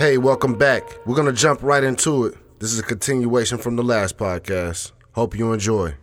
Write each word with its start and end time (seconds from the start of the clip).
Hey, 0.00 0.16
welcome 0.16 0.54
back. 0.54 0.96
We're 1.04 1.14
going 1.14 1.26
to 1.26 1.32
jump 1.34 1.62
right 1.62 1.84
into 1.84 2.24
it. 2.24 2.34
This 2.58 2.72
is 2.72 2.78
a 2.78 2.82
continuation 2.82 3.58
from 3.58 3.76
the 3.76 3.82
last 3.82 4.16
podcast. 4.16 4.92
Hope 5.12 5.36
you 5.36 5.52
enjoy. 5.52 5.94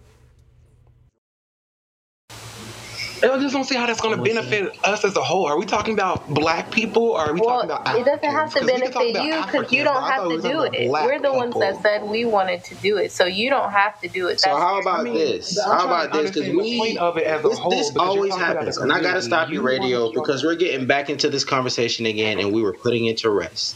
I 3.23 3.39
just 3.39 3.53
don't 3.53 3.63
see 3.63 3.75
how 3.75 3.85
that's 3.87 3.99
going 4.01 4.15
to 4.15 4.21
benefit 4.23 4.77
us 4.85 5.03
as 5.03 5.15
a 5.15 5.23
whole. 5.23 5.45
Are 5.47 5.57
we 5.57 5.65
talking 5.65 5.93
about 5.93 6.27
black 6.29 6.71
people 6.71 7.03
or 7.03 7.19
are 7.21 7.33
we 7.33 7.39
Well, 7.41 7.67
talking 7.67 7.71
about 7.71 7.99
it 7.99 8.05
doesn't 8.05 8.23
have 8.23 8.47
Africans? 8.47 8.53
to 8.53 8.59
'Cause 8.59 8.65
we 8.65 8.81
can 8.81 8.91
talk 8.91 9.01
benefit 9.13 9.23
you 9.25 9.45
because 9.59 9.71
you 9.73 9.83
don't 9.83 10.03
have 10.03 10.29
to 10.29 10.41
do 10.41 10.61
it. 10.63 10.89
We're 10.89 11.19
the 11.19 11.33
ones 11.33 11.55
that 11.59 11.81
said 11.81 12.03
we 12.03 12.25
wanted 12.25 12.63
to 12.65 12.75
do 12.75 12.97
it, 12.97 13.11
so 13.11 13.25
you 13.25 13.49
don't 13.49 13.71
have 13.71 13.99
to 14.01 14.07
do 14.07 14.27
it. 14.27 14.39
So 14.39 14.49
That's 14.51 14.61
how 14.61 14.79
about 14.81 14.99
I 14.99 15.03
mean, 15.03 15.13
this? 15.15 15.57
I'm 15.57 15.77
How 15.79 15.85
about 15.87 16.13
this? 16.13 16.31
Because 16.31 16.49
we 16.49 16.77
point 16.77 16.97
of 16.99 17.17
it 17.17 17.23
as 17.25 17.43
a 17.43 17.49
this, 17.49 17.57
whole, 17.57 17.71
this 17.71 17.95
always 17.97 18.35
happens, 18.35 18.77
and 18.77 18.91
I 18.93 19.01
gotta 19.01 19.21
stop 19.21 19.49
you, 19.49 19.55
You 19.55 19.61
radio, 19.61 20.11
because 20.11 20.43
we're 20.43 20.55
getting 20.55 20.85
back 20.85 21.09
into 21.09 21.29
this 21.29 21.43
conversation 21.43 22.05
again, 22.05 22.39
and 22.39 22.53
we 22.53 22.61
were 22.61 22.73
putting 22.73 23.05
it 23.07 23.17
to 23.19 23.29
rest. 23.29 23.75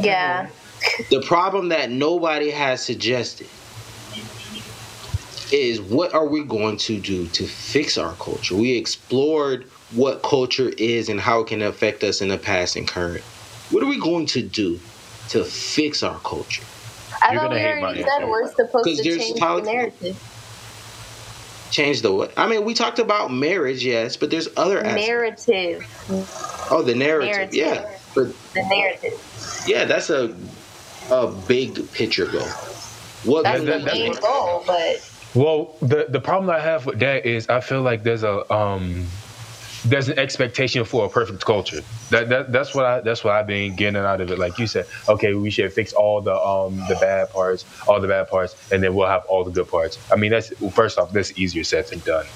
yeah. 0.00 0.46
The 1.10 1.20
problem 1.22 1.68
that 1.68 1.90
nobody 1.90 2.50
has 2.50 2.84
suggested 2.84 3.46
is 5.52 5.80
what 5.80 6.14
are 6.14 6.26
we 6.26 6.44
going 6.44 6.76
to 6.78 6.98
do 7.00 7.26
to 7.28 7.46
fix 7.46 7.98
our 7.98 8.14
culture? 8.14 8.56
We 8.56 8.72
explored 8.76 9.64
what 9.92 10.22
culture 10.22 10.70
is 10.78 11.08
and 11.08 11.20
how 11.20 11.40
it 11.40 11.48
can 11.48 11.62
affect 11.62 12.02
us 12.04 12.20
in 12.22 12.28
the 12.28 12.38
past 12.38 12.76
and 12.76 12.88
current. 12.88 13.22
What 13.70 13.82
are 13.82 13.86
we 13.86 13.98
going 14.00 14.26
to 14.26 14.42
do 14.42 14.80
to 15.30 15.44
fix 15.44 16.02
our 16.02 16.18
culture? 16.20 16.64
I 17.22 17.32
You're 17.32 17.42
thought 17.42 17.50
gonna 17.50 17.54
we 17.56 17.60
hate 17.60 17.80
my 17.80 17.82
already 17.88 18.02
said 18.02 18.10
answer. 18.22 18.26
we're 18.28 18.48
supposed 18.50 18.84
'Cause 18.84 18.96
to 18.98 19.02
there's 19.04 19.18
change 19.18 19.38
politics. 19.38 19.68
the 19.68 19.72
narrative. 19.74 20.28
Change 21.70 22.02
the 22.02 22.12
what? 22.12 22.32
I 22.36 22.48
mean, 22.48 22.64
we 22.64 22.74
talked 22.74 22.98
about 22.98 23.32
marriage, 23.32 23.84
yes, 23.84 24.16
but 24.16 24.30
there's 24.30 24.48
other 24.56 24.78
aspects. 24.84 25.06
Narrative. 25.48 25.86
Oh, 26.70 26.82
the 26.82 26.94
narrative. 26.94 27.32
Narrative. 27.34 27.54
Yeah. 27.54 27.90
But 28.14 28.52
The 28.54 28.62
narrative. 28.68 29.64
yeah, 29.66 29.84
that's 29.86 30.10
a 30.10 30.34
a 31.10 31.28
big 31.28 31.90
picture 31.92 32.26
goal. 32.26 32.46
What 33.24 33.44
That's 33.44 33.58
can 33.58 33.66
that- 33.66 33.80
the 33.84 33.86
main 33.92 34.12
goal, 34.14 34.64
but 34.66 35.00
Well, 35.34 35.74
the 35.80 36.06
the 36.08 36.20
problem 36.20 36.50
I 36.50 36.60
have 36.60 36.84
with 36.86 36.98
that 37.00 37.24
is 37.24 37.48
I 37.48 37.60
feel 37.60 37.82
like 37.82 38.02
there's 38.02 38.22
a 38.22 38.50
um 38.52 39.06
there's 39.84 40.08
an 40.08 40.18
expectation 40.18 40.84
for 40.84 41.06
a 41.06 41.08
perfect 41.08 41.44
culture. 41.44 41.80
That, 42.10 42.28
that 42.28 42.52
that's 42.52 42.74
what 42.74 42.84
I 42.84 43.00
that's 43.00 43.24
what 43.24 43.34
I've 43.34 43.46
been 43.46 43.74
getting 43.74 43.96
out 43.96 44.20
of 44.20 44.30
it. 44.30 44.38
Like 44.38 44.58
you 44.58 44.66
said, 44.66 44.86
okay, 45.08 45.34
we 45.34 45.50
should 45.50 45.72
fix 45.72 45.92
all 45.92 46.20
the 46.20 46.34
um 46.34 46.76
the 46.88 46.96
bad 47.00 47.30
parts, 47.30 47.64
all 47.88 48.00
the 48.00 48.08
bad 48.08 48.28
parts, 48.28 48.54
and 48.70 48.82
then 48.82 48.94
we'll 48.94 49.08
have 49.08 49.24
all 49.26 49.42
the 49.42 49.50
good 49.50 49.68
parts. 49.68 49.98
I 50.12 50.16
mean, 50.16 50.30
that's 50.30 50.52
first 50.72 50.98
off, 50.98 51.12
that's 51.12 51.36
easier 51.38 51.64
said 51.64 51.86
than 51.86 52.00
done. 52.00 52.26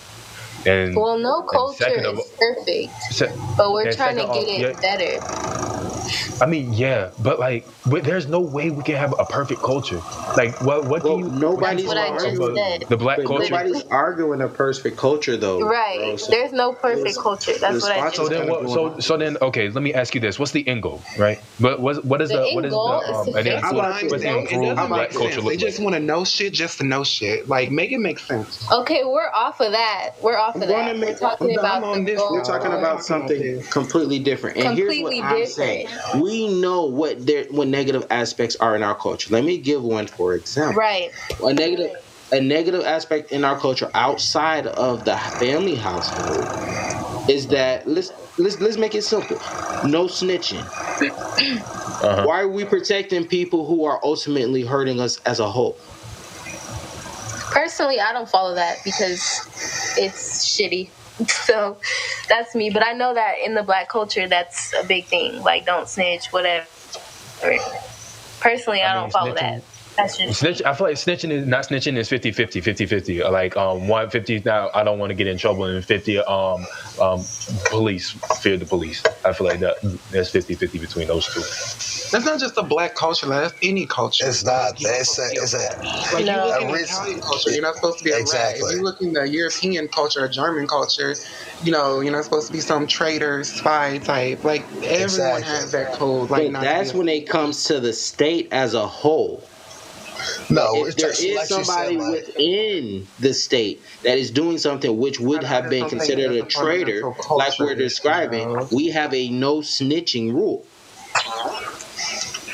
And 0.66 0.96
well, 0.96 1.18
no 1.18 1.42
culture 1.42 1.84
second 1.84 2.06
of 2.06 2.18
is 2.18 2.32
perfect, 2.38 2.92
se- 3.12 3.32
but 3.56 3.72
we're 3.72 3.92
trying 3.92 4.16
to 4.16 4.22
get 4.22 4.30
off, 4.30 4.36
it 4.48 4.60
yeah. 4.60 4.80
better. 4.80 5.86
I 6.40 6.46
mean, 6.46 6.72
yeah, 6.74 7.10
but 7.22 7.40
like, 7.40 7.66
but 7.86 8.04
there's 8.04 8.28
no 8.28 8.40
way 8.40 8.70
we 8.70 8.82
can 8.84 8.94
have 8.96 9.14
a 9.18 9.24
perfect 9.24 9.60
culture. 9.62 10.00
Like, 10.36 10.60
what 10.60 10.84
what 10.84 11.02
Well, 11.02 11.18
do 11.18 11.24
you? 11.24 11.30
nobody's 11.30 11.86
what 11.86 11.96
I 11.96 12.10
just 12.10 12.26
arguing. 12.26 12.56
said. 12.56 12.84
The 12.88 12.96
black 12.96 13.16
But 13.18 13.26
culture. 13.26 13.50
nobody's 13.50 13.82
arguing 13.86 14.40
a 14.42 14.48
perfect 14.48 14.98
culture 14.98 15.36
though. 15.36 15.60
Right. 15.62 15.98
bro. 15.98 16.16
So- 16.16 16.30
There's 16.30 16.52
no 16.52 16.72
perfect 16.74 17.00
It's- 17.08 17.18
culture. 17.18 17.52
That's 17.58 17.82
what 17.82 17.90
I 17.92 18.04
response- 18.04 18.16
So 18.16 18.22
just 18.28 18.30
then, 18.30 18.48
what, 18.50 18.68
so 18.70 18.98
so 19.00 19.16
then, 19.16 19.36
okay. 19.42 19.68
Let 19.70 19.82
me 19.82 19.94
ask 19.94 20.14
you 20.14 20.20
this: 20.20 20.38
What's 20.38 20.52
the 20.52 20.66
end 20.68 20.82
goal, 20.82 21.00
right? 21.18 21.38
What 21.58 21.80
what 21.80 22.04
what 22.04 22.20
is 22.20 22.28
The 22.28 22.36
the, 22.36 22.46
end 22.48 22.54
what 22.56 22.64
is 22.66 22.70
the 22.72 22.76
goal 22.76 23.00
is 23.00 23.08
um 23.16 23.26
to 23.26 23.32
and 23.38 23.46
then 23.46 23.52
fix 23.54 23.62
How 23.62 23.72
what- 23.74 23.84
about 23.86 24.02
what's 24.02 24.22
the 24.22 24.28
It 24.28 24.52
improved 24.52 24.88
black 24.88 25.10
culture 25.10 25.40
look 25.40 25.52
They 25.52 25.56
just 25.56 25.78
like? 25.78 25.84
want 25.84 25.96
to 25.96 26.00
know 26.00 26.24
shit 26.24 26.52
just 26.52 26.78
to 26.78 26.84
know 26.84 27.02
shit. 27.02 27.48
Like, 27.48 27.70
make 27.70 27.90
it 27.92 27.98
make 27.98 28.18
sense. 28.18 28.64
Okay, 28.70 29.02
we're 29.04 29.30
off 29.34 29.60
of 29.60 29.72
that. 29.72 30.10
We're 30.22 30.36
off 30.38 30.55
of 30.56 30.62
I'm 30.62 30.68
gonna 30.68 30.92
that. 30.94 30.98
make- 30.98 31.08
We're 31.10 31.16
talking 31.18 31.50
I'm 31.52 31.58
about 31.58 31.84
on 31.84 32.04
the 32.04 32.12
this. 32.12 32.20
goal. 32.20 32.32
We're 32.32 32.44
talking 32.44 32.72
about 32.72 33.04
something 33.04 33.62
completely 33.70 34.18
different. 34.18 34.56
And 34.58 34.66
Completely 34.76 35.16
here's 35.20 35.22
what 35.22 35.32
I'm 35.40 35.46
saying. 35.46 35.88
We 36.20 36.60
know 36.60 36.84
what 36.86 37.26
there 37.26 37.44
what 37.50 37.68
negative 37.68 38.06
aspects 38.10 38.56
are 38.56 38.76
in 38.76 38.82
our 38.82 38.94
culture. 38.94 39.32
Let 39.32 39.44
me 39.44 39.58
give 39.58 39.82
one 39.82 40.06
for 40.06 40.34
example. 40.34 40.76
Right. 40.80 41.10
A 41.42 41.52
negative 41.52 41.90
a 42.32 42.40
negative 42.40 42.84
aspect 42.84 43.32
in 43.32 43.44
our 43.44 43.58
culture 43.58 43.90
outside 43.94 44.66
of 44.66 45.04
the 45.04 45.16
family 45.38 45.76
household 45.76 46.50
is 47.28 47.48
that 47.48 47.86
let's 47.86 48.10
let's 48.38 48.60
let's 48.60 48.76
make 48.76 48.94
it 48.94 49.02
simple. 49.02 49.40
No 49.82 50.06
snitching. 50.06 50.70
Uh-huh. 52.02 52.24
Why 52.26 52.42
are 52.42 52.48
we 52.48 52.64
protecting 52.66 53.26
people 53.26 53.66
who 53.66 53.84
are 53.86 53.98
ultimately 54.04 54.62
hurting 54.62 55.00
us 55.00 55.18
as 55.24 55.40
a 55.40 55.50
whole? 55.50 55.78
Personally, 57.56 57.98
I 57.98 58.12
don't 58.12 58.28
follow 58.28 58.54
that 58.56 58.84
because 58.84 59.22
it's 59.96 60.44
shitty. 60.46 60.90
So 61.26 61.78
that's 62.28 62.54
me. 62.54 62.68
But 62.68 62.84
I 62.86 62.92
know 62.92 63.14
that 63.14 63.36
in 63.42 63.54
the 63.54 63.62
black 63.62 63.88
culture, 63.88 64.28
that's 64.28 64.74
a 64.74 64.84
big 64.84 65.06
thing. 65.06 65.42
Like, 65.42 65.64
don't 65.64 65.88
snitch, 65.88 66.26
whatever. 66.26 66.66
Personally, 68.40 68.82
I, 68.82 68.92
I 68.92 68.94
mean, 68.94 69.02
don't 69.04 69.10
follow 69.10 69.32
snitching- 69.32 69.36
that. 69.40 69.62
That's 69.96 70.18
just 70.18 70.40
Snitch, 70.40 70.60
I 70.62 70.74
feel 70.74 70.88
like 70.88 70.96
snitching 70.96 71.30
is 71.30 71.46
not 71.46 71.66
snitching 71.68 71.96
is 71.96 72.10
50 72.10 72.32
50 72.32 72.60
50 72.60 72.84
50 72.84 73.22
like 73.22 73.56
um 73.56 73.88
150 73.88 74.42
now 74.44 74.68
I 74.74 74.84
don't 74.84 74.98
want 74.98 75.08
to 75.08 75.14
get 75.14 75.26
in 75.26 75.38
trouble 75.38 75.64
and 75.64 75.82
50 75.82 76.18
um 76.18 76.66
um 77.00 77.24
police 77.70 78.10
fear 78.42 78.58
the 78.58 78.66
police 78.66 79.02
I 79.24 79.32
feel 79.32 79.46
like 79.46 79.60
that 79.60 79.76
there's 80.10 80.28
50 80.28 80.54
50 80.54 80.78
between 80.80 81.08
those 81.08 81.26
two 81.32 81.40
That's 82.12 82.24
not 82.24 82.38
just 82.40 82.56
a 82.56 82.62
black 82.62 82.94
culture. 82.94 83.26
That's 83.26 83.54
any 83.62 83.86
culture. 83.86 84.26
It's 84.26 84.44
not. 84.44 84.72
Like, 84.72 84.80
you're 84.80 84.92
It's 84.94 85.18
a, 85.18 85.28
it's 85.32 85.54
a, 85.54 86.14
Like 86.14 86.24
No. 86.26 86.44
you 86.46 86.50
look 86.52 86.60
in 86.62 86.68
A 86.68 86.72
reason- 86.72 86.84
Italian 86.96 87.20
culture, 87.20 87.50
you're 87.50 87.62
not 87.62 87.74
supposed 87.76 87.98
to 87.98 88.04
be 88.04 88.10
a 88.10 88.14
rat. 88.14 88.20
Exactly. 88.22 88.70
If 88.70 88.76
you 88.76 88.82
look 88.84 89.00
in 89.02 89.12
the 89.12 89.28
European 89.28 89.88
culture 89.88 90.24
or 90.24 90.28
German 90.28 90.66
culture, 90.66 91.14
you 91.64 91.72
know, 91.72 92.00
you're 92.00 92.12
not 92.12 92.24
supposed 92.24 92.46
to 92.48 92.52
be 92.52 92.60
some 92.60 92.86
traitor, 92.86 93.42
spy 93.44 93.98
type. 93.98 94.44
Like 94.44 94.62
everyone 94.84 95.02
Exactly. 95.02 95.42
has 95.44 95.72
that 95.72 95.92
code. 95.94 96.30
Like 96.30 96.50
not 96.50 96.62
that's 96.62 96.94
when 96.94 97.08
it 97.08 97.28
comes 97.28 97.64
to 97.64 97.80
the 97.80 97.92
state 97.92 98.48
as 98.52 98.74
a 98.74 98.86
whole. 98.86 99.42
no, 100.48 100.74
if 100.76 100.88
it's 100.88 100.96
there 101.02 101.10
just 101.10 101.22
is 101.22 101.36
like 101.36 101.46
somebody 101.46 101.98
said, 101.98 102.02
like, 102.02 102.26
within 102.28 103.06
the 103.20 103.34
state 103.34 103.82
that 104.02 104.16
is 104.18 104.30
doing 104.30 104.58
something 104.58 104.96
which 104.96 105.20
would 105.20 105.40
But 105.42 105.48
have 105.48 105.64
I 105.66 105.68
been 105.68 105.88
considered 105.88 106.30
a 106.30 106.34
think 106.34 106.44
that's 106.44 106.56
a 106.56 106.58
traitor, 106.60 107.12
like 107.30 107.58
we're 107.58 107.72
issue, 107.72 107.74
describing, 107.76 108.52
though. 108.52 108.68
we 108.72 108.88
have 108.90 109.12
a 109.12 109.28
no 109.28 109.58
snitching 109.58 110.32
rule. 110.32 110.64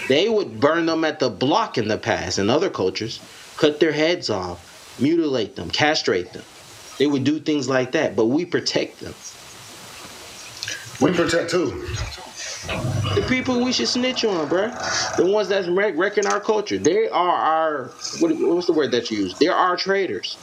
They 0.09 0.29
would 0.29 0.61
burn 0.61 0.87
them 0.87 1.05
at 1.05 1.19
the 1.19 1.31
block 1.31 1.79
in 1.79 1.89
the 1.89 1.99
past 1.99 2.39
in 2.39 2.51
other 2.51 2.71
cultures, 2.71 3.21
cut 3.57 3.81
their 3.81 3.93
heads 3.93 4.31
off, 4.31 4.99
mutilate 5.01 5.57
them, 5.57 5.71
castrate 5.71 6.33
them. 6.33 6.45
They 6.99 7.07
would 7.07 7.25
do 7.25 7.41
things 7.41 7.69
like 7.69 7.93
that, 7.93 8.17
but 8.17 8.27
we 8.27 8.45
protect 8.45 9.01
them. 9.01 9.15
We 11.01 11.13
protect 11.17 11.51
who? 11.51 11.71
The 13.15 13.25
people 13.29 13.65
we 13.65 13.73
should 13.73 13.89
snitch 13.89 14.25
on, 14.25 14.49
bruh. 14.49 15.17
The 15.17 15.27
ones 15.27 15.49
that's 15.49 15.69
wrecking 15.69 16.27
our 16.27 16.41
culture. 16.41 16.79
They 16.79 17.09
are 17.09 17.29
our, 17.29 17.85
what, 18.21 18.33
what's 18.37 18.67
the 18.67 18.73
word 18.73 18.93
that 18.93 19.11
you 19.11 19.19
use? 19.19 19.39
They're 19.39 19.55
our 19.55 19.77
traitors. 19.77 20.37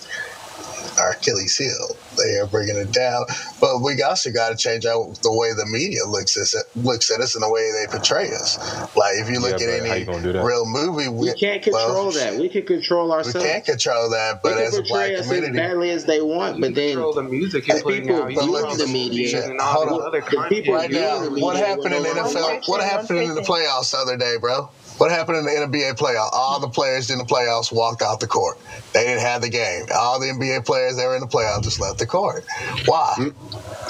Our 0.99 1.11
Achilles 1.11 1.57
heel. 1.57 1.95
They 2.17 2.37
are 2.39 2.47
bringing 2.47 2.75
it 2.75 2.91
down, 2.91 3.25
but 3.61 3.79
we 3.81 4.01
also 4.01 4.31
got 4.31 4.49
to 4.49 4.55
change 4.57 4.85
out 4.85 5.19
the 5.21 5.31
way 5.31 5.53
the 5.53 5.65
media 5.65 6.03
looks 6.05 6.35
at 6.37 6.75
looks 6.75 7.09
at 7.11 7.21
us 7.21 7.35
and 7.35 7.43
the 7.43 7.49
way 7.49 7.71
they 7.71 7.87
portray 7.89 8.27
us. 8.33 8.57
Like 8.95 9.15
if 9.17 9.29
you 9.29 9.39
look 9.39 9.59
Yeah, 9.61 9.67
at 9.67 9.79
but 9.81 9.87
how 9.87 9.93
any 9.95 10.05
gonna 10.05 10.23
do 10.23 10.33
that? 10.33 10.43
real 10.43 10.65
movie, 10.65 11.07
We 11.07 11.33
can't 11.33 11.61
control 11.63 11.85
well, 12.07 12.11
that. 12.11 12.35
We 12.37 12.49
can 12.49 12.63
control 12.65 13.11
ourselves. 13.13 13.35
We 13.35 13.51
can't 13.51 13.65
control 13.65 14.09
that, 14.09 14.41
but 14.43 14.55
they 14.55 14.65
as 14.65 14.77
a 14.77 14.81
black 14.83 15.11
portray 15.11 15.15
us 15.15 15.31
as 15.31 15.49
badly 15.55 15.89
as 15.91 16.05
they 16.05 16.21
want, 16.21 16.59
but 16.59 16.75
then 16.75 16.89
control 16.93 17.13
the 17.13 17.23
music 17.23 17.67
you're 17.67 17.77
the 17.79 17.83
people 17.85 18.15
out. 18.15 18.31
You 18.31 18.39
viewing 18.41 18.53
control 18.63 18.75
the 18.75 18.87
media- 18.87 19.49
and 19.49 19.59
all 19.61 19.73
Hold 19.73 19.89
the 19.89 19.93
on. 19.93 20.07
other 20.07 20.21
The 20.21 20.45
people 20.49 20.73
right 20.73 20.91
now, 20.91 21.19
the 21.19 21.39
what 21.39 21.55
happened 21.55 21.93
in 21.93 22.03
the 22.03 22.09
NFL? 22.09 22.41
what- 22.41 22.63
What 22.67 22.81
happened 22.83 23.19
in 23.19 23.35
the 23.35 23.41
playoffs 23.41 23.91
the 23.91 23.97
other 23.97 24.17
day, 24.17 24.35
bro? 24.37 24.69
What 24.99 25.11
happened 25.11 25.37
in 25.37 25.45
the 25.45 25.51
NBA 25.51 25.97
playoff? 25.97 26.29
All 26.33 26.59
the 26.59 26.67
players 26.67 27.09
in 27.09 27.19
the 27.19 27.23
playoffs 27.23 27.71
walked 27.71 28.01
out 28.01 28.19
the 28.19 28.27
court. 28.27 28.57
They 28.93 29.05
didn't 29.05 29.21
have 29.21 29.41
the 29.41 29.49
game. 29.49 29.85
All 29.95 30.19
the 30.19 30.27
NBA 30.27 30.65
players 30.65 30.97
that 30.97 31.07
were 31.07 31.15
in 31.15 31.21
the 31.21 31.27
playoffs 31.27 31.63
just 31.63 31.79
left 31.79 31.99
the 31.99 32.05
court. 32.05 32.43
Why? 32.85 33.31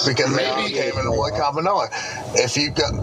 Because 0.06 0.36
they 0.36 0.46
all 0.46 0.68
came 0.70 0.98
in 1.00 1.18
one 1.18 1.32
common 1.36 1.64
knowing. 1.64 1.90
If 2.36 2.56
you 2.56 2.70
got, 2.70 2.94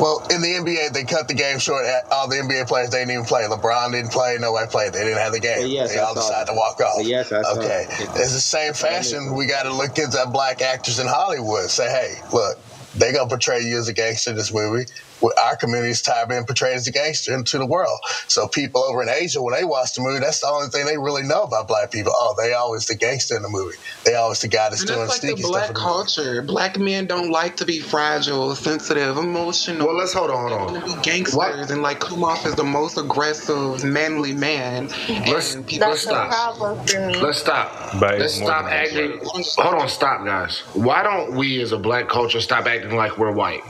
well, 0.00 0.24
in 0.30 0.42
the 0.42 0.48
NBA, 0.48 0.92
they 0.92 1.02
cut 1.02 1.26
the 1.26 1.34
game 1.34 1.58
short. 1.58 1.84
All 2.12 2.28
the 2.28 2.36
NBA 2.36 2.68
players 2.68 2.90
they 2.90 2.98
didn't 2.98 3.10
even 3.10 3.24
play. 3.24 3.42
LeBron 3.42 3.90
didn't 3.90 4.12
play. 4.12 4.36
Nobody 4.38 4.70
played. 4.70 4.92
They 4.92 5.02
didn't 5.02 5.18
have 5.18 5.32
the 5.32 5.40
game. 5.40 5.58
Well, 5.58 5.68
yes, 5.68 5.92
they 5.92 5.98
I 5.98 6.04
all 6.04 6.14
decided 6.14 6.46
that. 6.46 6.52
to 6.52 6.56
walk 6.56 6.80
off. 6.80 7.04
Yes, 7.04 7.32
I 7.32 7.42
saw 7.42 7.58
okay. 7.58 7.86
that. 7.88 8.00
It's 8.14 8.32
the 8.32 8.40
same 8.40 8.74
fashion. 8.74 9.34
We 9.34 9.46
got 9.46 9.64
to 9.64 9.72
look 9.72 9.98
into 9.98 10.24
black 10.30 10.62
actors 10.62 11.00
in 11.00 11.08
Hollywood. 11.08 11.68
Say, 11.68 11.88
hey, 11.90 12.14
look, 12.32 12.58
they 12.94 13.12
gonna 13.12 13.28
portray 13.28 13.62
you 13.62 13.76
as 13.78 13.88
a 13.88 13.92
gangster 13.92 14.30
in 14.30 14.36
this 14.36 14.54
movie. 14.54 14.86
Well, 15.20 15.32
Our 15.42 15.56
communities, 15.56 15.96
is 15.96 16.02
tired 16.02 16.24
of 16.24 16.28
being 16.28 16.44
portrayed 16.44 16.74
as 16.76 16.86
a 16.86 16.92
gangster 16.92 17.34
into 17.34 17.58
the 17.58 17.66
world. 17.66 17.98
So 18.28 18.48
people 18.48 18.82
over 18.84 19.02
in 19.02 19.08
Asia, 19.08 19.40
when 19.42 19.54
they 19.54 19.64
watch 19.64 19.94
the 19.94 20.02
movie, 20.02 20.20
that's 20.20 20.40
the 20.40 20.48
only 20.48 20.68
thing 20.68 20.84
they 20.86 20.98
really 20.98 21.22
know 21.22 21.42
about 21.44 21.68
black 21.68 21.90
people. 21.90 22.12
Oh, 22.14 22.34
they 22.38 22.52
always 22.52 22.86
the 22.86 22.96
gangster 22.96 23.36
in 23.36 23.42
the 23.42 23.48
movie. 23.48 23.76
They 24.04 24.14
always 24.14 24.40
the 24.40 24.48
guy 24.48 24.68
that's 24.68 24.80
And 24.82 24.88
doing 24.88 25.00
that's 25.00 25.12
like 25.12 25.20
sneaky 25.20 25.42
the 25.42 25.48
stuff. 25.48 25.52
black 25.52 25.68
in 25.68 25.74
the 25.74 25.80
movie. 25.80 25.92
culture. 25.92 26.42
Black 26.42 26.78
men 26.78 27.06
don't 27.06 27.30
like 27.30 27.56
to 27.58 27.64
be 27.64 27.80
fragile, 27.80 28.54
sensitive, 28.54 29.16
emotional. 29.16 29.86
Well, 29.86 29.96
let's 29.96 30.12
hold 30.12 30.30
on, 30.30 30.50
hold 30.50 30.52
on. 30.68 30.74
want 30.74 30.84
be 30.86 31.02
gangsters 31.02 31.34
What? 31.36 31.70
and 31.70 31.82
like 31.82 32.00
come 32.00 32.22
off 32.24 32.44
as 32.44 32.54
the 32.54 32.64
most 32.64 32.98
aggressive, 32.98 33.84
manly 33.84 34.32
man. 34.34 34.88
Let's- 35.08 35.54
and 35.54 35.66
people 35.66 35.88
that's 35.88 36.04
the 36.04 36.10
stop. 36.10 36.28
problem 36.30 36.86
for 36.86 37.00
me. 37.06 37.14
Let's 37.20 37.38
stop. 37.38 37.98
But 37.98 38.18
Let's 38.18 38.34
stop 38.34 38.66
acting. 38.66 39.18
Hold 39.22 39.74
on, 39.82 39.88
stop, 39.88 40.24
guys. 40.26 40.60
Why 40.74 41.02
don't 41.02 41.34
we 41.36 41.60
as 41.62 41.72
a 41.72 41.78
black 41.78 42.08
culture 42.08 42.40
stop 42.40 42.66
acting 42.66 42.96
like 42.96 43.16
we're 43.18 43.32
white? 43.32 43.62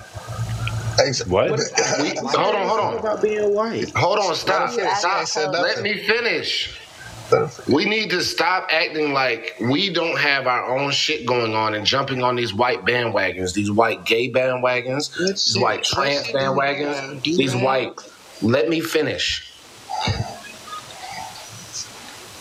Ex- 0.99 1.27
What? 1.27 1.51
We, 1.51 2.11
hold 2.17 2.55
on, 2.55 2.69
hold 2.69 2.81
on. 2.81 2.99
about 2.99 3.23
being 3.23 3.55
white. 3.55 3.91
Hold 3.97 4.19
on, 4.19 4.35
stop. 4.35 4.77
Let. 4.77 4.99
Stop. 4.99 5.53
Let 5.53 5.83
me 5.83 5.95
finish. 6.07 6.81
Let 7.31 7.43
him 7.43 7.49
finish. 7.49 7.69
We 7.69 7.85
need 7.85 8.11
to 8.11 8.23
stop 8.23 8.69
acting 8.71 9.13
like 9.13 9.57
we 9.61 9.93
don't 9.93 10.19
have 10.19 10.47
our 10.47 10.77
own 10.77 10.91
shit 10.93 11.27
going 11.27 11.55
on 11.55 11.75
and 11.75 11.85
jumping 11.87 12.23
on 12.23 12.37
these 12.37 12.55
white 12.55 12.85
bandwagons, 12.85 13.53
these 13.55 13.71
white 13.71 14.05
gay 14.05 14.31
bandwagons, 14.31 15.19
Let's 15.21 15.45
these 15.47 15.59
white 15.63 15.85
trans 15.85 16.33
Let's 16.33 16.45
bandwagons, 16.45 17.23
these 17.23 17.55
white. 17.57 17.93
Let 18.43 18.69
me 18.69 18.81
finish. 18.81 19.53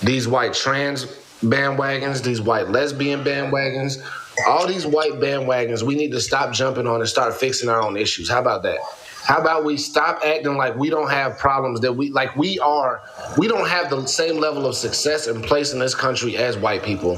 These 0.04 0.28
white 0.28 0.54
trans 0.54 1.06
bandwagons, 1.42 2.22
these 2.24 2.42
white 2.42 2.70
lesbian 2.70 3.24
bandwagons, 3.24 3.98
all 4.48 4.68
these 4.68 4.86
white 4.86 5.14
bandwagons, 5.14 5.84
we 5.84 5.96
need 5.96 6.12
to 6.12 6.22
stop 6.22 6.54
jumping 6.54 6.88
on 6.88 7.00
and 7.00 7.10
start 7.10 7.34
fixing 7.34 7.70
our 7.70 7.82
own 7.82 7.98
issues. 7.98 8.30
How 8.30 8.40
about 8.40 8.64
that? 8.64 8.80
How 9.26 9.40
about 9.40 9.66
we 9.66 9.78
stop 9.78 10.22
acting 10.24 10.56
like 10.56 10.76
we 10.76 10.92
don't 10.92 11.10
have 11.10 11.40
problems 11.40 11.80
that 11.82 11.94
we 11.94 12.12
like 12.12 12.36
we 12.36 12.60
are 12.60 13.02
we 13.40 13.48
don't 13.48 13.68
have 13.68 13.90
the 13.90 14.06
same 14.06 14.38
level 14.38 14.68
of 14.68 14.76
success 14.76 15.26
and 15.26 15.44
place 15.44 15.74
in 15.74 15.80
this 15.80 15.96
country 15.96 16.38
as 16.38 16.58
white 16.58 16.84
people. 16.84 17.18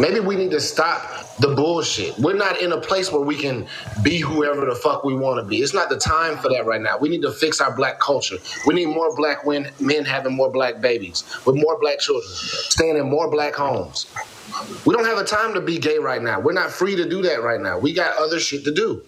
Maybe 0.00 0.20
we 0.20 0.36
need 0.36 0.50
to 0.52 0.60
stop 0.60 1.22
the 1.40 1.54
bullshit. 1.54 2.18
We're 2.18 2.36
not 2.36 2.60
in 2.62 2.72
a 2.72 2.80
place 2.80 3.12
where 3.12 3.20
we 3.20 3.36
can 3.36 3.66
be 4.02 4.18
whoever 4.18 4.64
the 4.64 4.74
fuck 4.74 5.04
we 5.04 5.14
want 5.14 5.42
to 5.42 5.48
be. 5.48 5.58
It's 5.58 5.74
not 5.74 5.90
the 5.90 5.98
time 5.98 6.38
for 6.38 6.48
that 6.48 6.64
right 6.64 6.80
now. 6.80 6.96
We 6.98 7.10
need 7.10 7.22
to 7.22 7.32
fix 7.32 7.60
our 7.60 7.74
black 7.74 8.00
culture. 8.00 8.36
We 8.66 8.74
need 8.74 8.86
more 8.86 9.14
black 9.14 9.46
men, 9.46 9.70
men 9.78 10.06
having 10.06 10.34
more 10.34 10.50
black 10.50 10.80
babies 10.80 11.24
with 11.44 11.56
more 11.56 11.78
black 11.78 11.98
children, 11.98 12.24
staying 12.32 12.96
in 12.96 13.10
more 13.10 13.30
black 13.30 13.54
homes. 13.54 14.06
We 14.84 14.94
don't 14.94 15.04
have 15.04 15.18
a 15.18 15.24
time 15.24 15.54
to 15.54 15.60
be 15.60 15.78
gay 15.78 15.98
right 15.98 16.22
now. 16.22 16.40
We're 16.40 16.52
not 16.52 16.70
free 16.70 16.96
to 16.96 17.08
do 17.08 17.22
that 17.22 17.42
right 17.42 17.60
now. 17.60 17.78
We 17.78 17.92
got 17.92 18.16
other 18.16 18.40
shit 18.40 18.64
to 18.64 18.74
do. 18.74 19.02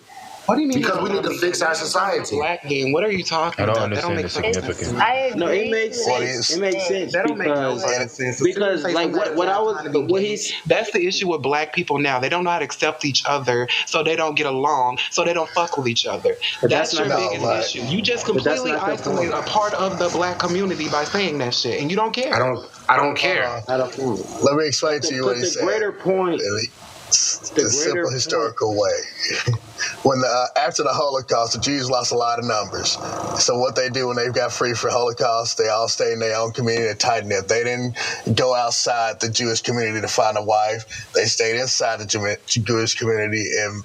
What 0.46 0.56
do 0.56 0.62
you 0.62 0.68
mean? 0.68 0.78
Because 0.78 1.02
we 1.02 1.08
need 1.10 1.22
to 1.24 1.38
fix 1.38 1.62
our 1.62 1.68
We're 1.68 1.74
not 1.74 1.78
talking 1.78 2.10
about 2.18 2.26
society. 2.26 2.36
Black 2.36 2.62
game. 2.68 2.92
What 2.92 3.04
are 3.04 3.10
you 3.10 3.24
talking 3.24 3.62
I 3.62 3.66
don't 3.66 3.76
about? 3.76 3.90
That 3.94 4.02
don't 4.02 4.14
make 4.16 4.24
the 4.24 4.28
sense. 4.28 4.56
significance. 4.56 4.92
I 5.00 5.14
agree. 5.14 5.40
No, 5.40 5.46
it 5.48 5.70
makes 5.70 6.04
to 6.04 6.10
What 6.10 6.22
an 6.22 6.28
is- 6.28 6.50
It 6.50 6.60
makes 6.60 6.86
sense 6.88 7.12
That 7.12 7.26
don't 7.26 7.38
make 7.38 7.48
no 7.48 7.78
sense. 7.78 8.42
because 8.42 8.82
Say 8.82 8.92
like 8.92 9.12
what, 9.14 9.34
what 9.36 9.48
I 9.48 9.58
was 9.60 9.74
trying 9.76 9.92
to 9.92 10.06
be 10.06 10.12
what 10.12 10.22
he's 10.22 10.52
That's 10.66 10.90
the 10.92 11.06
issue 11.06 11.30
with 11.30 11.42
black 11.42 11.72
people 11.72 11.98
now. 11.98 12.20
They 12.20 12.28
don't 12.28 12.44
know 12.44 12.50
how 12.50 12.58
to 12.58 12.64
accept 12.64 13.04
each 13.04 13.24
other, 13.26 13.68
so 13.86 14.02
they 14.02 14.16
don't 14.16 14.34
get 14.36 14.46
along, 14.46 14.98
so 15.10 15.24
they 15.24 15.32
don't 15.32 15.48
fuck 15.50 15.76
with 15.78 15.88
each 15.88 16.04
other. 16.06 16.36
But 16.60 16.70
that's 16.70 16.90
that's 16.90 16.98
your 17.00 17.08
not 17.08 17.18
biggest 17.30 17.44
point. 17.46 17.64
issue. 17.64 17.80
You 17.82 18.02
just 18.02 18.26
completely 18.26 18.72
not 18.72 18.82
isolate 18.88 19.30
a 19.32 19.42
part 19.42 19.74
of 19.74 19.98
the 19.98 20.10
black 20.10 20.38
community 20.38 20.88
by 20.88 21.04
saying 21.04 21.38
that 21.38 21.54
shit, 21.54 21.80
and 21.80 21.90
you 21.90 21.96
don't 21.96 22.12
care. 22.14 22.34
I 22.34 22.38
don't 22.38 22.66
I 22.88 22.96
don't 22.96 23.16
care. 23.16 23.44
Uh, 23.46 23.62
out 23.68 23.80
of 23.80 23.92
point. 23.96 24.20
let 24.42 24.56
me 24.56 24.66
explain 24.66 25.00
to 25.00 25.14
you 25.14 25.22
But 25.22 25.28
what 25.28 25.36
he 25.38 25.42
the 25.44 25.60
greater 25.62 25.92
point, 25.92 26.40
Really. 26.40 26.68
The 27.10 27.62
The 27.62 27.70
simple 27.70 28.10
historical 28.10 28.78
way. 28.78 28.98
when 30.02 30.20
the, 30.20 30.26
uh, 30.26 30.46
after 30.58 30.82
the 30.82 30.92
Holocaust, 30.92 31.52
the 31.54 31.60
Jews 31.60 31.90
lost 31.90 32.12
a 32.12 32.16
lot 32.16 32.38
of 32.38 32.44
numbers. 32.44 32.98
So 33.38 33.58
what 33.58 33.76
they 33.76 33.88
do 33.88 34.08
when 34.08 34.16
they've 34.16 34.32
got 34.32 34.52
free 34.52 34.74
for 34.74 34.90
Holocaust, 34.90 35.58
they 35.58 35.68
all 35.68 35.88
stay 35.88 36.12
in 36.12 36.18
their 36.18 36.36
own 36.36 36.52
community 36.52 36.88
and 36.88 36.98
tighten 36.98 37.30
it. 37.30 37.48
They 37.48 37.64
didn't 37.64 37.96
go 38.34 38.54
outside 38.54 39.20
the 39.20 39.28
Jewish 39.28 39.62
community 39.62 40.00
to 40.00 40.08
find 40.08 40.36
a 40.36 40.42
wife. 40.42 41.12
They 41.14 41.26
stayed 41.26 41.60
inside 41.60 42.00
the 42.00 42.40
Jewish 42.46 42.94
community 42.94 43.46
and 43.58 43.84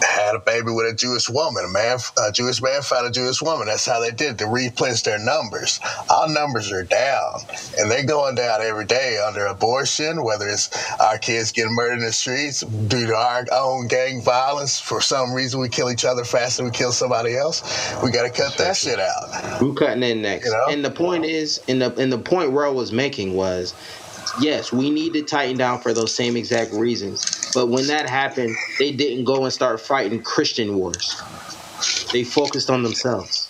had 0.00 0.34
a 0.34 0.38
baby 0.38 0.70
with 0.70 0.92
a 0.92 0.94
Jewish 0.94 1.28
woman. 1.28 1.64
A 1.64 1.68
man, 1.68 1.98
a 2.18 2.32
Jewish 2.32 2.62
man 2.62 2.82
found 2.82 3.06
a 3.06 3.10
Jewish 3.10 3.42
woman. 3.42 3.66
That's 3.66 3.86
how 3.86 4.00
they 4.00 4.10
did 4.10 4.38
to 4.38 4.46
replenish 4.46 5.02
their 5.02 5.18
numbers. 5.18 5.80
Our 6.10 6.28
numbers 6.28 6.72
are 6.72 6.84
down, 6.84 7.40
and 7.78 7.90
they're 7.90 8.04
going 8.04 8.34
down 8.34 8.62
every 8.62 8.86
day 8.86 9.18
under 9.18 9.46
abortion. 9.46 10.24
Whether 10.24 10.48
it's 10.48 10.70
our 11.00 11.18
kids 11.18 11.52
getting 11.52 11.74
murdered 11.74 11.98
in 11.98 12.04
the 12.04 12.12
streets 12.12 12.60
due 12.60 13.06
to 13.06 13.14
our 13.14 13.44
own 13.52 13.88
gang 13.88 14.22
violence, 14.22 14.80
for 14.80 15.00
some 15.00 15.32
reason 15.32 15.60
we 15.60 15.68
kill 15.68 15.90
each 15.90 16.04
other 16.04 16.24
faster 16.24 16.62
than 16.62 16.70
we 16.70 16.76
kill 16.76 16.92
somebody 16.92 17.36
else. 17.36 17.62
We 18.02 18.10
got 18.10 18.22
to 18.22 18.30
cut 18.30 18.56
that 18.58 18.76
shit 18.76 18.98
out. 19.00 19.60
I'm 19.60 19.74
cutting 19.74 20.02
in 20.02 20.22
next. 20.22 20.46
You 20.46 20.52
know? 20.52 20.66
And 20.70 20.84
the 20.84 20.90
point 20.90 21.24
is, 21.24 21.60
and 21.68 21.80
the 21.80 21.94
and 21.96 22.12
the 22.12 22.18
point 22.18 22.52
Ro 22.52 22.72
was 22.72 22.92
making 22.92 23.34
was, 23.34 23.74
yes, 24.40 24.72
we 24.72 24.90
need 24.90 25.12
to 25.14 25.22
tighten 25.22 25.56
down 25.56 25.80
for 25.80 25.92
those 25.92 26.14
same 26.14 26.36
exact 26.36 26.72
reasons. 26.72 27.33
But 27.54 27.68
when 27.68 27.86
that 27.88 28.06
happened, 28.08 28.56
they 28.78 28.92
didn't 28.92 29.24
go 29.24 29.44
and 29.44 29.52
start 29.52 29.80
fighting 29.80 30.22
Christian 30.22 30.76
wars. 30.78 31.16
They 32.12 32.24
focused 32.24 32.70
on 32.70 32.82
themselves. 32.82 33.48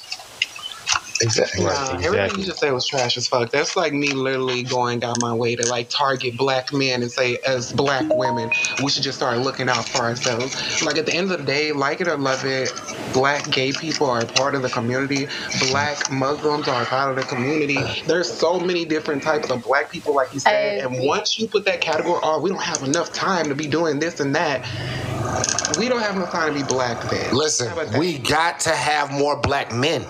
Exactly. 1.21 1.65
Nah, 1.65 1.71
Right, 1.95 2.05
everything 2.05 2.41
you 2.41 2.47
just 2.47 2.59
said 2.59 2.73
was 2.73 2.87
trash 2.87 3.17
as 3.17 3.27
fuck. 3.29 3.51
That's 3.51 3.77
like 3.77 3.93
me 3.93 4.13
literally 4.13 4.63
going 4.63 5.01
down 5.01 5.21
my 5.21 5.33
way 5.33 5.57
to 5.57 5.67
like 5.67 5.89
target 5.89 6.37
black 6.37 6.73
men 6.73 7.03
and 7.03 7.11
say, 7.11 7.39
as 7.47 7.73
black 7.73 8.05
women, 8.15 8.51
we 8.83 8.91
should 8.91 9.03
just 9.03 9.19
start 9.19 9.39
looking 9.39 9.69
out 9.69 9.89
for 9.89 9.99
ourselves. 9.99 10.83
Like 10.83 10.97
at 10.97 11.07
the 11.07 11.15
end 11.15 11.31
of 11.31 11.39
the 11.39 11.45
day, 11.45 11.73
like 11.73 12.01
it 12.01 12.09
or 12.09 12.17
love 12.17 12.45
it, 12.45 12.73
black 13.13 13.49
gay 13.51 13.73
people 13.73 14.09
are 14.11 14.21
a 14.23 14.27
part 14.27 14.55
of 14.55 14.63
the 14.63 14.69
community. 14.71 15.27
Black 15.71 16.11
Muslims 16.11 16.69
are 16.69 16.83
a 16.83 16.87
part 16.87 17.11
of 17.11 17.17
the 17.17 17.35
community. 17.35 17.79
There's 18.07 18.31
so 18.31 18.59
many 18.59 18.85
different 18.85 19.23
types 19.23 19.51
of 19.51 19.63
black 19.63 19.91
people, 19.91 20.15
like 20.15 20.33
you 20.35 20.41
said. 20.41 20.85
And 20.85 21.07
once 21.07 21.39
you 21.39 21.47
put 21.49 21.65
that 21.67 21.81
category, 21.81 22.21
oh, 22.23 22.41
we 22.41 22.51
don't 22.51 22.63
have 22.63 22.83
enough 22.83 23.13
time 23.13 23.49
to 23.49 23.55
be 23.55 23.67
doing 23.67 23.99
this 24.01 24.21
and 24.21 24.35
that. 24.35 24.67
We 25.79 25.89
don't 25.89 26.01
have 26.01 26.17
enough 26.17 26.31
time 26.31 26.53
to 26.55 26.61
be 26.61 26.67
black 26.67 27.09
then. 27.11 27.35
Listen, 27.35 27.69
How 27.69 27.75
about 27.75 27.93
that? 27.93 27.99
we 27.99 28.19
got 28.19 28.61
to 28.61 28.71
have 28.71 29.11
more 29.11 29.37
black 29.41 29.73
men. 29.73 30.05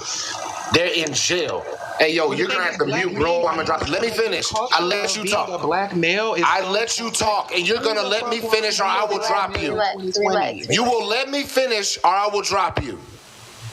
They're 0.73 0.93
in 0.95 1.13
jail. 1.13 1.65
Hey 1.99 2.15
yo, 2.15 2.33
you're 2.33 2.49
gonna 2.49 2.65
have 2.65 2.79
to 2.79 2.87
mute, 2.87 3.15
bro. 3.15 3.47
I'm 3.47 3.55
gonna 3.57 3.65
drop 3.65 3.83
it. 3.83 3.89
Let 3.89 4.03
me 4.03 4.11
finish. 4.11 4.47
I 4.55 4.83
let 4.83 5.15
you 5.17 5.23
Being 5.23 5.35
A 5.35 5.37
talk. 5.37 5.63
black 5.63 5.95
male 5.95 6.35
I 6.45 6.69
let 6.71 6.99
you 6.99 7.11
talk, 7.11 7.53
and 7.55 7.67
you're 7.67 7.83
gonna 7.83 8.03
let 8.03 8.29
me 8.29 8.41
finish, 8.41 8.81
or 8.81 8.85
I 8.85 9.05
will 9.05 9.19
drop 9.27 9.61
you. 9.61 9.71
Relax, 9.73 10.19
relax, 10.19 10.69
You 10.71 10.83
will 10.85 11.07
let 11.07 11.29
me 11.31 11.45
finish, 11.45 11.99
or 11.99 12.11
I 12.11 12.29
will 12.29 12.43
drop 12.43 12.83
you. 12.83 12.99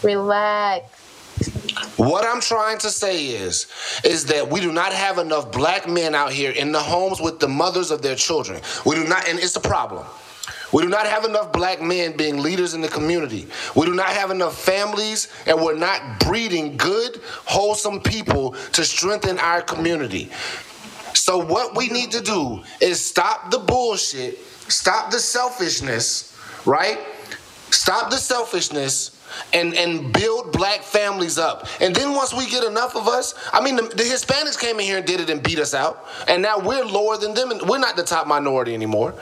relax. 0.04 0.86
What 1.98 2.26
I'm 2.26 2.42
trying 2.42 2.78
to 2.80 2.90
say 2.90 3.26
is, 3.28 3.68
is 4.04 4.26
that 4.26 4.50
we 4.50 4.60
do 4.60 4.71
not 4.71 4.92
have 4.94 5.18
enough 5.18 5.52
black 5.52 5.88
men 5.88 6.14
out 6.14 6.31
here 6.31 6.52
in 6.52 6.71
the 6.71 6.80
homes 6.80 7.19
with 7.21 7.40
the 7.40 7.48
mothers 7.48 7.90
of 7.92 8.02
their 8.02 8.16
children. 8.16 8.62
We 8.86 8.95
do 8.95 9.06
not, 9.06 9.28
and 9.28 9.40
it's 9.40 9.56
a 9.56 9.60
problem. 9.62 10.06
We 10.71 10.81
do 10.81 10.90
not 10.90 11.06
have 11.06 11.25
enough 11.25 11.51
black 11.51 11.81
men 11.81 12.16
being 12.16 12.42
leaders 12.42 12.73
in 12.73 12.81
the 12.81 12.87
community. 12.87 13.47
We 13.75 13.85
do 13.85 13.94
not 13.94 14.09
have 14.09 14.31
enough 14.31 14.57
families, 14.57 15.28
and 15.45 15.61
we're 15.61 15.78
not 15.78 16.19
breeding 16.19 16.78
good, 16.78 17.21
wholesome 17.45 18.01
people 18.01 18.51
to 18.73 18.83
strengthen 18.83 19.37
our 19.40 19.61
community. 19.61 20.30
So, 21.13 21.37
what 21.37 21.75
we 21.75 21.90
need 21.90 22.11
to 22.11 22.21
do 22.21 22.63
is 22.80 23.04
stop 23.04 23.51
the 23.51 23.59
bullshit, 23.59 24.40
stop 24.69 25.11
the 25.11 25.19
selfishness, 25.19 26.37
right? 26.66 26.99
Stop 27.69 28.09
the 28.09 28.18
selfishness 28.18 29.18
and 29.54 29.73
and 29.73 30.11
build 30.13 30.51
black 30.51 30.83
families 30.83 31.37
up. 31.37 31.68
And 31.80 31.95
then 31.95 32.13
once 32.16 32.33
we 32.33 32.49
get 32.49 32.63
enough 32.63 32.95
of 32.95 33.07
us, 33.07 33.33
I 33.54 33.61
mean, 33.61 33.75
the, 33.75 33.83
the 33.83 34.04
Hispanics 34.04 34.59
came 34.59 34.80
in 34.80 34.85
here 34.85 34.97
and 34.97 35.06
did 35.06 35.19
it 35.19 35.30
and 35.30 35.42
beat 35.42 35.59
us 35.59 35.73
out, 35.73 36.06
and 36.28 36.42
now 36.42 36.59
we're 36.59 36.85
lower 36.85 37.18
than 37.18 37.33
them, 37.33 37.51
and 37.51 37.61
we're 37.61 37.80
not 37.80 37.95
the 37.95 38.04
top 38.04 38.28
minority 38.28 38.73
anymore. 38.73 39.13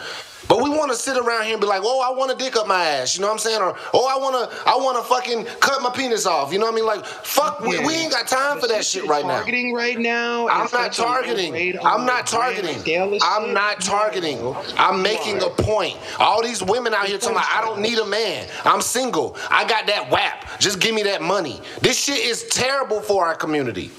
But 0.50 0.64
we 0.64 0.70
want 0.72 0.92
to 0.92 0.98
sit 0.98 1.16
around 1.16 1.44
here 1.44 1.54
and 1.54 1.62
be 1.62 1.68
like, 1.68 1.84
"Oh, 1.84 2.02
I 2.02 2.10
want 2.10 2.32
to 2.32 2.44
dick 2.44 2.58
up 2.58 2.68
my 2.68 2.84
ass," 2.84 3.16
you 3.16 3.22
know 3.22 3.28
what 3.28 3.34
I'm 3.34 3.40
saying? 3.40 3.62
Or, 3.62 3.76
"Oh, 3.94 4.08
I 4.08 4.18
want 4.18 4.50
to, 4.50 4.70
I 4.70 4.76
want 4.78 4.98
to 4.98 5.04
fucking 5.04 5.46
cut 5.60 5.82
my 5.84 5.92
penis 5.92 6.26
off," 6.26 6.52
you 6.52 6.58
know 6.58 6.66
what 6.66 6.74
I 6.74 6.76
mean? 6.76 6.86
Like, 6.88 7.06
fuck, 7.06 7.60
we, 7.62 7.78
we 7.78 7.94
ain't 7.94 8.12
got 8.12 8.28
time 8.28 8.60
for 8.60 8.68
that 8.68 8.84
shit 8.84 9.06
right 9.06 9.24
now. 9.24 9.38
targeting 9.38 9.74
right 9.74 10.00
now. 10.00 10.48
I'm 10.50 10.62
not 10.62 10.72
such 10.72 10.98
a 10.98 11.02
low 11.04 11.08
targeting. 11.08 11.78
I'm 11.86 12.06
not 12.08 12.26
targeting. 12.26 13.22
I'm 13.22 13.54
not 13.54 13.80
targeting. 13.80 14.56
I'm 14.76 15.04
making 15.04 15.42
a 15.44 15.50
point. 15.50 15.98
All 16.18 16.42
these 16.42 16.64
women 16.64 16.96
out 16.96 17.06
here 17.06 17.20
talking 17.20 17.38
about, 17.38 17.48
I 17.56 17.62
don't 17.62 17.80
need 17.80 18.00
a 18.00 18.06
man. 18.06 18.48
I'm 18.66 18.82
single. 18.82 19.38
I 19.52 19.68
got 19.68 19.86
that 19.86 20.10
WAP. 20.10 20.60
Just 20.60 20.80
give 20.80 20.96
me 20.96 21.04
that 21.04 21.22
money. 21.22 21.62
This 21.82 21.98
shit 22.00 22.18
is 22.18 22.46
terrible 22.50 23.02
for 23.02 23.24
our 23.24 23.36
community. 23.36 23.92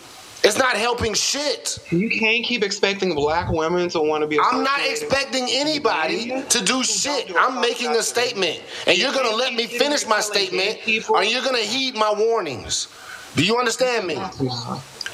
It's 0.43 0.57
not 0.57 0.75
helping 0.77 1.13
shit. 1.13 1.79
You 1.91 2.09
can't 2.09 2.45
keep 2.45 2.63
expecting 2.63 3.15
black 3.15 3.51
women 3.51 3.91
to 3.91 4.01
want 4.01 4.23
to 4.23 4.27
be. 4.27 4.39
I'm 4.41 4.65
not 4.65 4.81
expecting 4.81 5.47
anybody 5.51 6.43
to 6.49 6.65
do 6.65 6.83
shit. 6.83 7.31
I'm 7.37 7.61
making 7.61 7.91
a 7.91 8.03
statement. 8.03 8.63
And 8.87 8.97
you're 8.97 9.13
gonna 9.13 9.37
let 9.37 9.53
me 9.53 9.67
finish 9.67 10.07
my 10.07 10.21
statement, 10.21 10.79
or 11.11 11.23
you're 11.25 11.43
gonna 11.43 11.59
heed 11.59 11.95
my 11.95 12.13
warnings. 12.17 12.89
Do 13.37 13.45
you 13.45 13.59
understand 13.59 14.07
me? 14.07 14.17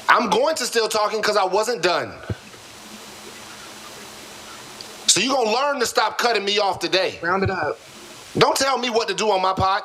I'm 0.09 0.29
going 0.29 0.55
to 0.55 0.65
still 0.65 0.87
talking 0.87 1.19
because 1.19 1.35
I 1.35 1.43
wasn't 1.43 1.83
done. 1.83 2.13
So 5.07 5.19
you're 5.19 5.33
gonna 5.35 5.51
learn 5.51 5.79
to 5.81 5.85
stop 5.85 6.17
cutting 6.17 6.45
me 6.45 6.57
off 6.59 6.79
today. 6.79 7.19
Round 7.21 7.43
it 7.43 7.49
up. 7.49 7.79
Don't 8.37 8.55
tell 8.55 8.77
me 8.77 8.89
what 8.89 9.09
to 9.09 9.13
do 9.13 9.29
on 9.31 9.41
my 9.41 9.53
pot. 9.53 9.83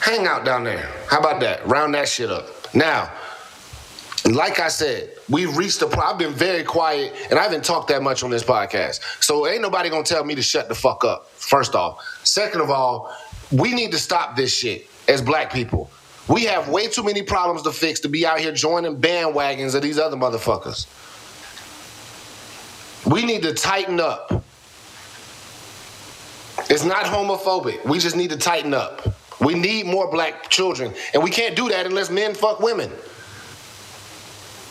Hang 0.00 0.26
out 0.26 0.44
down 0.44 0.64
there. 0.64 0.88
How 1.08 1.18
about 1.18 1.40
that? 1.40 1.66
Round 1.66 1.94
that 1.94 2.08
shit 2.08 2.30
up. 2.30 2.46
Now, 2.74 3.10
like 4.24 4.58
I 4.58 4.68
said, 4.68 5.10
we've 5.28 5.56
reached 5.56 5.80
the 5.80 5.86
point. 5.86 6.00
I've 6.00 6.18
been 6.18 6.32
very 6.32 6.64
quiet 6.64 7.14
and 7.30 7.38
I 7.38 7.42
haven't 7.42 7.64
talked 7.64 7.88
that 7.88 8.02
much 8.02 8.22
on 8.22 8.30
this 8.30 8.42
podcast. 8.42 9.00
So 9.22 9.46
ain't 9.46 9.62
nobody 9.62 9.88
gonna 9.88 10.02
tell 10.02 10.24
me 10.24 10.34
to 10.34 10.42
shut 10.42 10.68
the 10.68 10.74
fuck 10.74 11.04
up, 11.04 11.30
first 11.30 11.74
off. 11.74 12.04
Second 12.24 12.60
of 12.60 12.70
all, 12.70 13.14
we 13.52 13.72
need 13.72 13.92
to 13.92 13.98
stop 13.98 14.36
this 14.36 14.56
shit 14.56 14.88
as 15.08 15.22
black 15.22 15.52
people. 15.52 15.90
We 16.28 16.44
have 16.44 16.68
way 16.68 16.88
too 16.88 17.04
many 17.04 17.22
problems 17.22 17.62
to 17.62 17.72
fix 17.72 18.00
to 18.00 18.08
be 18.08 18.26
out 18.26 18.40
here 18.40 18.52
joining 18.52 19.00
bandwagons 19.00 19.74
of 19.76 19.82
these 19.82 19.98
other 19.98 20.16
motherfuckers. 20.16 20.86
We 23.06 23.24
need 23.24 23.42
to 23.42 23.54
tighten 23.54 24.00
up. 24.00 24.44
It's 26.68 26.84
not 26.84 27.04
homophobic. 27.04 27.84
We 27.84 28.00
just 28.00 28.16
need 28.16 28.30
to 28.30 28.36
tighten 28.36 28.74
up. 28.74 29.06
We 29.40 29.54
need 29.54 29.86
more 29.86 30.10
black 30.10 30.48
children, 30.50 30.94
and 31.12 31.22
we 31.22 31.30
can't 31.30 31.54
do 31.54 31.68
that 31.68 31.86
unless 31.86 32.10
men 32.10 32.34
fuck 32.34 32.60
women. 32.60 32.90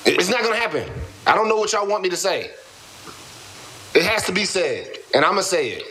It's 0.05 0.29
not 0.29 0.43
gonna 0.43 0.55
happen. 0.55 0.89
I 1.25 1.35
don't 1.35 1.47
know 1.47 1.57
what 1.57 1.71
y'all 1.73 1.87
want 1.87 2.03
me 2.03 2.09
to 2.09 2.17
say. 2.17 2.51
It 3.93 4.03
has 4.03 4.25
to 4.25 4.31
be 4.31 4.45
said, 4.45 4.97
and 5.13 5.23
I'm 5.23 5.31
gonna 5.31 5.43
say 5.43 5.69
it. 5.69 5.83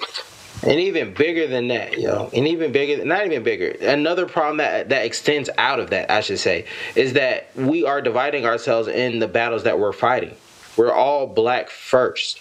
And 0.63 0.81
even 0.81 1.13
bigger 1.13 1.47
than 1.47 1.69
that, 1.69 1.99
yo. 1.99 2.31
And 2.33 2.47
even 2.49 2.73
bigger, 2.73 3.05
not 3.05 3.27
even 3.27 3.43
bigger. 3.43 3.71
Another 3.87 4.27
problem 4.27 4.59
that 4.59 4.89
that 4.89 5.05
extends 5.05 5.51
out 5.59 5.79
of 5.79 5.91
that, 5.91 6.11
I 6.11 6.21
should 6.21 6.39
say, 6.39 6.67
is 6.95 7.15
that 7.15 7.51
we 7.55 7.85
are 7.85 8.01
dividing 8.01 8.47
ourselves 8.47 8.89
in 8.89 9.19
the 9.19 9.29
battles 9.29 9.65
that 9.65 9.79
we're 9.79 9.93
fighting. 9.93 10.35
We're 10.77 10.93
all 10.93 11.27
black 11.27 11.71
first. 11.71 12.41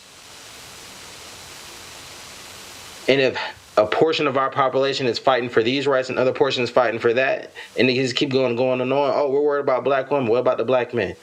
And 3.09 3.19
if 3.19 3.37
a 3.77 3.85
portion 3.87 4.27
of 4.27 4.37
our 4.37 4.49
population 4.51 5.07
is 5.07 5.17
fighting 5.17 5.49
for 5.49 5.63
these 5.63 5.87
rights 5.87 6.09
and 6.09 6.19
other 6.19 6.31
portions 6.33 6.69
fighting 6.69 6.99
for 6.99 7.13
that, 7.13 7.51
and 7.77 7.89
they 7.89 7.95
just 7.95 8.15
keep 8.15 8.29
going, 8.29 8.55
going 8.55 8.81
and 8.81 8.93
on. 8.93 9.11
Oh, 9.15 9.29
we're 9.31 9.41
worried 9.41 9.61
about 9.61 9.83
black 9.83 10.11
women. 10.11 10.29
What 10.29 10.37
about 10.39 10.57
the 10.57 10.65
black 10.65 10.93
men? 10.93 11.15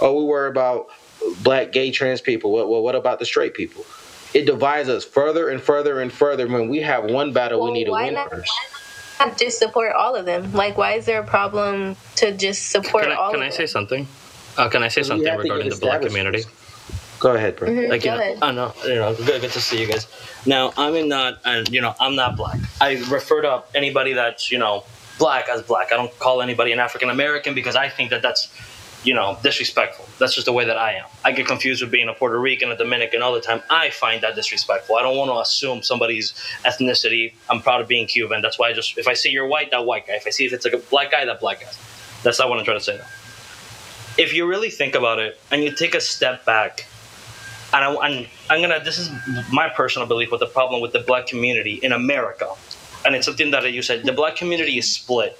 Oh, 0.00 0.16
we 0.18 0.24
worry 0.24 0.48
about 0.48 0.86
black 1.42 1.72
gay 1.72 1.90
trans 1.90 2.20
people. 2.20 2.52
What, 2.52 2.68
what, 2.68 2.82
what 2.82 2.94
about 2.94 3.18
the 3.18 3.26
straight 3.26 3.52
people? 3.54 3.84
It 4.32 4.46
divides 4.46 4.88
us 4.88 5.04
further 5.04 5.48
and 5.50 5.60
further 5.60 6.00
and 6.00 6.10
further. 6.12 6.46
When 6.46 6.68
we 6.68 6.78
have 6.80 7.04
one 7.04 7.32
battle, 7.32 7.60
Well, 7.60 7.72
we 7.72 7.78
need 7.80 7.84
to 7.86 7.92
win 7.92 8.14
not- 8.14 8.30
first. 8.30 8.50
Not 9.18 9.36
just 9.36 9.58
support 9.58 9.92
all 9.92 10.14
of 10.16 10.24
them. 10.24 10.50
Like, 10.54 10.78
why 10.78 10.94
is 10.94 11.04
there 11.04 11.20
a 11.20 11.26
problem 11.26 11.94
to 12.16 12.32
just 12.32 12.70
support 12.70 13.02
Can 13.04 13.12
I, 13.12 13.16
all 13.16 13.32
can 13.32 13.40
of 13.40 13.44
I 13.44 13.48
them? 13.50 13.56
say 13.56 13.66
something? 13.66 14.08
Uh, 14.56 14.70
can 14.70 14.82
I 14.82 14.88
say 14.88 15.02
something 15.02 15.26
regarding 15.36 15.68
the 15.68 15.76
black 15.76 16.02
established 16.02 16.16
community? 16.16 16.44
Go 17.20 17.34
ahead, 17.34 17.56
bro. 17.56 17.68
Mhm, 17.68 17.90
Like, 17.90 18.02
go 18.02 18.12
you 18.12 18.16
know, 18.16 18.22
ahead. 18.22 18.38
I 18.42 18.50
know, 18.52 18.72
you 18.84 18.94
know, 18.94 19.14
good, 19.14 19.42
good 19.42 19.52
to 19.52 19.60
see 19.60 19.78
you 19.78 19.86
guys. 19.86 20.06
Now, 20.46 20.72
I'm 20.78 21.06
not, 21.06 21.38
and 21.44 21.68
you 21.68 21.82
know, 21.82 21.94
I'm 22.00 22.16
not 22.16 22.36
black. 22.36 22.58
I 22.80 22.94
refer 23.10 23.42
to 23.42 23.62
anybody 23.74 24.14
that's, 24.14 24.50
you 24.50 24.58
know, 24.58 24.84
black 25.18 25.50
as 25.50 25.60
black. 25.62 25.92
I 25.92 25.96
don't 25.96 26.18
call 26.18 26.40
anybody 26.40 26.72
an 26.72 26.80
African 26.80 27.10
American 27.10 27.54
because 27.54 27.76
I 27.76 27.90
think 27.90 28.08
that 28.08 28.22
that's, 28.22 28.48
you 29.04 29.12
know, 29.12 29.38
disrespectful. 29.42 30.06
That's 30.18 30.34
just 30.34 30.46
the 30.46 30.52
way 30.54 30.64
that 30.64 30.78
I 30.78 30.94
am. 30.94 31.04
I 31.22 31.32
get 31.32 31.46
confused 31.46 31.82
with 31.82 31.90
being 31.90 32.08
a 32.08 32.14
Puerto 32.14 32.38
Rican, 32.38 32.72
a 32.72 32.76
Dominican 32.76 33.20
all 33.20 33.34
the 33.34 33.40
time. 33.42 33.62
I 33.68 33.90
find 33.90 34.22
that 34.22 34.34
disrespectful. 34.34 34.96
I 34.96 35.02
don't 35.02 35.18
want 35.18 35.30
to 35.30 35.38
assume 35.38 35.82
somebody's 35.82 36.32
ethnicity. 36.64 37.34
I'm 37.50 37.60
proud 37.60 37.82
of 37.82 37.88
being 37.88 38.06
Cuban. 38.06 38.40
That's 38.40 38.58
why 38.58 38.70
I 38.70 38.72
just, 38.72 38.96
if 38.96 39.06
I 39.06 39.12
see 39.12 39.28
you're 39.28 39.46
white, 39.46 39.70
that 39.72 39.84
white 39.84 40.06
guy. 40.06 40.14
If 40.14 40.26
I 40.26 40.30
see 40.30 40.46
if 40.46 40.54
it's 40.54 40.64
like 40.64 40.74
a 40.74 40.78
black 40.78 41.10
guy, 41.10 41.26
that 41.26 41.40
black 41.40 41.60
guy. 41.60 41.68
That's 42.22 42.38
not 42.38 42.48
what 42.48 42.58
I'm 42.58 42.64
trying 42.64 42.78
to 42.78 42.84
say. 42.84 42.96
Though. 42.96 43.04
If 44.22 44.32
you 44.32 44.46
really 44.46 44.70
think 44.70 44.94
about 44.94 45.18
it 45.18 45.38
and 45.50 45.62
you 45.62 45.70
take 45.72 45.94
a 45.94 46.00
step 46.00 46.46
back 46.46 46.86
and, 47.72 47.84
I, 47.84 48.06
and 48.06 48.26
I'm 48.48 48.60
gonna. 48.60 48.82
This 48.82 48.98
is 48.98 49.10
my 49.52 49.68
personal 49.68 50.08
belief 50.08 50.30
with 50.30 50.40
the 50.40 50.46
problem 50.46 50.80
with 50.80 50.92
the 50.92 51.00
black 51.00 51.26
community 51.26 51.74
in 51.74 51.92
America, 51.92 52.52
and 53.04 53.14
it's 53.14 53.26
something 53.26 53.50
that 53.52 53.72
you 53.72 53.82
said. 53.82 54.04
The 54.04 54.12
black 54.12 54.36
community 54.36 54.78
is 54.78 54.92
split. 54.92 55.38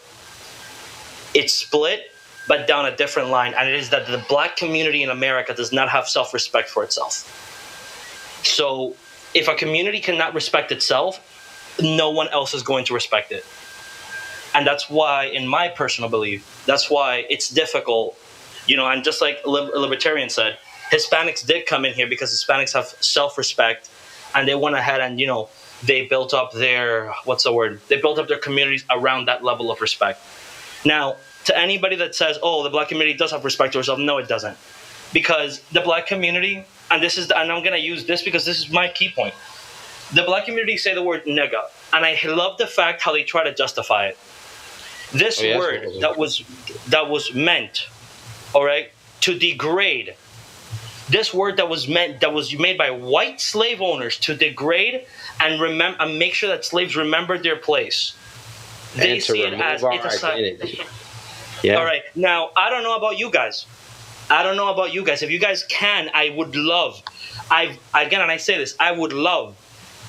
It's 1.34 1.52
split, 1.52 2.10
but 2.46 2.66
down 2.66 2.87
a 2.87 2.96
different 2.96 3.30
line, 3.30 3.54
and 3.54 3.68
it 3.68 3.75
is 3.75 3.90
that 3.90 4.06
the 4.06 4.25
black 4.28 4.56
community 4.56 5.02
in 5.02 5.10
America 5.10 5.54
does 5.54 5.72
not 5.72 5.88
have 5.88 6.08
self-respect 6.08 6.68
for 6.68 6.84
itself. 6.84 7.37
So, 8.44 8.94
if 9.34 9.49
a 9.49 9.54
community 9.54 10.00
cannot 10.00 10.34
respect 10.34 10.72
itself, 10.72 11.20
no 11.80 12.10
one 12.10 12.28
else 12.28 12.54
is 12.54 12.62
going 12.62 12.84
to 12.87 12.94
respect 12.94 13.32
it, 13.32 13.44
and 14.54 14.66
that's 14.66 14.88
why, 14.88 15.25
in 15.25 15.49
my 15.49 15.68
personal 15.68 16.10
belief, 16.10 16.62
that's 16.66 16.88
why 16.88 17.26
it's 17.28 17.49
difficult. 17.49 18.16
You 18.66 18.76
know, 18.76 18.87
and 18.87 19.02
just 19.02 19.20
like 19.20 19.38
libertarian 19.44 20.28
said, 20.28 20.58
Hispanics 20.90 21.47
did 21.47 21.66
come 21.66 21.85
in 21.85 21.94
here 21.94 22.09
because 22.09 22.32
Hispanics 22.32 22.73
have 22.73 22.87
self-respect, 23.00 23.88
and 24.35 24.47
they 24.49 24.54
went 24.54 24.76
ahead 24.76 25.00
and 25.00 25.20
you 25.20 25.26
know 25.26 25.49
they 25.85 26.06
built 26.06 26.35
up 26.35 26.52
their 26.52 27.12
what's 27.25 27.44
the 27.44 27.52
word? 27.52 27.80
They 27.88 28.00
built 28.00 28.18
up 28.18 28.28
their 28.28 28.38
communities 28.38 28.85
around 28.90 29.26
that 29.26 29.42
level 29.44 29.70
of 29.70 29.80
respect. 29.80 30.20
Now, 30.85 31.16
to 31.44 31.56
anybody 31.56 31.97
that 31.97 32.14
says, 32.14 32.38
"Oh, 32.42 32.62
the 32.62 32.70
black 32.70 32.88
community 32.88 33.16
does 33.16 33.30
have 33.30 33.44
respect 33.44 33.73
to 33.75 33.78
itself," 33.78 33.99
no, 33.99 34.18
it 34.18 34.28
doesn't, 34.28 34.56
because 35.12 35.61
the 35.73 35.80
black 35.80 36.06
community, 36.06 36.64
and 36.90 37.02
this 37.02 37.16
is, 37.16 37.28
the, 37.28 37.38
and 37.38 37.50
I'm 37.50 37.62
gonna 37.62 37.76
use 37.76 38.04
this 38.06 38.23
because 38.23 38.44
this 38.44 38.59
is 38.59 38.70
my 38.70 38.88
key 38.88 39.11
point. 39.11 39.35
The 40.12 40.25
black 40.25 40.44
community 40.44 40.76
say 40.76 40.92
the 40.94 41.02
word 41.02 41.25
"nigga," 41.25 41.62
and 41.92 42.04
I 42.04 42.18
love 42.25 42.59
the 42.59 42.66
fact 42.66 43.00
how 43.02 43.12
they 43.12 43.23
try 43.23 43.44
to 43.44 43.54
justify 43.54 44.06
it. 44.06 44.18
This 45.12 45.40
Oh, 45.40 45.47
that's 45.47 45.59
word 45.59 46.00
that 46.00 46.16
was 46.18 46.42
that 46.88 47.09
was 47.09 47.32
meant, 47.32 47.87
all 48.54 48.64
right, 48.64 48.90
to 49.23 49.38
degrade 49.38 50.14
this 51.11 51.35
word 51.35 51.57
that 51.57 51.69
was 51.69 51.88
meant 51.88 52.21
that 52.21 52.33
was 52.33 52.57
made 52.59 52.79
by 52.79 52.90
white 52.90 53.40
slave 53.40 53.81
owners 53.81 54.19
to 54.21 54.35
degrade 54.35 55.07
and 55.40 55.61
remember 55.61 56.02
and 56.02 56.19
make 56.19 56.35
sure 56.35 56.49
that 56.49 56.64
slaves 56.64 56.97
remembered 56.97 57.43
their 57.43 57.57
place. 57.57 58.14
They 58.97 59.12
and 59.12 59.23
see 59.23 59.43
it 59.43 59.55
as 59.55 59.83
it's 59.85 60.23
a. 60.23 60.85
Yeah. 61.62 61.75
All 61.75 61.85
right. 61.85 62.00
Now 62.14 62.50
I 62.57 62.71
don't 62.71 62.83
know 62.83 62.97
about 62.97 63.19
you 63.19 63.31
guys. 63.31 63.67
I 64.31 64.43
don't 64.43 64.57
know 64.57 64.73
about 64.73 64.95
you 64.95 65.05
guys. 65.05 65.23
If 65.23 65.31
you 65.31 65.38
guys 65.38 65.62
can, 65.64 66.09
I 66.14 66.31
would 66.31 66.57
love. 66.57 67.02
I 67.50 67.79
again, 67.93 68.23
and 68.23 68.31
I 68.31 68.38
say 68.38 68.57
this, 68.57 68.75
I 68.81 68.93
would 68.93 69.12
love 69.12 69.57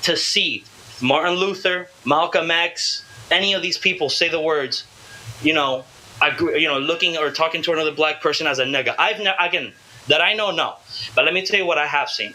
to 0.04 0.16
see 0.16 0.64
Martin 1.02 1.34
Luther, 1.34 1.88
Malcolm 2.06 2.50
X, 2.50 3.04
any 3.30 3.52
of 3.52 3.62
these 3.62 3.76
people 3.76 4.08
say 4.08 4.28
the 4.28 4.40
words, 4.40 4.84
you 5.42 5.52
know, 5.52 5.84
agree, 6.22 6.62
you 6.62 6.68
know, 6.68 6.78
looking 6.78 7.16
or 7.16 7.30
talking 7.30 7.62
to 7.62 7.72
another 7.72 7.92
black 7.92 8.22
person 8.22 8.46
as 8.46 8.58
a 8.58 8.64
nigga. 8.64 8.94
I've 8.98 9.18
never 9.18 9.36
again 9.40 9.72
that 10.08 10.20
I 10.20 10.34
know 10.34 10.50
no, 10.50 10.76
but 11.14 11.24
let 11.24 11.34
me 11.34 11.44
tell 11.44 11.58
you 11.58 11.66
what 11.66 11.78
I 11.78 11.86
have 11.86 12.08
seen. 12.08 12.34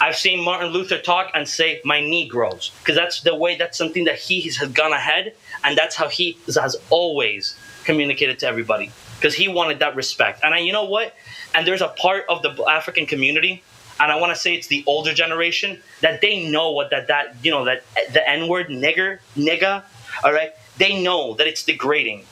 I've 0.00 0.16
seen 0.16 0.44
Martin 0.44 0.72
Luther 0.72 0.98
talk 0.98 1.30
and 1.34 1.48
say 1.48 1.80
my 1.84 2.00
Negroes 2.00 2.70
because 2.80 2.96
that's 2.96 3.22
the 3.22 3.34
way. 3.34 3.56
That's 3.56 3.78
something 3.78 4.04
that 4.04 4.18
he 4.18 4.42
has 4.42 4.58
gone 4.68 4.92
ahead, 4.92 5.34
and 5.64 5.76
that's 5.76 5.96
how 5.96 6.08
he 6.08 6.38
has 6.46 6.76
always 6.90 7.56
communicated 7.84 8.38
to 8.40 8.46
everybody 8.46 8.90
because 9.16 9.34
he 9.34 9.48
wanted 9.48 9.78
that 9.78 9.96
respect. 9.96 10.40
And 10.44 10.54
I, 10.54 10.58
you 10.58 10.72
know 10.72 10.84
what? 10.84 11.14
And 11.54 11.66
there's 11.66 11.80
a 11.80 11.88
part 11.88 12.26
of 12.28 12.42
the 12.42 12.50
African 12.68 13.06
community, 13.06 13.62
and 13.98 14.12
I 14.12 14.16
want 14.20 14.34
to 14.34 14.40
say 14.40 14.54
it's 14.54 14.66
the 14.66 14.84
older 14.86 15.14
generation 15.14 15.80
that 16.02 16.20
they 16.20 16.48
know 16.50 16.72
what 16.72 16.90
that 16.90 17.08
that 17.08 17.36
you 17.42 17.50
know 17.50 17.64
that 17.64 17.82
the 18.12 18.28
N 18.28 18.48
word 18.48 18.68
nigger 18.68 19.20
nigga, 19.34 19.82
all 20.22 20.32
right. 20.32 20.52
They 20.76 21.02
know 21.02 21.32
that 21.34 21.46
it's 21.46 21.62
degrading, 21.62 22.26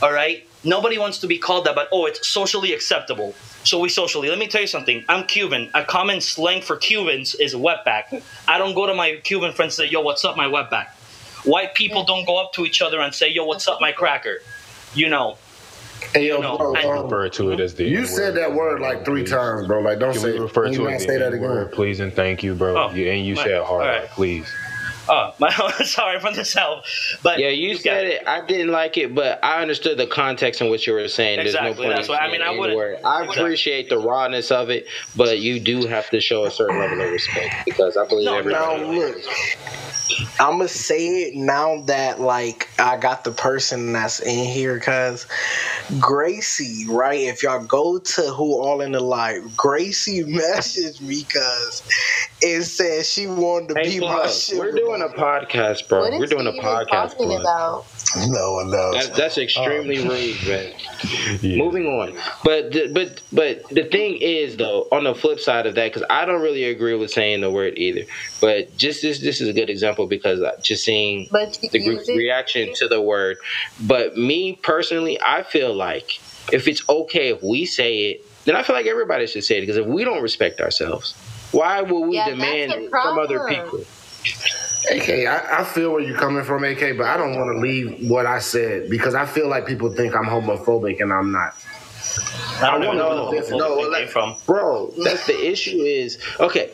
all 0.00 0.12
right. 0.12 0.46
Nobody 0.62 0.98
wants 0.98 1.18
to 1.18 1.26
be 1.26 1.38
called 1.38 1.64
that, 1.64 1.74
but 1.74 1.88
oh, 1.90 2.06
it's 2.06 2.28
socially 2.28 2.72
acceptable. 2.72 3.34
So 3.64 3.78
we 3.78 3.88
socially. 3.88 4.28
Let 4.28 4.38
me 4.38 4.48
tell 4.48 4.60
you 4.60 4.66
something. 4.66 5.04
I'm 5.08 5.24
Cuban. 5.24 5.70
A 5.74 5.84
common 5.84 6.20
slang 6.20 6.62
for 6.62 6.76
Cubans 6.76 7.34
is 7.36 7.54
wetback. 7.54 8.22
I 8.48 8.58
don't 8.58 8.74
go 8.74 8.86
to 8.86 8.94
my 8.94 9.20
Cuban 9.22 9.52
friends 9.52 9.78
and 9.78 9.86
say, 9.86 9.92
"Yo, 9.92 10.00
what's 10.00 10.24
up, 10.24 10.36
my 10.36 10.46
wetback." 10.46 10.88
White 11.44 11.74
people 11.74 12.04
don't 12.04 12.24
go 12.26 12.36
up 12.38 12.52
to 12.54 12.64
each 12.64 12.82
other 12.82 13.00
and 13.00 13.14
say, 13.14 13.28
"Yo, 13.28 13.44
what's 13.44 13.68
up, 13.68 13.80
my 13.80 13.92
cracker." 13.92 14.38
You 14.94 15.08
know. 15.08 15.38
Hey, 16.12 16.26
yo, 16.26 16.40
No, 16.40 16.58
bro, 16.58 16.74
I- 16.74 16.82
um, 16.82 17.04
Refer 17.04 17.28
to 17.28 17.52
it 17.52 17.60
as 17.60 17.74
the. 17.74 17.84
you 17.84 17.98
N-word. 17.98 18.08
said 18.10 18.34
that 18.34 18.52
word 18.52 18.80
like 18.80 19.04
three 19.04 19.22
Please. 19.22 19.30
times, 19.30 19.66
bro. 19.68 19.80
Like, 19.80 20.00
don't 20.00 20.12
Can 20.12 20.20
say 20.22 20.38
refer 20.38 20.66
to 20.66 20.72
you 20.72 20.88
it 20.88 21.00
say 21.00 21.16
that 21.18 21.32
N-word, 21.32 21.62
again. 21.68 21.74
please 21.74 22.00
and 22.00 22.12
thank 22.12 22.42
you, 22.42 22.54
bro. 22.54 22.76
Oh, 22.76 22.90
You- 22.92 23.08
and 23.08 23.24
you 23.24 23.36
my- 23.36 23.44
said 23.44 23.62
hard, 23.62 23.82
alright. 23.86 24.10
please. 24.10 24.52
Oh, 25.08 25.32
my, 25.38 25.50
sorry 25.84 26.20
for 26.20 26.32
the 26.32 26.44
self. 26.44 26.86
But 27.22 27.38
Yeah, 27.38 27.48
you 27.48 27.74
got 27.74 27.82
said 27.82 28.06
it. 28.06 28.28
I 28.28 28.46
didn't 28.46 28.70
like 28.72 28.96
it, 28.96 29.14
but 29.14 29.42
I 29.44 29.60
understood 29.62 29.98
the 29.98 30.06
context 30.06 30.60
in 30.60 30.70
which 30.70 30.86
you 30.86 30.92
were 30.94 31.08
saying. 31.08 31.38
There's 31.38 31.54
no 31.54 31.60
Exactly, 31.68 31.84
point 31.86 31.96
that's 31.96 32.08
in 32.08 32.14
why- 32.14 32.20
I 32.20 32.30
mean, 32.30 32.42
I 32.42 32.50
wouldn't- 32.50 33.04
I 33.04 33.24
appreciate 33.26 33.88
the 33.88 33.98
rawness 33.98 34.50
of 34.50 34.70
it, 34.70 34.86
but 35.16 35.38
you 35.40 35.60
do 35.60 35.86
have 35.86 36.08
to 36.10 36.20
show 36.20 36.44
a 36.44 36.50
certain 36.50 36.78
level 36.78 37.00
of 37.00 37.10
respect 37.10 37.64
because 37.64 37.96
I 37.96 38.06
believe 38.06 38.26
No, 38.26 38.38
everybody. 38.38 38.82
Now 38.82 38.90
look, 38.90 39.16
I'm 40.40 40.58
gonna 40.58 40.68
say 40.68 41.06
it 41.24 41.34
now 41.36 41.82
that 41.86 42.20
like 42.20 42.68
I 42.78 42.96
got 42.96 43.24
the 43.24 43.32
person 43.32 43.92
that's 43.92 44.20
in 44.20 44.44
here 44.44 44.74
because 44.74 45.26
Gracie, 45.98 46.86
right? 46.88 47.20
If 47.20 47.42
y'all 47.42 47.64
go 47.64 47.98
to 47.98 48.22
who 48.22 48.60
all 48.60 48.80
in 48.80 48.92
the 48.92 49.00
live, 49.00 49.56
Gracie 49.56 50.22
messaged 50.24 51.00
me 51.00 51.24
because 51.28 51.82
it 52.42 52.64
said 52.64 53.06
she 53.06 53.26
wanted 53.26 53.70
to 53.70 53.74
Hey, 53.80 53.98
be 53.98 54.00
my 54.00 54.06
Plug, 54.14 54.30
sugar. 54.30 54.58
we're 54.60 54.72
doing 54.72 55.02
a 55.02 55.08
podcast, 55.08 55.88
bro. 55.88 56.00
What 56.00 56.12
is 56.14 56.20
we're 56.20 56.26
doing 56.26 56.46
a 56.46 56.52
podcast. 56.52 56.88
talking 56.88 57.26
Plug. 57.28 57.40
about? 57.40 57.86
No 58.28 58.52
one 58.54 58.70
knows. 58.70 59.08
That, 59.08 59.16
that's 59.16 59.38
extremely 59.38 59.98
um, 60.02 60.08
rude, 60.08 60.36
man. 60.46 60.72
Yeah. 61.40 61.56
Moving 61.56 61.86
on, 61.86 62.16
but 62.44 62.72
the, 62.72 62.90
but 62.92 63.20
but 63.32 63.68
the 63.70 63.84
thing 63.84 64.18
is 64.20 64.56
though, 64.56 64.86
on 64.92 65.04
the 65.04 65.14
flip 65.14 65.40
side 65.40 65.66
of 65.66 65.74
that, 65.74 65.92
because 65.92 66.06
I 66.10 66.24
don't 66.26 66.42
really 66.42 66.64
agree 66.64 66.94
with 66.94 67.10
saying 67.10 67.40
the 67.40 67.50
word 67.50 67.76
either. 67.76 68.02
But 68.40 68.76
just 68.76 69.02
this 69.02 69.18
this 69.20 69.40
is 69.40 69.48
a 69.48 69.52
good 69.52 69.68
example 69.70 70.06
because 70.06 70.40
just 70.62 70.84
seeing 70.84 71.26
But 71.30 71.58
the 71.72 71.82
group's 71.82 72.06
group 72.06 72.18
reaction 72.18 72.72
to 72.74 72.86
the 72.88 73.00
word. 73.00 73.38
But 73.80 74.16
me 74.16 74.58
personally, 74.62 75.18
I 75.20 75.42
feel 75.42 75.74
like 75.74 76.20
if 76.52 76.68
it's 76.68 76.88
okay 76.88 77.30
if 77.30 77.42
we 77.42 77.64
say 77.66 78.10
it, 78.10 78.26
then 78.44 78.54
I 78.54 78.62
feel 78.62 78.76
like 78.76 78.86
everybody 78.86 79.26
should 79.26 79.44
say 79.44 79.58
it 79.58 79.62
because 79.62 79.76
if 79.76 79.86
we 79.86 80.04
don't 80.04 80.22
respect 80.22 80.60
ourselves, 80.60 81.14
why 81.52 81.82
will 81.82 82.04
we 82.04 82.16
Yeah, 82.16 82.30
demand 82.30 82.72
it 82.72 82.90
from 82.90 83.18
other 83.18 83.46
people? 83.48 83.84
AK, 84.90 85.08
I, 85.26 85.60
I 85.60 85.64
feel 85.64 85.92
where 85.92 86.00
you're 86.02 86.18
coming 86.18 86.42
from, 86.44 86.64
AK, 86.64 86.96
but 86.96 87.06
I 87.06 87.16
don't 87.16 87.36
want 87.38 87.54
to 87.54 87.60
leave 87.60 88.10
what 88.10 88.26
I 88.26 88.40
said 88.40 88.90
because 88.90 89.14
I 89.14 89.26
feel 89.26 89.48
like 89.48 89.66
people 89.66 89.94
think 89.94 90.14
I'm 90.16 90.24
homophobic 90.24 91.00
and 91.00 91.12
I'm 91.12 91.30
not. 91.30 91.54
I 92.60 92.70
don't 92.72 92.82
I 92.82 92.86
know 92.86 92.92
know, 92.92 93.30
where 93.30 93.42
the 93.42 93.56
no, 93.56 93.74
like- 93.74 94.00
came 94.02 94.08
from. 94.08 94.34
Bro, 94.46 94.92
that's 95.04 95.26
the 95.26 95.50
issue 95.50 95.78
is 95.82 96.18
okay. 96.40 96.70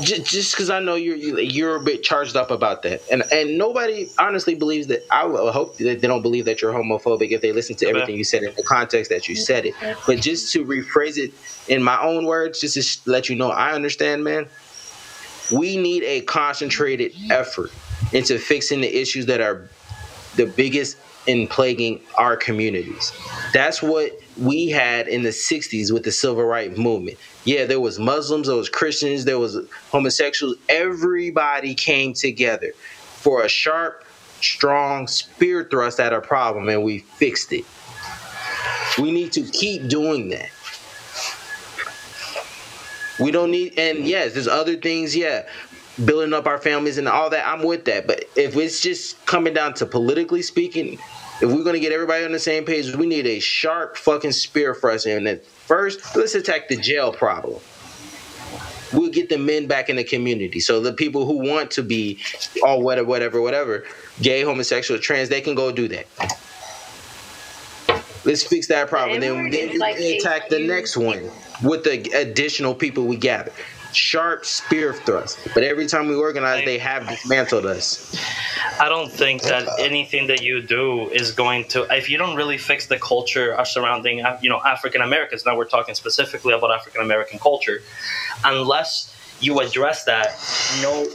Just 0.00 0.24
just 0.24 0.54
because 0.54 0.70
I 0.70 0.80
know 0.80 0.94
you're 0.94 1.16
you're 1.16 1.76
a 1.76 1.80
bit 1.80 2.02
charged 2.02 2.36
up 2.36 2.50
about 2.50 2.82
that, 2.82 3.02
and 3.10 3.22
and 3.32 3.58
nobody 3.58 4.08
honestly 4.18 4.54
believes 4.54 4.86
that. 4.88 5.04
I 5.10 5.22
hope 5.22 5.76
that 5.78 6.00
they 6.00 6.08
don't 6.08 6.22
believe 6.22 6.46
that 6.46 6.62
you're 6.62 6.72
homophobic 6.72 7.30
if 7.30 7.40
they 7.40 7.52
listen 7.52 7.76
to 7.76 7.86
everything 7.86 8.16
you 8.16 8.24
said 8.24 8.42
in 8.42 8.54
the 8.56 8.62
context 8.62 9.10
that 9.10 9.28
you 9.28 9.36
said 9.36 9.66
it. 9.66 9.74
But 10.06 10.20
just 10.20 10.52
to 10.52 10.64
rephrase 10.64 11.18
it 11.18 11.32
in 11.68 11.82
my 11.82 12.00
own 12.00 12.24
words, 12.24 12.60
just 12.60 13.04
to 13.04 13.10
let 13.10 13.28
you 13.28 13.36
know, 13.36 13.50
I 13.50 13.72
understand, 13.72 14.24
man. 14.24 14.48
We 15.50 15.76
need 15.76 16.02
a 16.04 16.22
concentrated 16.22 17.12
effort 17.30 17.70
into 18.12 18.38
fixing 18.38 18.80
the 18.80 19.00
issues 19.00 19.26
that 19.26 19.40
are 19.40 19.68
the 20.36 20.46
biggest 20.46 20.96
in 21.26 21.46
plaguing 21.46 22.00
our 22.16 22.36
communities. 22.36 23.12
That's 23.52 23.82
what 23.82 24.12
we 24.38 24.68
had 24.68 25.08
in 25.08 25.22
the 25.22 25.30
60s 25.30 25.92
with 25.92 26.04
the 26.04 26.12
civil 26.12 26.44
rights 26.44 26.78
movement. 26.78 27.18
Yeah, 27.44 27.66
there 27.66 27.80
was 27.80 27.98
Muslims, 27.98 28.46
there 28.46 28.56
was 28.56 28.68
Christians, 28.68 29.24
there 29.24 29.38
was 29.38 29.58
homosexuals. 29.90 30.56
Everybody 30.68 31.74
came 31.74 32.14
together 32.14 32.72
for 32.74 33.42
a 33.42 33.48
sharp, 33.48 34.04
strong 34.40 35.06
spear 35.06 35.66
thrust 35.70 36.00
at 36.00 36.12
a 36.12 36.20
problem 36.20 36.68
and 36.68 36.82
we 36.82 36.98
fixed 36.98 37.52
it. 37.52 37.64
We 38.98 39.12
need 39.12 39.32
to 39.32 39.42
keep 39.42 39.88
doing 39.88 40.30
that. 40.30 40.50
We 43.20 43.30
don't 43.30 43.50
need 43.50 43.78
and 43.78 44.06
yes, 44.06 44.32
there's 44.32 44.48
other 44.48 44.76
things, 44.76 45.14
yeah. 45.14 45.46
Building 46.02 46.32
up 46.32 46.46
our 46.46 46.58
families 46.58 46.96
and 46.96 47.06
all 47.06 47.28
that, 47.30 47.46
I'm 47.46 47.62
with 47.62 47.84
that. 47.84 48.06
But 48.06 48.24
if 48.34 48.56
it's 48.56 48.80
just 48.80 49.24
coming 49.26 49.52
down 49.52 49.74
to 49.74 49.86
politically 49.86 50.40
speaking, 50.40 50.98
if 51.42 51.50
we're 51.50 51.64
gonna 51.64 51.80
get 51.80 51.90
everybody 51.90 52.24
on 52.24 52.30
the 52.30 52.38
same 52.38 52.64
page, 52.64 52.94
we 52.94 53.04
need 53.04 53.26
a 53.26 53.40
sharp 53.40 53.96
fucking 53.96 54.30
spear 54.30 54.74
for 54.74 54.90
us. 54.92 55.06
And 55.06 55.26
then 55.26 55.40
first, 55.66 56.14
let's 56.14 56.36
attack 56.36 56.68
the 56.68 56.76
jail 56.76 57.12
problem. 57.12 57.60
We'll 58.92 59.10
get 59.10 59.28
the 59.28 59.38
men 59.38 59.66
back 59.66 59.88
in 59.88 59.96
the 59.96 60.04
community. 60.04 60.60
So 60.60 60.80
the 60.80 60.92
people 60.92 61.26
who 61.26 61.38
want 61.38 61.72
to 61.72 61.82
be 61.82 62.20
all 62.62 62.82
whatever, 62.82 63.08
whatever, 63.08 63.40
whatever, 63.40 63.84
gay, 64.20 64.42
homosexual, 64.42 65.00
trans, 65.00 65.30
they 65.30 65.40
can 65.40 65.56
go 65.56 65.72
do 65.72 65.88
that. 65.88 66.06
Let's 68.24 68.44
fix 68.44 68.68
that 68.68 68.88
problem. 68.88 69.20
Then, 69.20 69.50
then 69.50 69.78
like 69.78 69.98
attack 69.98 70.48
the 70.48 70.60
next 70.60 70.96
one 70.96 71.28
with 71.64 71.82
the 71.82 72.08
additional 72.14 72.74
people 72.74 73.04
we 73.04 73.16
gather. 73.16 73.50
Sharp 73.94 74.44
spear 74.44 74.94
thrust. 74.94 75.38
But 75.54 75.64
every 75.64 75.86
time 75.86 76.08
we 76.08 76.14
organize, 76.14 76.64
they 76.64 76.78
have 76.78 77.08
dismantled 77.08 77.66
us. 77.66 78.16
I 78.80 78.88
don't 78.88 79.10
think 79.10 79.42
that 79.42 79.68
anything 79.78 80.26
that 80.28 80.42
you 80.42 80.62
do 80.62 81.08
is 81.10 81.32
going 81.32 81.64
to, 81.68 81.86
if 81.94 82.08
you 82.10 82.18
don't 82.18 82.36
really 82.36 82.58
fix 82.58 82.86
the 82.86 82.98
culture 82.98 83.56
surrounding, 83.64 84.24
uh, 84.24 84.38
you 84.42 84.50
know, 84.50 84.60
African 84.64 85.02
Americans. 85.02 85.44
Now 85.44 85.56
we're 85.56 85.64
talking 85.64 85.94
specifically 85.94 86.52
about 86.52 86.70
African 86.70 87.02
American 87.02 87.38
culture, 87.38 87.82
unless 88.44 89.14
you 89.40 89.58
address 89.58 90.04
that, 90.04 90.38
no 90.82 91.06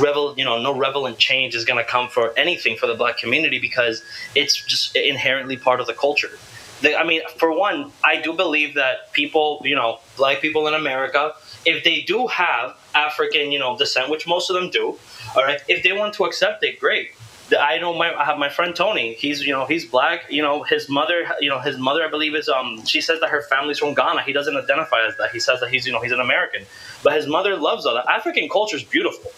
revel, 0.00 0.34
you 0.36 0.44
know, 0.44 0.60
no 0.60 0.74
relevant 0.74 1.18
change 1.18 1.54
is 1.54 1.64
going 1.64 1.82
to 1.82 1.90
come 1.90 2.08
for 2.08 2.38
anything 2.38 2.76
for 2.76 2.86
the 2.86 2.94
Black 2.94 3.16
community 3.16 3.58
because 3.58 4.02
it's 4.34 4.54
just 4.54 4.94
inherently 4.96 5.56
part 5.56 5.80
of 5.80 5.86
the 5.86 5.94
culture. 5.94 6.30
The, 6.80 6.96
I 6.96 7.04
mean, 7.04 7.22
for 7.38 7.52
one, 7.52 7.92
I 8.04 8.20
do 8.20 8.32
believe 8.32 8.74
that 8.74 9.12
people, 9.12 9.60
you 9.64 9.74
know, 9.74 9.98
Black 10.16 10.40
people 10.40 10.68
in 10.68 10.74
America, 10.74 11.32
if 11.64 11.82
they 11.84 12.02
do 12.02 12.26
have 12.28 12.76
African, 12.94 13.50
you 13.50 13.58
know, 13.58 13.76
descent, 13.76 14.10
which 14.10 14.26
most 14.26 14.48
of 14.50 14.54
them 14.54 14.70
do, 14.70 14.98
all 15.36 15.44
right, 15.44 15.60
if 15.68 15.82
they 15.82 15.92
want 15.92 16.14
to 16.14 16.24
accept 16.24 16.62
it, 16.62 16.78
great. 16.78 17.10
I 17.58 17.78
know 17.78 17.94
my 17.94 18.14
I 18.14 18.24
have 18.24 18.38
my 18.38 18.50
friend 18.50 18.76
Tony. 18.76 19.14
He's 19.14 19.40
you 19.40 19.52
know 19.52 19.64
he's 19.64 19.86
black. 19.86 20.30
You 20.30 20.42
know 20.42 20.62
his 20.64 20.88
mother. 20.88 21.26
You 21.40 21.48
know 21.48 21.60
his 21.60 21.78
mother. 21.78 22.04
I 22.04 22.08
believe 22.10 22.34
is 22.34 22.48
um. 22.48 22.84
She 22.84 23.00
says 23.00 23.20
that 23.20 23.30
her 23.30 23.42
family's 23.42 23.78
from 23.78 23.94
Ghana. 23.94 24.22
He 24.22 24.34
doesn't 24.34 24.54
identify 24.54 25.06
as 25.06 25.16
that. 25.16 25.30
He 25.30 25.40
says 25.40 25.60
that 25.60 25.70
he's 25.70 25.86
you 25.86 25.92
know 25.92 26.00
he's 26.02 26.12
an 26.12 26.20
American. 26.20 26.66
But 27.02 27.14
his 27.14 27.26
mother 27.26 27.56
loves 27.56 27.86
all 27.86 27.94
that. 27.94 28.06
African 28.06 28.48
culture 28.50 28.76
is 28.76 28.84
beautiful. 28.84 29.32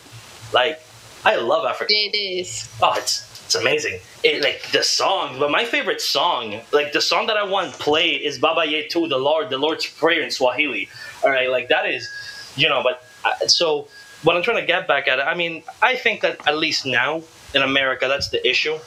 Like 0.53 0.83
I 1.25 1.37
love 1.37 1.65
African. 1.65 1.95
It 1.97 2.17
is. 2.17 2.69
Oh, 2.83 2.95
it's 2.97 3.30
it's 3.51 3.61
amazing. 3.61 3.99
It 4.23 4.45
like 4.45 4.71
the 4.71 4.85
song, 4.85 5.41
but 5.41 5.51
my 5.51 5.65
favorite 5.65 6.01
song, 6.01 6.61
like 6.71 6.93
the 6.93 7.01
song 7.01 7.27
that 7.27 7.37
I 7.37 7.43
want 7.43 7.73
played 7.73 8.21
is 8.21 8.39
Baba 8.39 8.61
Yetu, 8.61 9.09
the 9.09 9.19
Lord, 9.19 9.51
the 9.51 9.59
Lord's 9.59 9.87
Prayer 9.89 10.23
in 10.23 10.31
Swahili. 10.31 10.89
All 11.25 11.31
right, 11.31 11.51
like 11.51 11.69
that 11.69 11.85
is, 11.85 12.09
you 12.55 12.69
know. 12.69 12.81
But 12.85 13.03
uh, 13.25 13.49
so 13.49 13.89
what 14.23 14.37
I'm 14.37 14.45
trying 14.45 14.59
to 14.59 14.67
get 14.67 14.87
back 14.87 15.09
at 15.09 15.19
it, 15.19 15.23
I 15.23 15.35
mean, 15.35 15.65
I 15.83 15.97
think 15.97 16.21
that 16.21 16.47
at 16.47 16.59
least 16.59 16.87
now 16.87 17.23
in 17.53 17.63
America, 17.63 18.07
that's 18.07 18.29
the 18.31 18.41
issue, 18.49 18.79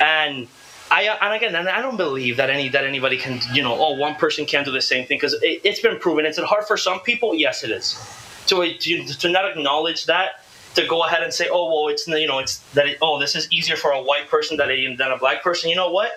and. 0.00 0.46
I, 0.88 1.02
and 1.20 1.34
again, 1.34 1.56
and 1.56 1.68
I 1.68 1.82
don't 1.82 1.96
believe 1.96 2.36
that 2.36 2.48
any 2.48 2.68
that 2.68 2.84
anybody 2.84 3.16
can, 3.16 3.40
you 3.52 3.60
know, 3.60 3.74
oh, 3.74 3.94
one 3.96 4.14
person 4.14 4.46
can't 4.46 4.64
do 4.64 4.70
the 4.70 4.80
same 4.80 5.04
thing 5.04 5.16
because 5.16 5.32
it, 5.42 5.62
it's 5.64 5.80
been 5.80 5.98
proven. 5.98 6.24
Is 6.24 6.38
it 6.38 6.44
hard 6.44 6.64
for 6.64 6.76
some 6.76 7.00
people? 7.00 7.34
Yes, 7.34 7.64
it 7.64 7.72
is. 7.72 7.98
To 8.46 8.72
to, 8.72 9.04
to 9.04 9.28
not 9.28 9.50
acknowledge 9.50 10.06
that 10.06 10.45
to 10.76 10.86
go 10.86 11.04
ahead 11.04 11.22
and 11.22 11.32
say, 11.32 11.48
oh 11.50 11.66
well, 11.72 11.88
it's 11.88 12.06
you 12.06 12.26
know, 12.26 12.38
it's 12.38 12.58
that 12.74 12.86
it, 12.86 12.98
oh 13.02 13.18
this 13.18 13.34
is 13.34 13.50
easier 13.50 13.76
for 13.76 13.90
a 13.90 14.02
white 14.02 14.28
person 14.28 14.56
than 14.56 14.70
a 14.70 14.96
than 14.96 15.10
a 15.10 15.18
black 15.18 15.42
person. 15.42 15.68
You 15.70 15.76
know 15.76 15.90
what? 15.90 16.10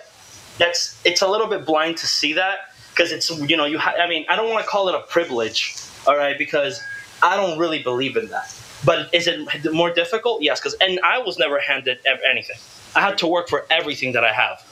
That's 0.58 1.00
it's 1.04 1.22
a 1.22 1.28
little 1.28 1.46
bit 1.46 1.64
blind 1.66 1.96
to 1.98 2.06
see 2.06 2.34
that 2.34 2.70
because 2.90 3.12
it's 3.12 3.30
you 3.50 3.56
know 3.56 3.64
you. 3.64 3.78
Ha- 3.78 3.96
I 4.00 4.08
mean, 4.08 4.26
I 4.28 4.36
don't 4.36 4.50
want 4.50 4.64
to 4.64 4.70
call 4.70 4.88
it 4.88 4.94
a 4.94 5.00
privilege, 5.00 5.74
all 6.06 6.16
right, 6.16 6.36
because 6.36 6.80
I 7.22 7.36
don't 7.36 7.58
really 7.58 7.82
believe 7.82 8.16
in 8.16 8.28
that. 8.28 8.54
But 8.84 9.12
is 9.12 9.26
it 9.26 9.72
more 9.72 9.92
difficult? 9.92 10.42
Yes, 10.42 10.60
because 10.60 10.74
and 10.74 11.00
I 11.04 11.18
was 11.18 11.38
never 11.38 11.58
handed 11.58 11.98
anything. 12.06 12.56
I 12.94 13.00
had 13.00 13.18
to 13.18 13.26
work 13.26 13.48
for 13.48 13.66
everything 13.70 14.12
that 14.12 14.24
I 14.24 14.32
have. 14.32 14.66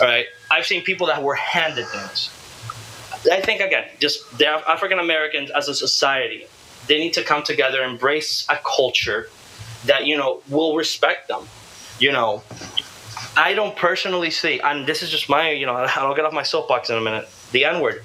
All 0.00 0.06
right, 0.06 0.26
I've 0.50 0.66
seen 0.66 0.82
people 0.82 1.06
that 1.08 1.22
were 1.22 1.34
handed 1.34 1.86
things. 1.86 2.30
I 3.32 3.40
think 3.40 3.60
again, 3.60 3.84
just 3.98 4.38
the 4.38 4.46
African 4.46 4.98
Americans 4.98 5.50
as 5.50 5.68
a 5.68 5.74
society, 5.74 6.46
they 6.88 6.98
need 6.98 7.12
to 7.14 7.22
come 7.22 7.42
together, 7.42 7.82
embrace 7.82 8.46
a 8.48 8.56
culture 8.56 9.28
that 9.84 10.06
you 10.06 10.16
know 10.16 10.42
will 10.48 10.76
respect 10.76 11.28
them. 11.28 11.46
You 12.00 12.12
know, 12.12 12.42
I 13.36 13.54
don't 13.54 13.76
personally 13.76 14.30
see, 14.30 14.60
and 14.60 14.86
this 14.86 15.02
is 15.02 15.10
just 15.10 15.28
my, 15.28 15.50
you 15.50 15.66
know, 15.66 15.74
I'll 15.96 16.14
get 16.14 16.24
off 16.24 16.32
my 16.32 16.42
soapbox 16.42 16.90
in 16.90 16.96
a 16.96 17.00
minute. 17.00 17.28
The 17.52 17.64
N 17.64 17.80
word. 17.80 18.02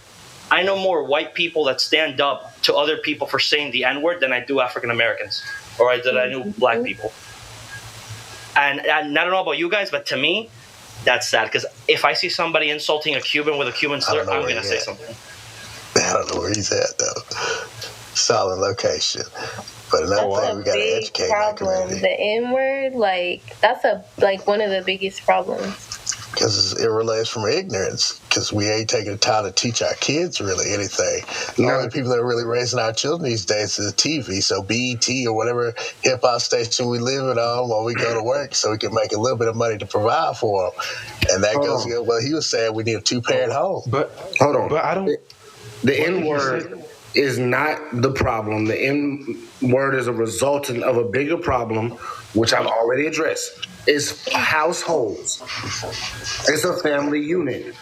I 0.52 0.62
know 0.62 0.78
more 0.78 1.04
white 1.04 1.34
people 1.34 1.63
that 1.65 1.82
stand 1.82 2.22
up 2.22 2.62
to 2.63 2.76
other 2.76 2.98
people 2.98 3.26
for 3.26 3.39
saying 3.39 3.72
the 3.72 3.86
N 3.86 4.02
word 4.02 4.19
than 4.19 4.32
I 4.32 4.41
do 4.41 4.60
African 4.60 4.91
Americans, 4.91 5.43
or 5.80 5.89
I 5.89 6.00
than 6.00 6.17
I 6.17 6.30
do 6.30 6.41
mm-hmm. 6.41 6.60
black 6.60 6.84
people. 6.84 7.12
And, 8.56 8.86
and 8.86 9.17
I 9.17 9.24
don't 9.24 9.34
know 9.34 9.41
about 9.41 9.58
you 9.58 9.69
guys, 9.69 9.89
but 9.89 10.06
to 10.08 10.17
me, 10.17 10.50
that's 11.06 11.28
sad 11.28 11.46
because 11.46 11.65
if 11.88 12.06
I 12.06 12.13
see 12.13 12.30
somebody 12.30 12.69
insulting 12.69 13.15
a 13.15 13.22
Cuban 13.22 13.58
with 13.58 13.67
a 13.67 13.72
Cuban 13.72 14.00
slur, 14.00 14.22
I'm 14.22 14.41
gonna 14.43 14.63
say 14.63 14.78
at. 14.78 14.84
something. 14.84 15.15
I 15.96 16.13
don't 16.13 16.34
know 16.34 16.41
where 16.41 16.50
he's 16.50 16.72
at 16.72 16.98
though. 16.98 17.63
Solid 18.15 18.60
location. 18.60 19.23
But 19.91 20.04
another 20.04 20.23
Oh, 20.23 20.36
thing, 20.41 20.58
we 20.58 20.63
gotta 20.63 20.80
big 20.80 20.97
educate 21.04 21.30
our 21.32 21.54
problem. 21.54 21.58
community 21.58 22.02
The 22.02 22.19
N 22.19 22.52
word, 22.52 22.93
like 22.95 23.43
that's 23.62 23.86
a 23.86 24.06
like 24.21 24.47
one 24.47 24.62
of 24.62 24.71
the 24.71 24.84
biggest 24.84 25.26
problems. 25.26 25.76
because 26.34 26.73
it 26.80 26.88
relates 26.88 27.30
from 27.30 27.45
ignorance. 27.47 28.19
Because 28.30 28.52
we 28.54 28.69
ain't 28.69 28.89
taking 28.89 29.12
the 29.13 29.17
time 29.19 29.45
to 29.45 29.52
teach 29.52 29.82
our 29.82 29.93
kids 29.95 30.41
really 30.41 30.73
anything. 30.73 31.23
The 31.58 31.63
No. 31.63 31.76
only 31.76 31.89
people 31.89 32.12
that 32.12 32.19
are 32.19 32.28
really 32.28 32.45
raising 32.45 32.80
our 32.80 32.93
children 32.93 33.30
these 33.30 33.45
days 33.45 33.80
is 33.80 33.91
the 33.93 33.97
TV. 33.97 34.41
So 34.43 34.63
BET 34.63 35.08
or 35.28 35.34
whatever 35.36 35.76
hip 36.04 36.21
hop 36.23 36.41
station 36.41 36.89
we 36.89 36.99
live 36.99 37.26
it 37.30 37.38
on 37.39 37.69
while 37.69 37.86
we 37.86 37.95
go 37.95 38.13
to 38.15 38.23
work, 38.23 38.56
so 38.56 38.71
we 38.71 38.80
can 38.80 38.93
make 38.93 39.13
a 39.13 39.19
little 39.19 39.38
bit 39.38 39.47
of 39.49 39.56
money 39.56 39.78
to 39.80 39.86
provide 39.88 40.38
for 40.38 40.71
them. 40.71 40.71
And 41.32 41.43
that 41.45 41.56
Hold 41.56 41.67
goes 41.67 41.86
on. 41.86 41.91
against 41.91 42.08
what 42.08 42.23
he 42.23 42.34
was 42.34 42.49
saying. 42.49 42.73
We 42.76 42.84
need 42.84 42.95
a 42.95 43.02
two 43.02 43.21
parent 43.21 43.54
home. 43.54 43.84
But 43.88 44.12
Hold 44.39 44.56
on. 44.58 44.69
but 44.69 44.86
I 44.86 44.95
don't. 44.95 45.08
The 45.84 45.99
N 45.99 46.13
did 46.13 46.19
you 46.23 46.28
word 46.30 46.86
is 47.15 47.38
not 47.38 47.80
the 47.93 48.12
problem. 48.12 48.65
The 48.65 48.80
N 48.80 49.47
word 49.62 49.95
is 49.95 50.08
a 50.08 50.13
resultant 50.13 50.84
of 50.84 50.97
a 50.97 51.04
bigger 51.04 51.38
problem, 51.38 51.91
which 52.34 52.54
I've 52.54 52.65
already 52.65 53.08
addressed. 53.08 53.67
It's 53.86 54.32
households. 54.32 55.41
It's 56.47 56.63
a 56.63 56.76
family 56.78 57.19
unit. 57.19 57.76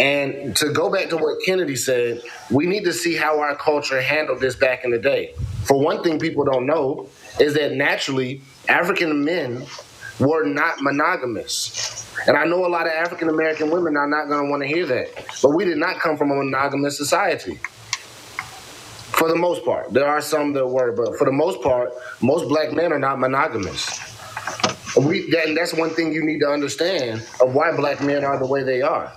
And 0.00 0.56
to 0.56 0.72
go 0.72 0.90
back 0.90 1.10
to 1.10 1.16
what 1.16 1.38
Kennedy 1.44 1.76
said, 1.76 2.22
we 2.50 2.66
need 2.66 2.84
to 2.84 2.92
see 2.92 3.14
how 3.14 3.38
our 3.38 3.54
culture 3.54 4.00
handled 4.00 4.40
this 4.40 4.56
back 4.56 4.84
in 4.84 4.90
the 4.90 4.98
day. 4.98 5.34
For 5.64 5.78
one 5.78 6.02
thing, 6.02 6.18
people 6.18 6.44
don't 6.44 6.66
know 6.66 7.08
is 7.38 7.54
that 7.54 7.72
naturally, 7.72 8.42
African 8.68 9.24
men 9.24 9.64
were 10.18 10.44
not 10.44 10.80
monogamous. 10.82 12.08
And 12.26 12.36
I 12.36 12.44
know 12.44 12.66
a 12.66 12.68
lot 12.68 12.86
of 12.86 12.92
African 12.92 13.28
American 13.28 13.70
women 13.70 13.96
are 13.96 14.08
not 14.08 14.28
going 14.28 14.44
to 14.44 14.50
want 14.50 14.62
to 14.62 14.68
hear 14.68 14.86
that. 14.86 15.08
But 15.42 15.50
we 15.50 15.64
did 15.64 15.78
not 15.78 16.00
come 16.00 16.16
from 16.16 16.30
a 16.30 16.36
monogamous 16.36 16.96
society. 16.96 17.60
For 19.22 19.28
the 19.28 19.36
most 19.36 19.64
part. 19.64 19.92
There 19.92 20.08
are 20.08 20.20
some 20.20 20.52
that 20.54 20.66
were, 20.66 20.90
but 20.90 21.16
for 21.16 21.26
the 21.26 21.32
most 21.32 21.62
part, 21.62 21.92
most 22.20 22.48
black 22.48 22.72
men 22.72 22.92
are 22.92 22.98
not 22.98 23.20
monogamous. 23.20 23.88
We, 24.96 25.30
that, 25.30 25.46
and 25.46 25.56
that's 25.56 25.72
one 25.72 25.90
thing 25.90 26.12
you 26.12 26.24
need 26.24 26.40
to 26.40 26.48
understand 26.48 27.24
of 27.40 27.54
why 27.54 27.70
black 27.76 28.00
men 28.02 28.24
are 28.24 28.36
the 28.36 28.48
way 28.48 28.64
they 28.64 28.82
are. 28.82 29.12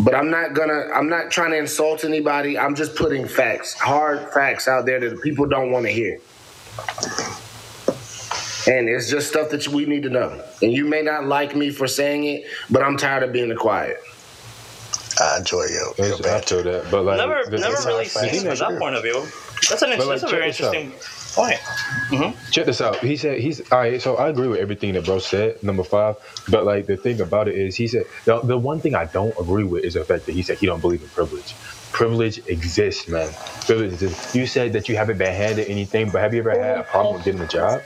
But 0.00 0.16
I'm 0.16 0.30
not 0.32 0.54
gonna. 0.54 0.88
I'm 0.92 1.08
not 1.08 1.30
trying 1.30 1.52
to 1.52 1.58
insult 1.58 2.02
anybody. 2.02 2.58
I'm 2.58 2.74
just 2.74 2.96
putting 2.96 3.28
facts, 3.28 3.74
hard 3.74 4.32
facts 4.32 4.66
out 4.66 4.84
there 4.84 4.98
that 4.98 5.22
people 5.22 5.46
don't 5.46 5.70
want 5.70 5.86
to 5.86 5.92
hear. 5.92 6.18
And 8.66 8.88
it's 8.88 9.08
just 9.08 9.28
stuff 9.28 9.50
that 9.50 9.68
we 9.68 9.86
need 9.86 10.02
to 10.02 10.10
know. 10.10 10.42
And 10.60 10.72
you 10.72 10.86
may 10.86 11.02
not 11.02 11.26
like 11.26 11.54
me 11.54 11.70
for 11.70 11.86
saying 11.86 12.24
it, 12.24 12.46
but 12.68 12.82
I'm 12.82 12.96
tired 12.96 13.22
of 13.22 13.32
being 13.32 13.54
quiet. 13.54 13.98
I 15.20 15.38
enjoy 15.38 15.64
your, 15.66 15.94
your 15.98 16.16
I 16.16 16.20
banter. 16.22 16.62
feel 16.62 16.72
that, 16.72 16.90
but 16.90 17.04
like 17.04 17.18
never, 17.18 17.44
the- 17.50 17.58
never 17.58 17.76
really 17.86 18.04
seen 18.06 18.40
from 18.40 18.56
that 18.58 18.78
point 18.78 18.96
of 18.96 19.02
view. 19.02 19.26
That's 19.70 19.82
an 19.82 19.90
But, 19.96 20.06
like, 20.08 20.20
that's 20.20 20.22
a 20.24 20.28
very 20.36 20.52
check 20.52 20.58
this 20.58 20.66
out. 20.66 20.74
interesting 20.74 21.00
point. 21.34 21.60
Check 22.52 22.66
this 22.66 22.80
out. 22.80 22.98
He 22.98 23.16
said 23.16 23.40
he's 23.40 23.60
all 23.72 23.78
right. 23.78 24.00
So 24.02 24.16
I 24.16 24.28
agree 24.28 24.48
with 24.48 24.60
everything 24.60 24.94
that 24.94 25.04
bro 25.06 25.18
said. 25.20 25.62
Number 25.62 25.84
five, 25.84 26.16
but 26.48 26.64
like 26.64 26.86
the 26.86 26.96
thing 26.96 27.20
about 27.20 27.48
it 27.48 27.56
is, 27.56 27.76
he 27.76 27.88
said 27.88 28.04
the, 28.26 28.40
the 28.42 28.58
one 28.58 28.80
thing 28.80 28.94
I 28.94 29.06
don't 29.06 29.34
agree 29.40 29.64
with 29.64 29.84
is 29.84 29.94
the 29.94 30.04
fact 30.04 30.26
that 30.26 30.32
he 30.32 30.42
said 30.42 30.58
he 30.58 30.66
don't 30.66 30.80
believe 30.80 31.02
in 31.02 31.10
privilege. 31.10 31.56
Privilege 31.92 32.40
exists, 32.46 33.08
man. 33.08 33.36
Privilege 33.66 33.92
exists. 33.94 34.34
You 34.34 34.46
said 34.46 34.74
that 34.74 34.88
you 34.88 34.96
haven't 34.96 35.18
been 35.18 35.34
handed 35.34 35.68
anything, 35.68 36.10
but 36.10 36.20
have 36.22 36.34
you 36.34 36.40
ever 36.40 36.50
had 36.58 36.78
a 36.78 36.84
problem 36.84 37.22
getting 37.22 37.40
a 37.40 37.48
job? 37.48 37.82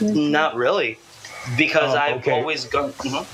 Not 0.00 0.56
really, 0.56 1.00
because 1.56 1.94
Oh, 1.94 1.98
I've 1.98 2.16
okay. 2.18 2.32
always 2.32 2.66
gone. 2.66 2.92
mhm. 3.04 3.26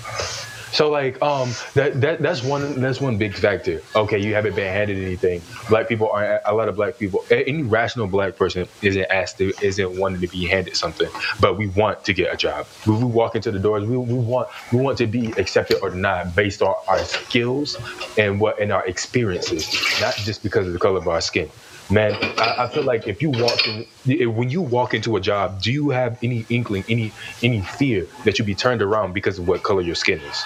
So 0.72 0.90
like 0.90 1.20
um 1.22 1.50
that, 1.74 2.00
that 2.00 2.20
that's 2.20 2.42
one 2.42 2.80
that's 2.80 3.00
one 3.00 3.18
big 3.18 3.35
factor. 3.35 3.80
Okay, 3.94 4.18
you 4.18 4.35
haven't 4.35 4.54
been 4.54 4.72
handed 4.72 4.98
anything. 4.98 5.42
Black 5.68 5.88
people 5.88 6.11
aren't 6.11 6.42
a 6.44 6.54
lot 6.54 6.68
of 6.68 6.76
black 6.76 6.98
people. 6.98 7.24
Any 7.30 7.62
rational 7.62 8.06
black 8.06 8.37
person 8.37 8.68
isn't 8.83 9.06
asked 9.11 9.38
to 9.38 9.52
isn't 9.62 9.98
wanting 9.98 10.20
to 10.20 10.28
be 10.28 10.46
handed 10.46 10.76
something, 10.76 11.09
but 11.40 11.59
we 11.59 11.68
want 11.68 12.04
to 12.04 12.12
get 12.12 12.33
a 12.33 12.37
job. 12.37 12.66
We 12.87 12.94
walk 12.94 13.35
into 13.35 13.50
the 13.50 13.59
doors, 13.59 13.85
we, 13.85 13.96
we 13.96 14.14
want 14.14 14.48
we 14.72 14.80
want 14.80 14.98
to 14.98 15.06
be 15.06 15.33
accepted 15.33 15.80
or 15.83 15.90
not 15.90 16.35
based 16.35 16.62
on 16.62 16.74
our 16.88 16.98
skills 17.00 17.76
and 18.16 18.40
what 18.40 18.61
and 18.61 18.72
our 18.72 18.87
experiences, 18.87 19.74
not 20.00 20.14
just 20.16 20.42
because 20.42 20.66
of 20.66 20.72
the 20.72 20.78
color 20.78 20.98
of 20.98 21.09
our 21.09 21.20
skin. 21.20 21.50
Man, 21.90 22.16
I, 22.38 22.64
I 22.64 22.68
feel 22.68 22.85
like 22.85 23.09
if 23.09 23.20
you 23.20 23.31
walk 23.31 23.66
in, 23.66 23.85
if- 24.07 24.29
when 24.33 24.48
you 24.48 24.62
walk 24.62 24.94
into 24.94 25.16
a 25.16 25.20
job, 25.20 25.61
do 25.61 25.72
you 25.72 25.90
have 25.90 26.18
any 26.22 26.46
inkling, 26.48 26.85
any 26.88 27.12
any 27.42 27.62
fear 27.62 28.07
that 28.24 28.38
you'll 28.38 28.46
be 28.46 28.55
turned 28.55 28.81
around 28.81 29.12
because 29.12 29.38
of 29.38 29.48
what 29.48 29.62
color 29.64 29.83
your 29.83 29.96
skin 29.96 30.20
is? 30.20 30.44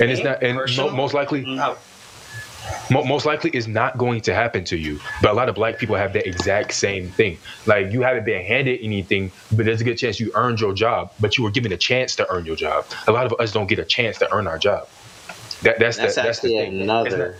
And 0.00 0.10
it's 0.10 0.22
not, 0.24 0.42
and 0.42 0.56
mo- 0.76 0.90
most 0.90 1.12
likely, 1.12 1.42
mm-hmm. 1.42 1.56
No. 1.56 1.76
mo- 2.90 3.04
most 3.04 3.26
likely, 3.26 3.50
is 3.50 3.68
not 3.68 3.98
going 3.98 4.22
to 4.22 4.34
happen 4.34 4.64
to 4.64 4.78
you. 4.78 4.98
But 5.20 5.32
a 5.32 5.34
lot 5.34 5.50
of 5.50 5.54
black 5.54 5.78
people 5.78 5.96
have 5.96 6.14
that 6.14 6.26
exact 6.26 6.72
same 6.72 7.08
thing. 7.10 7.36
Like 7.66 7.92
you 7.92 8.00
haven't 8.00 8.24
been 8.24 8.42
handed 8.44 8.80
anything, 8.82 9.30
but 9.54 9.66
there's 9.66 9.82
a 9.82 9.84
good 9.84 9.98
chance 9.98 10.18
you 10.18 10.32
earned 10.34 10.60
your 10.60 10.72
job, 10.72 11.12
but 11.20 11.36
you 11.36 11.44
were 11.44 11.50
given 11.50 11.70
a 11.70 11.76
chance 11.76 12.16
to 12.16 12.28
earn 12.32 12.46
your 12.46 12.56
job. 12.56 12.86
A 13.06 13.12
lot 13.12 13.26
of 13.26 13.34
us 13.38 13.52
don't 13.52 13.66
get 13.66 13.78
a 13.78 13.84
chance 13.84 14.18
to 14.18 14.32
earn 14.34 14.46
our 14.46 14.58
job. 14.58 14.88
That, 15.62 15.78
that's 15.78 15.98
That's 15.98 16.14
the, 16.16 16.22
that's 16.22 16.40
the 16.40 16.56
actually 16.58 16.70
thing. 16.70 16.80
another. 16.82 17.36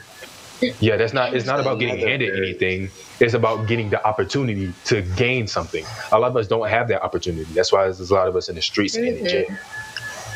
Yeah, 0.81 0.97
that's 0.97 1.13
not. 1.13 1.35
It's 1.35 1.47
not 1.47 1.61
about 1.61 1.79
getting 1.79 1.99
handed 1.99 2.37
anything. 2.37 2.91
It's 3.21 3.35
about 3.35 3.67
getting 3.67 3.91
the 3.91 4.05
opportunity 4.07 4.73
to 4.85 5.03
gain 5.17 5.47
something. 5.47 5.85
A 6.13 6.19
lot 6.19 6.31
of 6.31 6.37
us 6.37 6.49
don't 6.49 6.69
have 6.69 6.89
that 6.89 7.03
opportunity. 7.03 7.53
That's 7.53 7.73
why 7.73 7.85
there's 7.85 8.11
a 8.11 8.15
lot 8.15 8.29
of 8.29 8.37
us 8.37 8.49
in 8.49 8.55
the 8.55 8.63
streets 8.63 8.97
and 8.97 9.07
in 9.07 9.15
mm-hmm. 9.17 9.27
jail. 9.27 9.59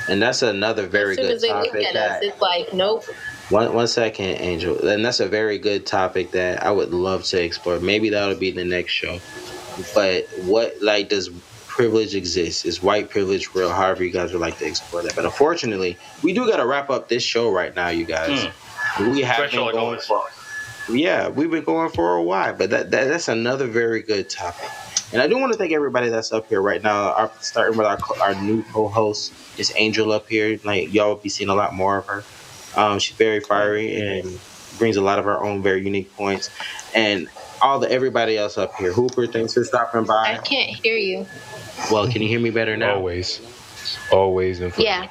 And 0.09 0.23
that's 0.23 0.43
another 0.43 0.87
very 0.87 1.13
as 1.13 1.17
soon 1.17 1.27
good 1.27 1.35
as 1.35 1.43
they 1.43 1.53
look 1.53 1.67
topic 1.67 1.87
at 1.87 1.95
that 1.95 2.11
us, 2.11 2.23
it's 2.23 2.41
like, 2.41 2.73
nope. 2.73 3.05
One 3.51 3.73
one 3.75 3.87
second, 3.87 4.41
Angel. 4.41 4.89
And 4.89 5.05
that's 5.05 5.21
a 5.21 5.29
very 5.29 5.59
good 5.59 5.87
topic 5.87 6.33
that 6.33 6.63
I 6.63 6.71
would 6.71 6.93
love 6.93 7.25
to 7.25 7.43
explore. 7.43 7.79
Maybe 7.79 8.11
that'll 8.11 8.37
be 8.37 8.51
the 8.51 8.65
next 8.65 8.93
show. 8.93 9.21
But 9.95 10.27
what 10.43 10.81
like 10.81 11.09
does 11.09 11.29
privilege 11.67 12.15
exist? 12.15 12.65
Is 12.65 12.83
white 12.83 13.11
privilege 13.11 13.55
real? 13.55 13.71
However 13.71 14.05
you 14.05 14.11
guys 14.11 14.33
would 14.33 14.41
like 14.41 14.59
to 14.59 14.67
explore 14.67 15.03
that. 15.03 15.15
But 15.15 15.25
unfortunately, 15.25 15.97
we 16.23 16.33
do 16.33 16.47
gotta 16.47 16.67
wrap 16.67 16.91
up 16.91 17.09
this 17.09 17.23
show 17.23 17.51
right 17.51 17.75
now, 17.75 17.89
you 17.89 18.05
guys. 18.05 18.45
Hmm. 18.45 18.66
We 19.01 19.21
have 19.23 19.37
Fresh 19.37 19.53
been 19.53 19.61
going 19.61 19.77
always. 19.77 20.07
for 20.07 20.23
yeah, 20.89 21.29
we've 21.29 21.51
been 21.51 21.65
going 21.65 21.91
for 21.91 22.17
a 22.17 22.23
while, 22.23 22.55
but 22.55 22.71
that, 22.71 22.91
that 22.93 23.09
that's 23.09 23.29
another 23.29 23.67
very 23.67 24.03
good 24.03 24.31
topic. 24.31 24.71
And 25.13 25.21
I 25.21 25.27
do 25.27 25.39
want 25.39 25.53
to 25.53 25.59
thank 25.59 25.73
everybody 25.73 26.09
that's 26.09 26.33
up 26.33 26.49
here 26.49 26.61
right 26.61 26.83
now. 26.83 27.13
Our, 27.13 27.33
starting 27.41 27.77
with 27.77 27.87
our 27.87 27.99
our 28.23 28.35
new 28.35 28.63
co-host 28.73 29.33
is 29.59 29.73
Angel 29.77 30.13
up 30.13 30.29
here. 30.29 30.59
Like 30.65 30.93
y'all 30.93 31.09
will 31.09 31.17
be 31.17 31.29
seeing 31.29 31.51
a 31.51 31.55
lot 31.55 31.75
more 31.75 31.99
of 31.99 32.07
her. 32.07 32.25
Um, 32.77 32.99
she's 32.99 33.17
very 33.17 33.41
fiery 33.41 33.97
and 33.97 34.39
brings 34.79 34.97
a 34.97 35.03
lot 35.03 35.19
of 35.19 35.25
her 35.25 35.43
own 35.43 35.63
very 35.63 35.83
unique 35.83 36.13
points. 36.15 36.51
And 36.95 37.29
all 37.63 37.79
the 37.79 37.91
everybody 37.91 38.37
else 38.37 38.59
up 38.59 38.75
here, 38.77 38.93
Hooper, 38.93 39.27
thanks 39.27 39.55
for 39.55 39.65
stopping 39.65 40.05
by. 40.05 40.35
I 40.35 40.39
can't 40.39 40.71
hear 40.71 40.97
you. 40.97 41.27
Well, 41.91 42.09
can 42.09 42.23
you 42.23 42.29
hear 42.29 42.41
me 42.41 42.51
better 42.51 42.77
now? 42.77 42.97
Always, 42.97 43.41
always. 44.13 44.61
And 44.61 44.77
Yeah. 44.79 45.09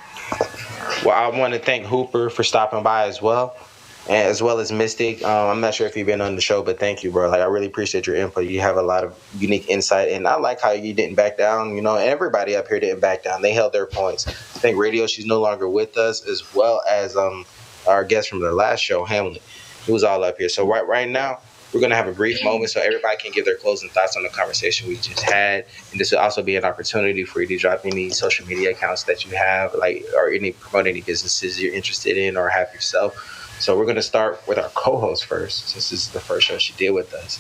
Well, 1.04 1.16
I 1.16 1.38
want 1.38 1.54
to 1.54 1.60
thank 1.60 1.86
Hooper 1.86 2.30
for 2.30 2.44
stopping 2.44 2.84
by 2.84 3.08
as 3.08 3.22
well, 3.22 3.56
and 3.58 3.75
as 4.10 4.42
well 4.42 4.60
as 4.60 4.72
Mystic. 4.72 5.24
Um, 5.24 5.50
I'm 5.50 5.62
not 5.62 5.74
sure 5.74 5.88
if 5.88 5.98
you've 5.98 6.06
been 6.06 6.22
on 6.22 6.36
the 6.36 6.42
show, 6.42 6.62
but 6.62 6.80
thank 6.80 7.04
you, 7.04 7.12
bro. 7.12 7.30
Like, 7.30 7.42
I 7.42 7.46
really 7.46 7.66
appreciate 7.66 8.06
your 8.06 8.16
input. 8.16 8.46
You 8.46 8.62
have 8.62 8.78
a 8.78 8.82
lot 8.82 9.04
of 9.04 9.18
unique 9.38 9.68
insight, 9.70 10.10
and 10.10 10.28
I 10.28 10.38
like 10.38 10.62
how 10.62 10.72
you 10.72 10.94
didn't 10.94 11.16
back 11.16 11.38
down. 11.38 11.76
You 11.76 11.82
know, 11.82 11.96
everybody 11.96 12.56
up 12.56 12.68
here 12.68 12.80
didn't 12.80 13.00
back 13.00 13.24
down. 13.24 13.42
They 13.42 13.54
held 13.54 13.74
their 13.74 13.88
points. 13.88 14.28
I 14.28 14.32
think 14.60 14.78
Radio, 14.78 15.08
she's 15.08 15.26
no 15.26 15.42
longer 15.42 15.68
with 15.68 15.98
us, 15.98 16.28
as 16.28 16.54
well 16.54 16.82
as 16.90 17.16
um, 17.18 17.46
our 17.88 18.04
guest 18.04 18.30
from 18.30 18.42
the 18.42 18.52
last 18.52 18.80
show, 18.80 19.06
Hamlet, 19.06 19.42
who 19.86 19.94
was 19.94 20.04
all 20.04 20.24
up 20.24 20.38
here. 20.38 20.50
So 20.50 20.68
right, 20.68 20.88
right 20.88 21.10
now. 21.10 21.40
We're 21.74 21.82
gonna 21.82 21.96
have 21.96 22.08
a 22.08 22.14
brief 22.14 22.42
moment 22.42 22.70
so 22.70 22.80
everybody 22.80 23.18
can 23.18 23.34
give 23.34 23.44
their 23.44 23.58
closing 23.58 23.90
thoughts 23.90 24.16
on 24.16 24.24
the 24.24 24.30
conversation 24.30 24.88
we 24.88 24.96
just 24.96 25.20
had, 25.20 25.66
and 25.92 26.00
this 26.00 26.12
will 26.12 26.20
also 26.20 26.42
be 26.42 26.56
an 26.56 26.64
opportunity 26.64 27.26
for 27.26 27.42
you 27.42 27.48
to 27.48 27.58
drop 27.58 27.82
any 27.84 28.12
social 28.12 28.48
media 28.48 28.70
accounts 28.70 29.04
that 29.06 29.26
you 29.26 29.36
have, 29.36 29.76
like 29.76 30.06
or 30.16 30.30
any 30.30 30.54
promote 30.54 30.88
any 30.88 31.02
businesses 31.02 31.62
you're 31.62 31.74
interested 31.74 32.16
in 32.16 32.38
or 32.38 32.48
have 32.48 32.74
yourself. 32.74 33.35
So 33.60 33.78
we're 33.78 33.86
gonna 33.86 34.02
start 34.02 34.42
with 34.48 34.58
our 34.58 34.70
co-host 34.70 35.26
first, 35.26 35.70
since 35.70 35.90
this 35.90 35.92
is 35.92 36.10
the 36.10 36.20
first 36.20 36.48
show 36.48 36.58
she 36.58 36.74
did 36.74 36.92
with 36.92 37.14
us. 37.14 37.38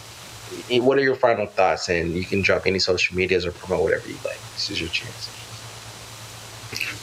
What 0.69 0.97
are 0.97 1.01
your 1.01 1.15
final 1.15 1.45
thoughts? 1.45 1.89
And 1.89 2.13
you 2.13 2.23
can 2.23 2.41
drop 2.41 2.65
any 2.65 2.79
social 2.79 3.15
medias 3.15 3.45
or 3.45 3.51
promote 3.51 3.83
whatever 3.83 4.07
you 4.07 4.15
like. 4.23 4.39
This 4.53 4.69
is 4.69 4.79
your 4.79 4.89
chance. 4.89 5.29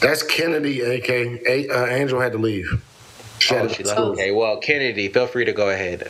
That's 0.01 0.23
Kennedy, 0.23 0.81
AK. 0.81 1.69
Uh, 1.69 1.85
Angel 1.87 2.19
had 2.19 2.31
to 2.33 2.37
leave. 2.37 2.81
She 3.39 3.55
Oh, 3.55 3.67
to- 3.67 3.73
she 3.73 3.83
left. 3.83 3.99
Okay, 3.99 4.31
well, 4.31 4.57
Kennedy, 4.57 5.07
feel 5.09 5.27
free 5.27 5.45
to 5.45 5.53
go 5.53 5.69
ahead. 5.69 6.07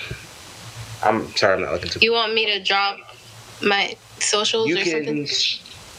I'm 1.03 1.35
sorry, 1.35 1.55
I'm 1.55 1.61
not 1.61 1.73
looking 1.73 1.89
too. 1.89 1.99
You 2.01 2.13
want 2.13 2.33
me 2.33 2.45
to 2.45 2.63
drop 2.63 2.97
my 3.61 3.95
socials 4.19 4.67
you 4.69 4.75
or 4.79 4.83
can 4.83 5.05
something? 5.05 5.27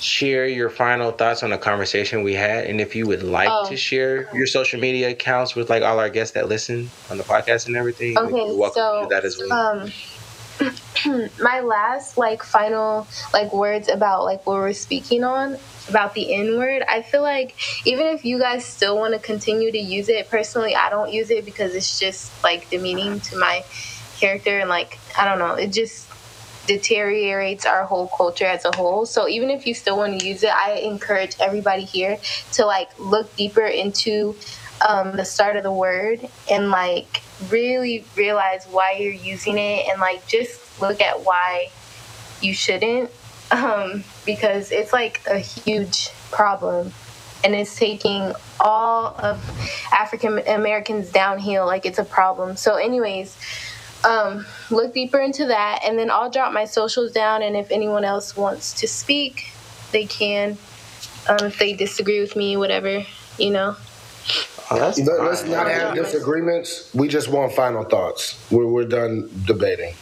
Sh- 0.01 0.05
share 0.05 0.47
your 0.47 0.71
final 0.71 1.11
thoughts 1.13 1.43
on 1.43 1.51
the 1.51 1.59
conversation 1.59 2.23
we 2.23 2.35
had 2.35 2.65
and 2.67 2.81
if 2.81 2.95
you 2.95 3.07
would 3.07 3.23
like 3.23 3.49
Oh. 3.51 3.69
to 3.69 3.77
share 3.77 4.29
your 4.35 4.47
social 4.47 4.81
media 4.81 5.11
accounts 5.11 5.55
with 5.55 5.71
like 5.71 5.83
all 5.83 5.99
our 5.99 6.09
guests 6.11 6.35
that 6.35 6.49
listen 6.49 6.91
on 7.11 7.19
the 7.19 7.25
podcast 7.25 7.67
and 7.67 7.77
everything 7.77 8.17
Okay, 8.19 8.47
you're 8.47 8.57
welcome 8.57 8.75
so, 8.75 9.03
to 9.03 9.09
that 9.15 9.25
as 9.25 9.39
well 9.39 9.53
Um, 9.53 9.93
my 11.41 11.61
last 11.61 12.17
like 12.17 12.43
final 12.43 13.07
like 13.33 13.53
words 13.53 13.89
about 13.89 14.25
like 14.25 14.47
what 14.47 14.55
we're 14.57 14.73
speaking 14.73 15.25
on 15.25 15.59
about 15.89 16.15
the 16.15 16.33
N 16.35 16.57
word. 16.57 16.83
I 16.89 17.03
feel 17.03 17.23
like 17.23 17.55
even 17.85 18.07
if 18.07 18.25
you 18.25 18.39
guys 18.39 18.65
still 18.65 18.97
want 18.97 19.13
to 19.15 19.19
continue 19.21 19.71
to 19.73 19.79
use 19.79 20.09
it, 20.09 20.31
personally, 20.31 20.75
I 20.77 20.89
don't 20.91 21.13
use 21.13 21.31
it 21.31 21.45
because 21.45 21.75
it's 21.75 21.99
just 21.99 22.31
like 22.45 22.71
demeaning 22.71 23.21
to 23.21 23.37
my 23.39 23.65
character 24.19 24.59
and 24.61 24.71
like 24.71 24.99
I 25.19 25.25
don't 25.27 25.39
know, 25.41 25.55
it 25.55 25.73
just 25.73 26.09
deteriorates 26.67 27.67
our 27.67 27.85
whole 27.85 28.09
culture 28.09 28.47
as 28.47 28.65
a 28.65 28.75
whole. 28.75 29.07
So 29.07 29.29
even 29.29 29.51
if 29.51 29.67
you 29.67 29.75
still 29.75 29.97
want 29.97 30.21
to 30.21 30.27
use 30.27 30.43
it, 30.43 30.51
I 30.51 30.79
encourage 30.79 31.37
everybody 31.41 31.85
here 31.85 32.19
to 32.53 32.67
like 32.67 32.89
look 32.99 33.35
deeper 33.37 33.65
into 33.65 34.37
um, 34.87 35.17
the 35.17 35.25
start 35.25 35.57
of 35.57 35.63
the 35.63 35.73
word 35.73 36.27
and 36.51 36.71
like 36.71 37.23
really 37.51 38.05
realize 38.17 38.67
why 38.67 38.97
you're 38.99 39.13
using 39.13 39.59
it 39.59 39.87
and 39.89 40.01
like 40.01 40.27
just 40.27 40.81
look 40.81 41.01
at 41.01 41.25
why 41.25 41.69
you 42.41 42.55
shouldn't 42.55 43.11
um, 43.51 44.05
because 44.27 44.73
it's 44.73 44.93
like 44.93 45.21
a 45.31 45.39
huge 45.39 46.11
problem 46.31 46.93
and 47.45 47.55
it's 47.55 47.77
taking 47.77 48.33
all 48.59 49.15
of 49.19 49.39
African 49.93 50.39
Americans 50.49 51.11
downhill 51.11 51.67
like 51.67 51.85
it's 51.85 51.99
a 51.99 52.05
problem. 52.05 52.57
So 52.57 52.77
anyways, 52.77 53.37
um, 54.05 54.47
look 54.71 54.95
deeper 54.95 55.21
into 55.21 55.47
that 55.47 55.81
and 55.87 55.99
then 55.99 56.11
I'll 56.11 56.31
drop 56.31 56.53
my 56.53 56.65
socials 56.65 57.13
down 57.13 57.43
and 57.43 57.57
if 57.57 57.71
anyone 57.71 58.05
else 58.05 58.37
wants 58.37 58.73
to 58.81 58.89
speak, 58.89 59.53
they 59.93 60.07
can. 60.07 60.59
Um, 61.29 61.47
if 61.47 61.59
they 61.59 61.73
disagree 61.73 62.21
with 62.21 62.37
me, 62.37 62.57
whatever, 62.57 63.03
you 63.39 63.51
know. 63.51 63.77
oh, 64.71 64.79
that's 64.79 64.99
Let- 64.99 65.23
Let's 65.23 65.45
not 65.45 65.67
have 65.69 65.95
disagreements. 65.95 66.91
We 66.95 67.09
just 67.09 67.29
want 67.29 67.53
final 67.53 67.85
thoughts. 67.85 68.39
We're, 68.51 68.67
we're 68.67 68.85
done 68.85 69.31
debating. 69.47 69.95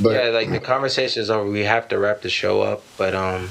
But 0.00 0.12
yeah 0.12 0.30
like 0.30 0.50
the 0.50 0.60
conversation 0.60 1.22
is 1.22 1.30
over 1.30 1.50
we 1.50 1.64
have 1.64 1.88
to 1.88 1.98
wrap 1.98 2.22
the 2.22 2.28
show 2.30 2.60
up 2.62 2.82
but 2.96 3.14
um 3.16 3.50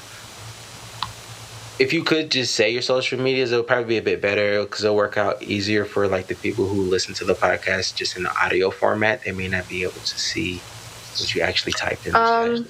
if 1.79 1.93
you 1.93 2.03
could 2.03 2.31
just 2.31 2.55
say 2.55 2.71
your 2.71 2.81
social 2.81 3.19
medias 3.19 3.51
it'll 3.51 3.63
probably 3.63 3.85
be 3.85 3.97
a 3.97 4.01
bit 4.01 4.21
better 4.21 4.63
because 4.63 4.83
it'll 4.83 4.95
work 4.95 5.17
out 5.17 5.41
easier 5.43 5.85
for 5.85 6.07
like 6.07 6.27
the 6.27 6.35
people 6.35 6.67
who 6.67 6.81
listen 6.81 7.13
to 7.13 7.25
the 7.25 7.33
podcast 7.33 7.95
just 7.95 8.17
in 8.17 8.23
the 8.23 8.35
audio 8.37 8.71
format 8.71 9.23
they 9.23 9.31
may 9.31 9.47
not 9.47 9.67
be 9.69 9.83
able 9.83 9.93
to 9.93 10.19
see 10.19 10.57
what 11.19 11.33
you 11.33 11.41
actually 11.41 11.73
typed 11.73 12.05
in 12.05 12.15
Um. 12.15 12.67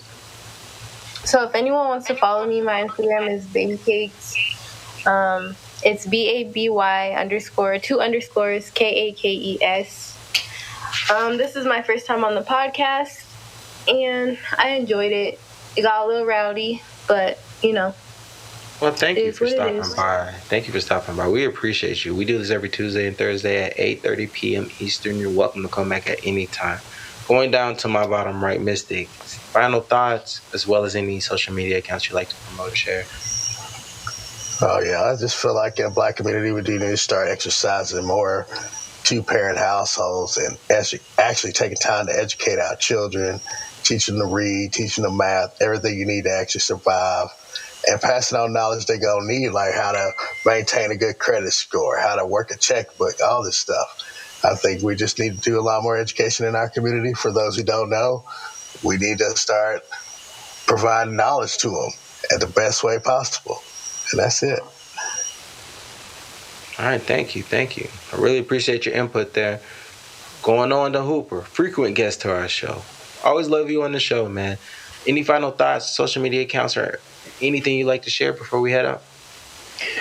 So 1.27 1.43
if 1.43 1.55
anyone 1.55 1.89
wants 1.89 2.07
to 2.07 2.15
follow 2.15 2.47
me, 2.47 2.61
my 2.61 2.85
Instagram 2.85 3.29
is 3.29 3.45
babycakes. 3.47 5.05
Um, 5.05 5.57
it's 5.83 6.05
B 6.05 6.29
A 6.29 6.43
B 6.45 6.69
Y 6.69 7.11
underscore 7.11 7.79
two 7.79 7.99
underscores 7.99 8.69
K 8.69 9.09
A 9.09 9.11
K 9.11 9.33
E 9.33 9.61
S. 9.61 10.13
Um, 11.13 11.35
this 11.35 11.57
is 11.57 11.65
my 11.65 11.81
first 11.81 12.05
time 12.05 12.23
on 12.23 12.33
the 12.33 12.43
podcast, 12.43 13.25
and 13.89 14.37
I 14.57 14.69
enjoyed 14.69 15.11
it. 15.11 15.37
It 15.75 15.81
got 15.81 16.05
a 16.05 16.07
little 16.07 16.25
rowdy, 16.25 16.81
but 17.09 17.39
you 17.61 17.73
know, 17.73 17.93
Well, 18.79 18.91
thank 18.91 19.17
you 19.17 19.31
for 19.31 19.47
stopping 19.47 19.77
is. 19.77 19.95
by. 19.95 20.31
Thank 20.49 20.67
you 20.67 20.73
for 20.73 20.79
stopping 20.79 21.15
by. 21.15 21.27
We 21.27 21.45
appreciate 21.45 22.05
you. 22.05 22.13
We 22.13 22.25
do 22.25 22.37
this 22.37 22.51
every 22.51 22.69
Tuesday 22.69 23.07
and 23.07 23.17
Thursday 23.17 23.63
at 23.63 23.75
8:30 23.75 24.31
p.m. 24.31 24.69
Eastern. 24.79 25.17
You're 25.17 25.31
welcome 25.31 25.63
to 25.63 25.67
come 25.67 25.89
back 25.89 26.07
at 26.09 26.19
any 26.23 26.45
time. 26.45 26.79
Going 27.27 27.49
down 27.49 27.75
to 27.77 27.87
my 27.87 28.05
bottom 28.05 28.43
right, 28.43 28.61
Mystic. 28.61 29.07
Final 29.07 29.81
thoughts, 29.81 30.41
as 30.53 30.67
well 30.67 30.85
as 30.85 30.95
any 30.95 31.19
social 31.19 31.55
media 31.55 31.79
accounts 31.79 32.07
you'd 32.07 32.15
like 32.15 32.29
to 32.29 32.35
promote 32.35 32.73
or 32.73 32.75
share. 32.75 33.05
Oh 34.61 34.79
yeah, 34.79 35.03
I 35.03 35.15
just 35.15 35.35
feel 35.35 35.55
like 35.55 35.79
in 35.79 35.85
the 35.85 35.91
black 35.91 36.17
community 36.17 36.51
we 36.51 36.61
do 36.61 36.73
need 36.73 36.85
to 36.85 36.97
start 36.97 37.29
exercising 37.29 38.05
more 38.05 38.45
two 39.03 39.23
parent 39.23 39.57
households 39.57 40.37
and 40.37 40.57
actually, 40.69 40.99
actually 41.17 41.53
taking 41.53 41.77
time 41.77 42.07
to 42.07 42.13
educate 42.13 42.59
our 42.59 42.75
children, 42.75 43.39
teaching 43.87 44.17
them 44.17 44.27
to 44.27 44.33
read, 44.33 44.73
teaching 44.73 45.03
them 45.03 45.17
math, 45.17 45.61
everything 45.61 45.97
you 45.97 46.05
need 46.05 46.25
to 46.25 46.31
actually 46.31 46.61
survive, 46.61 47.27
and 47.87 48.01
passing 48.01 48.37
on 48.37 48.53
knowledge 48.53 48.85
they're 48.85 48.99
gonna 48.99 49.25
need, 49.25 49.49
like 49.49 49.73
how 49.73 49.91
to 49.91 50.11
maintain 50.45 50.91
a 50.91 50.97
good 50.97 51.17
credit 51.17 51.51
score, 51.51 51.97
how 51.97 52.15
to 52.15 52.25
work 52.25 52.51
a 52.51 52.57
checkbook, 52.57 53.15
all 53.23 53.43
this 53.43 53.57
stuff. 53.57 54.41
I 54.43 54.55
think 54.55 54.83
we 54.83 54.95
just 54.95 55.19
need 55.19 55.35
to 55.35 55.41
do 55.41 55.59
a 55.59 55.61
lot 55.61 55.83
more 55.83 55.97
education 55.97 56.45
in 56.45 56.55
our 56.55 56.69
community. 56.69 57.13
For 57.13 57.31
those 57.31 57.57
who 57.57 57.63
don't 57.63 57.89
know, 57.89 58.23
we 58.83 58.97
need 58.97 59.17
to 59.19 59.35
start 59.35 59.83
providing 60.67 61.15
knowledge 61.15 61.57
to 61.59 61.69
them 61.69 61.91
at 62.31 62.39
the 62.39 62.47
best 62.47 62.83
way 62.83 62.99
possible. 62.99 63.59
And 64.11 64.19
that's 64.19 64.43
it. 64.43 64.59
All 66.79 66.85
right, 66.85 67.01
thank 67.01 67.35
you, 67.35 67.41
thank 67.41 67.77
you. 67.77 67.89
I 68.13 68.17
really 68.17 68.37
appreciate 68.37 68.85
your 68.85 68.93
input 68.93 69.33
there. 69.33 69.61
Going 70.43 70.71
on 70.71 70.93
to 70.93 71.01
Hooper, 71.01 71.41
frequent 71.41 71.95
guest 71.95 72.21
to 72.21 72.31
our 72.31 72.47
show. 72.47 72.83
Always 73.23 73.49
love 73.49 73.69
you 73.69 73.83
on 73.83 73.91
the 73.91 73.99
show, 73.99 74.27
man. 74.29 74.57
Any 75.05 75.23
final 75.23 75.51
thoughts, 75.51 75.89
social 75.89 76.21
media 76.21 76.41
accounts, 76.41 76.77
or 76.77 76.99
anything 77.41 77.77
you'd 77.77 77.87
like 77.87 78.03
to 78.03 78.09
share 78.09 78.33
before 78.33 78.59
we 78.61 78.71
head 78.71 78.85
out? 78.85 79.01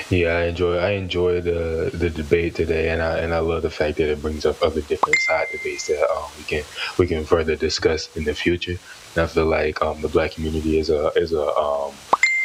Yeah, 0.08 0.36
I 0.36 0.44
enjoy 0.44 0.78
I 0.78 0.90
enjoy 0.92 1.40
the 1.40 1.90
the 1.92 2.08
debate 2.08 2.54
today, 2.54 2.90
and 2.90 3.02
I 3.02 3.18
and 3.18 3.34
I 3.34 3.40
love 3.40 3.62
the 3.62 3.70
fact 3.70 3.98
that 3.98 4.10
it 4.10 4.22
brings 4.22 4.46
up 4.46 4.62
other 4.62 4.80
different 4.80 5.18
side 5.20 5.48
debates 5.52 5.88
that 5.88 6.08
um, 6.10 6.30
we 6.38 6.44
can 6.44 6.64
we 6.98 7.06
can 7.06 7.24
further 7.24 7.56
discuss 7.56 8.14
in 8.16 8.24
the 8.24 8.34
future. 8.34 8.78
And 9.14 9.24
I 9.24 9.26
feel 9.26 9.46
like 9.46 9.82
um, 9.82 10.00
the 10.00 10.08
black 10.08 10.32
community 10.32 10.78
is 10.78 10.88
a 10.88 11.08
is 11.16 11.32
a 11.32 11.46
um, 11.56 11.92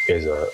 is 0.09 0.25
a 0.25 0.47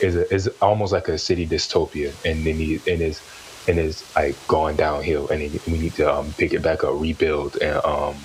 is 0.00 0.16
a 0.16 0.34
is 0.34 0.48
almost 0.62 0.92
like 0.92 1.08
a 1.08 1.18
city 1.18 1.46
dystopia, 1.46 2.12
and 2.24 2.44
they 2.44 2.54
need 2.54 2.86
and 2.86 3.02
is 3.02 3.20
and 3.68 3.78
is 3.78 4.04
like 4.16 4.36
going 4.48 4.76
downhill, 4.76 5.28
and 5.28 5.60
we 5.66 5.78
need 5.78 5.94
to 5.96 6.12
um, 6.12 6.32
pick 6.38 6.54
it 6.54 6.62
back 6.62 6.84
up, 6.84 6.98
rebuild, 6.98 7.56
and 7.56 7.84
um 7.84 8.16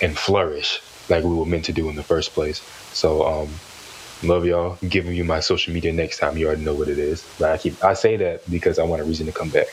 and 0.00 0.16
flourish 0.16 0.80
like 1.08 1.24
we 1.24 1.34
were 1.34 1.46
meant 1.46 1.64
to 1.66 1.72
do 1.72 1.88
in 1.88 1.96
the 1.96 2.02
first 2.02 2.32
place. 2.32 2.60
So 2.92 3.26
um, 3.26 3.48
Love 4.22 4.46
y'all. 4.46 4.78
I'm 4.80 4.88
giving 4.88 5.14
you 5.14 5.24
my 5.24 5.40
social 5.40 5.74
media 5.74 5.92
next 5.92 6.18
time. 6.18 6.38
You 6.38 6.46
already 6.46 6.64
know 6.64 6.74
what 6.74 6.88
it 6.88 6.98
is. 6.98 7.26
But 7.38 7.52
I 7.52 7.58
keep 7.58 7.84
I 7.84 7.92
say 7.92 8.16
that 8.16 8.50
because 8.50 8.78
I 8.78 8.84
want 8.84 9.02
a 9.02 9.04
reason 9.04 9.26
to 9.26 9.32
come 9.32 9.50
back. 9.50 9.66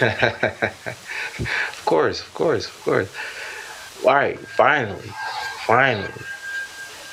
of 1.38 1.82
course, 1.84 2.20
of 2.20 2.32
course, 2.34 2.66
of 2.66 2.82
course. 2.82 3.14
All 4.06 4.14
right, 4.14 4.38
finally, 4.38 5.08
finally, 5.66 6.08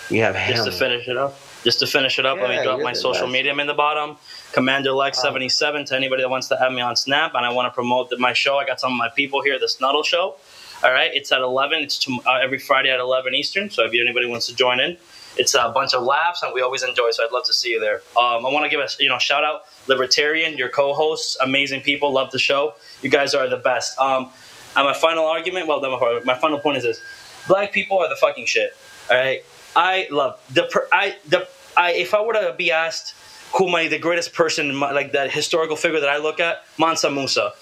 we 0.10 0.19
have 0.19 0.36
Just 0.36 0.65
to 0.65 0.71
finish 0.71 1.10
it 1.10 1.17
up. 1.17 1.38
Just 1.63 1.80
to 1.80 1.88
finish 1.88 2.17
it 2.19 2.26
up, 2.26 2.39
let 2.39 2.50
me 2.50 2.63
drop 2.63 2.80
my 2.80 2.93
social 2.93 3.23
best. 3.23 3.34
media 3.34 3.54
in 3.54 3.67
the 3.67 3.73
bottom. 3.73 4.15
Commander 4.54 4.93
Lex 4.93 5.21
seventy 5.21 5.50
seven 5.50 5.84
to 5.86 5.95
anybody 5.95 6.23
that 6.23 6.30
wants 6.30 6.47
to 6.47 6.63
add 6.63 6.71
me 6.71 6.80
on 6.80 6.95
Snap, 6.95 7.36
and 7.36 7.45
I 7.45 7.52
want 7.52 7.65
to 7.65 7.71
promote 7.76 8.17
my 8.17 8.32
show. 8.32 8.58
I 8.58 8.65
got 8.65 8.80
some 8.80 8.93
of 8.93 8.97
my 8.97 9.10
people 9.10 9.41
here, 9.41 9.60
the 9.60 9.67
Snuddle 9.67 10.04
Show. 10.04 10.36
All 10.84 10.92
right, 10.92 11.10
it's 11.13 11.32
at 11.32 11.42
eleven. 11.42 11.80
It's 11.82 11.98
to, 12.00 12.20
uh, 12.26 12.40
every 12.42 12.60
Friday 12.60 12.92
at 12.92 13.00
eleven 13.00 13.34
Eastern. 13.34 13.70
So 13.70 13.84
if 13.84 13.92
anybody 13.94 14.28
wants 14.28 14.46
to 14.48 14.56
join 14.56 14.80
in, 14.80 14.98
it's 15.36 15.56
a 15.56 15.72
bunch 15.74 15.96
of 15.96 16.04
laughs, 16.04 16.44
and 16.44 16.54
we 16.54 16.62
always 16.62 16.84
enjoy. 16.84 17.10
So 17.12 17.24
I'd 17.24 17.32
love 17.32 17.46
to 17.46 17.54
see 17.54 17.70
you 17.70 17.80
there. 17.80 18.02
Um, 18.16 18.46
I 18.46 18.52
want 18.52 18.63
to 18.63 18.70
give 18.70 18.80
a 18.80 18.88
you 19.00 19.10
know 19.10 19.18
shout 19.18 19.44
out 19.44 19.63
Libertarian, 19.88 20.56
your 20.56 20.70
co-hosts, 20.70 21.36
amazing 21.42 21.82
people, 21.82 22.12
love 22.12 22.32
the 22.32 22.40
show. 22.40 22.76
You 23.02 23.10
guys 23.10 23.34
are 23.34 23.48
the 23.48 23.58
best. 23.58 23.98
Um, 23.98 24.30
and 24.76 24.86
my 24.86 24.94
final 24.94 25.26
argument, 25.26 25.68
well, 25.68 25.82
my, 25.82 26.22
my 26.24 26.36
final 26.36 26.60
point 26.60 26.78
is 26.78 26.84
this: 26.84 27.02
black 27.48 27.72
people 27.72 27.98
are 27.98 28.10
the 28.10 28.16
fucking 28.16 28.46
shit. 28.46 28.76
All 29.10 29.18
right, 29.18 29.44
I 29.76 30.08
love 30.12 30.40
the 30.54 30.70
I 30.92 31.18
the 31.28 31.48
I 31.76 31.94
if 31.94 32.13
I 32.13 32.22
were 32.22 32.34
to 32.34 32.54
be 32.56 32.72
asked 32.72 33.16
who 33.58 33.68
my 33.68 33.88
the 33.88 33.98
greatest 33.98 34.34
person 34.34 34.80
like 34.80 35.13
that 35.13 35.32
historical 35.32 35.76
figure 35.76 36.00
that 36.00 36.10
I 36.10 36.18
look 36.18 36.40
at, 36.40 36.63
Mansa 36.78 37.10
Musa. 37.10 37.54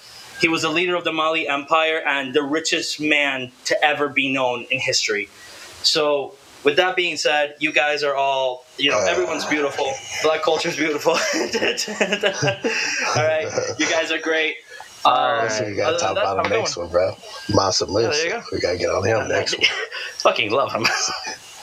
He 0.41 0.47
was 0.47 0.63
the 0.63 0.69
leader 0.69 0.95
of 0.95 1.03
the 1.03 1.13
Mali 1.13 1.47
Empire 1.47 2.01
and 2.05 2.33
the 2.33 2.43
richest 2.43 2.99
man 2.99 3.51
to 3.65 3.83
ever 3.85 4.09
be 4.09 4.31
known 4.31 4.65
in 4.69 4.79
history. 4.79 5.29
So, 5.81 6.33
with 6.63 6.75
that 6.77 6.95
being 6.95 7.15
said, 7.17 7.55
you 7.59 7.71
guys 7.71 8.03
are 8.03 8.15
all, 8.15 8.65
you 8.77 8.89
know, 8.89 8.99
everyone's 8.99 9.45
beautiful. 9.45 9.91
Black 10.23 10.41
culture 10.43 10.69
is 10.69 10.77
beautiful. 10.77 11.13
all 11.13 11.19
right, 13.15 13.47
you 13.79 13.89
guys 13.89 14.11
are 14.11 14.19
great. 14.19 14.57
Um, 15.05 15.49
So 15.49 15.65
we 15.65 15.71
other 15.73 15.75
gotta 15.75 15.97
talk 15.99 16.11
about 16.13 16.39
I'm 16.39 16.43
the 16.51 16.57
next 16.57 16.75
going. 16.75 16.89
one, 16.89 16.91
bro. 16.91 17.13
Masa 17.49 17.87
Yeah, 17.87 18.09
there 18.09 18.29
go. 18.39 18.43
we 18.51 18.59
gotta 18.59 18.77
get 18.77 18.89
on 18.89 19.05
him 19.05 19.27
next 19.27 19.53
one. 19.59 19.67
Fucking 20.17 20.51
love 20.51 20.71
him. 20.73 20.85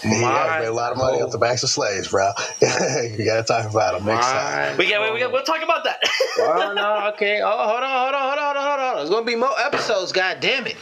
He 0.02 0.08
has 0.08 0.60
made 0.60 0.68
a 0.68 0.72
lot 0.72 0.92
of 0.92 0.98
money 0.98 1.20
off 1.22 1.30
the 1.30 1.38
backs 1.38 1.62
of 1.62 1.70
slaves, 1.70 2.08
bro. 2.08 2.30
you 2.60 3.24
gotta 3.24 3.44
talk 3.44 3.70
about 3.70 4.00
him 4.00 4.06
next 4.06 4.26
time. 4.26 4.76
We 4.76 4.88
got, 4.88 5.12
we 5.12 5.18
got, 5.20 5.32
we'll 5.32 5.42
talk 5.42 5.62
about 5.62 5.84
that. 5.84 6.00
Oh 6.38 6.72
no, 6.74 7.08
okay. 7.14 7.40
Oh, 7.42 7.68
hold 7.68 7.82
on, 7.82 7.90
hold 7.90 8.14
on, 8.14 8.22
hold 8.22 8.38
on, 8.38 8.51
hold 9.08 9.14
on, 9.14 9.24
hold 9.24 9.24
on. 9.24 9.24
There's 9.24 9.24
gonna 9.24 9.26
be 9.26 9.36
more 9.36 9.60
episodes. 9.60 10.12
God 10.12 10.40
damn 10.40 10.66
it, 10.66 10.76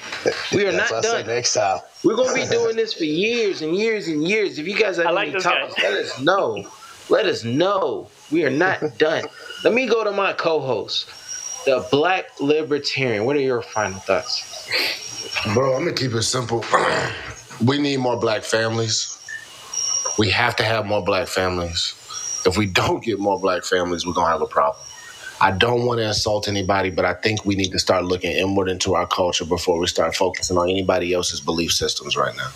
we 0.53 0.67
are 0.67 0.73
That's 0.73 0.91
not 0.91 0.97
what 0.99 1.07
I 1.07 1.09
said 1.09 1.27
done. 1.27 1.37
next 1.37 1.55
time. 1.55 1.81
We're 2.05 2.17
gonna 2.17 2.35
be 2.35 2.47
doing 2.47 2.77
this 2.77 2.95
for 2.95 3.05
years 3.05 3.63
and 3.63 3.77
years 3.77 4.09
and 4.09 4.27
years. 4.27 4.59
If 4.59 4.67
you 4.67 4.77
guys 4.77 4.97
have 4.99 5.07
I 5.07 5.11
like 5.11 5.29
any 5.31 5.41
topics, 5.41 5.79
let 5.79 5.93
us 5.95 6.21
know. 6.21 6.67
Let 7.09 7.27
us 7.27 7.45
know. 7.45 8.09
We 8.31 8.45
are 8.45 8.51
not 8.51 8.81
done. 8.99 9.25
Let 9.65 9.75
me 9.75 9.87
go 9.87 10.05
to 10.05 10.13
my 10.13 10.33
co-host, 10.33 11.09
the 11.67 11.87
Black 11.91 12.27
Libertarian. 12.41 13.25
What 13.25 13.37
are 13.37 13.41
your 13.41 13.63
final 13.63 13.99
thoughts? 14.01 14.45
Bro, 15.55 15.75
I'm 15.77 15.85
gonna 15.85 15.95
keep 15.97 16.13
it 16.13 16.23
simple. 16.23 16.65
we 17.65 17.79
need 17.79 17.99
more 17.99 18.19
black 18.19 18.43
families. 18.45 19.19
We 20.19 20.31
have 20.31 20.57
to 20.57 20.65
have 20.65 20.87
more 20.87 21.03
black 21.05 21.29
families. 21.29 21.95
If 22.47 22.57
we 22.57 22.67
don't 22.67 23.03
get 23.03 23.19
more 23.19 23.39
black 23.41 23.65
families, 23.65 24.07
we're 24.07 24.13
gonna 24.15 24.31
have 24.33 24.43
a 24.43 24.47
problem. 24.47 24.85
I 25.41 25.53
don't 25.53 25.87
want 25.87 26.01
to 26.01 26.07
insult 26.07 26.49
anybody, 26.49 26.91
but 26.91 27.07
I 27.07 27.15
think 27.15 27.47
we 27.47 27.55
need 27.55 27.73
to 27.73 27.79
start 27.79 28.05
looking 28.05 28.33
inward 28.33 28.69
into 28.69 28.95
our 28.95 29.07
culture 29.07 29.47
before 29.47 29.79
we 29.79 29.87
start 29.87 30.15
focusing 30.15 30.59
on 30.59 30.69
anybody 30.69 31.15
else's 31.15 31.41
belief 31.41 31.73
systems 31.73 32.15
right 32.17 32.37
now. 32.37 32.51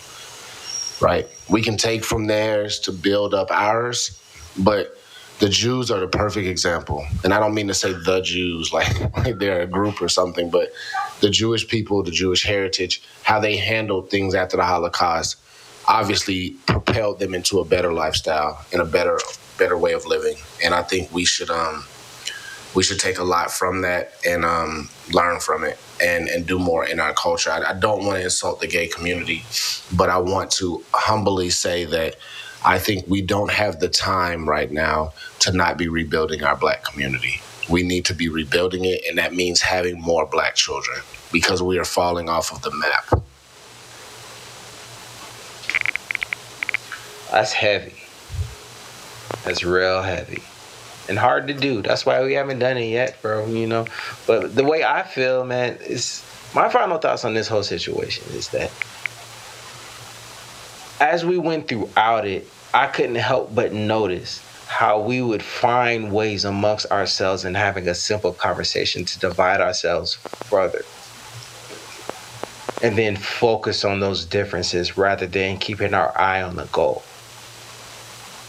Right? 1.00 1.26
We 1.48 1.62
can 1.62 1.76
take 1.78 2.04
from 2.04 2.26
theirs 2.26 2.78
to 2.80 2.92
build 2.92 3.32
up 3.32 3.50
ours, 3.50 4.20
but 4.58 4.96
the 5.38 5.48
Jews 5.48 5.90
are 5.90 5.98
the 5.98 6.08
perfect 6.08 6.46
example. 6.46 7.06
And 7.24 7.32
I 7.32 7.40
don't 7.40 7.54
mean 7.54 7.68
to 7.68 7.74
say 7.74 7.92
the 7.92 8.20
Jews 8.20 8.72
like, 8.72 9.16
like 9.16 9.38
they're 9.38 9.62
a 9.62 9.66
group 9.66 10.02
or 10.02 10.08
something, 10.08 10.50
but 10.50 10.70
the 11.20 11.30
Jewish 11.30 11.66
people, 11.66 12.02
the 12.02 12.10
Jewish 12.10 12.44
heritage, 12.44 13.02
how 13.22 13.40
they 13.40 13.56
handled 13.56 14.10
things 14.10 14.34
after 14.34 14.58
the 14.58 14.64
Holocaust 14.64 15.36
obviously 15.86 16.50
propelled 16.66 17.18
them 17.18 17.34
into 17.34 17.60
a 17.60 17.64
better 17.64 17.92
lifestyle 17.92 18.64
and 18.72 18.80
a 18.80 18.84
better 18.84 19.18
better 19.58 19.78
way 19.78 19.92
of 19.92 20.04
living. 20.06 20.36
And 20.62 20.74
I 20.74 20.82
think 20.82 21.12
we 21.12 21.24
should 21.24 21.50
um 21.50 21.84
we 22.74 22.82
should 22.82 22.98
take 22.98 23.18
a 23.18 23.24
lot 23.24 23.50
from 23.50 23.82
that 23.82 24.12
and 24.26 24.44
um, 24.44 24.88
learn 25.12 25.40
from 25.40 25.64
it 25.64 25.78
and, 26.02 26.28
and 26.28 26.46
do 26.46 26.58
more 26.58 26.84
in 26.84 27.00
our 27.00 27.14
culture. 27.14 27.50
I, 27.50 27.70
I 27.70 27.72
don't 27.74 28.04
want 28.04 28.18
to 28.18 28.24
insult 28.24 28.60
the 28.60 28.66
gay 28.66 28.88
community, 28.88 29.44
but 29.96 30.10
I 30.10 30.18
want 30.18 30.50
to 30.52 30.82
humbly 30.92 31.50
say 31.50 31.84
that 31.84 32.16
I 32.64 32.78
think 32.78 33.04
we 33.06 33.20
don't 33.20 33.52
have 33.52 33.80
the 33.80 33.88
time 33.88 34.48
right 34.48 34.70
now 34.70 35.12
to 35.40 35.52
not 35.52 35.76
be 35.76 35.88
rebuilding 35.88 36.42
our 36.42 36.56
black 36.56 36.82
community. 36.82 37.40
We 37.68 37.82
need 37.82 38.06
to 38.06 38.14
be 38.14 38.28
rebuilding 38.28 38.84
it, 38.84 39.02
and 39.08 39.18
that 39.18 39.34
means 39.34 39.60
having 39.60 40.00
more 40.00 40.26
black 40.26 40.54
children 40.54 40.98
because 41.32 41.62
we 41.62 41.78
are 41.78 41.84
falling 41.84 42.28
off 42.28 42.52
of 42.52 42.62
the 42.62 42.70
map. 42.70 43.22
That's 47.30 47.52
heavy. 47.52 47.94
That's 49.44 49.64
real 49.64 50.02
heavy. 50.02 50.42
And 51.08 51.18
hard 51.18 51.48
to 51.48 51.54
do. 51.54 51.82
That's 51.82 52.06
why 52.06 52.22
we 52.22 52.32
haven't 52.34 52.60
done 52.60 52.76
it 52.76 52.88
yet, 52.88 53.20
bro. 53.20 53.46
You 53.46 53.66
know? 53.66 53.86
But 54.26 54.54
the 54.54 54.64
way 54.64 54.84
I 54.84 55.02
feel, 55.02 55.44
man, 55.44 55.76
is 55.76 56.24
my 56.54 56.68
final 56.68 56.98
thoughts 56.98 57.24
on 57.24 57.34
this 57.34 57.48
whole 57.48 57.62
situation 57.62 58.24
is 58.32 58.48
that 58.50 58.70
as 61.00 61.24
we 61.24 61.36
went 61.36 61.68
throughout 61.68 62.26
it, 62.26 62.48
I 62.72 62.86
couldn't 62.86 63.16
help 63.16 63.54
but 63.54 63.72
notice 63.72 64.42
how 64.66 65.00
we 65.00 65.20
would 65.20 65.42
find 65.42 66.12
ways 66.12 66.44
amongst 66.44 66.90
ourselves 66.90 67.44
and 67.44 67.56
having 67.56 67.86
a 67.86 67.94
simple 67.94 68.32
conversation 68.32 69.04
to 69.04 69.18
divide 69.18 69.60
ourselves 69.60 70.14
further. 70.14 70.82
And 72.82 72.98
then 72.98 73.16
focus 73.16 73.84
on 73.84 74.00
those 74.00 74.24
differences 74.24 74.96
rather 74.96 75.26
than 75.26 75.58
keeping 75.58 75.94
our 75.94 76.16
eye 76.18 76.42
on 76.42 76.56
the 76.56 76.64
goal 76.66 77.02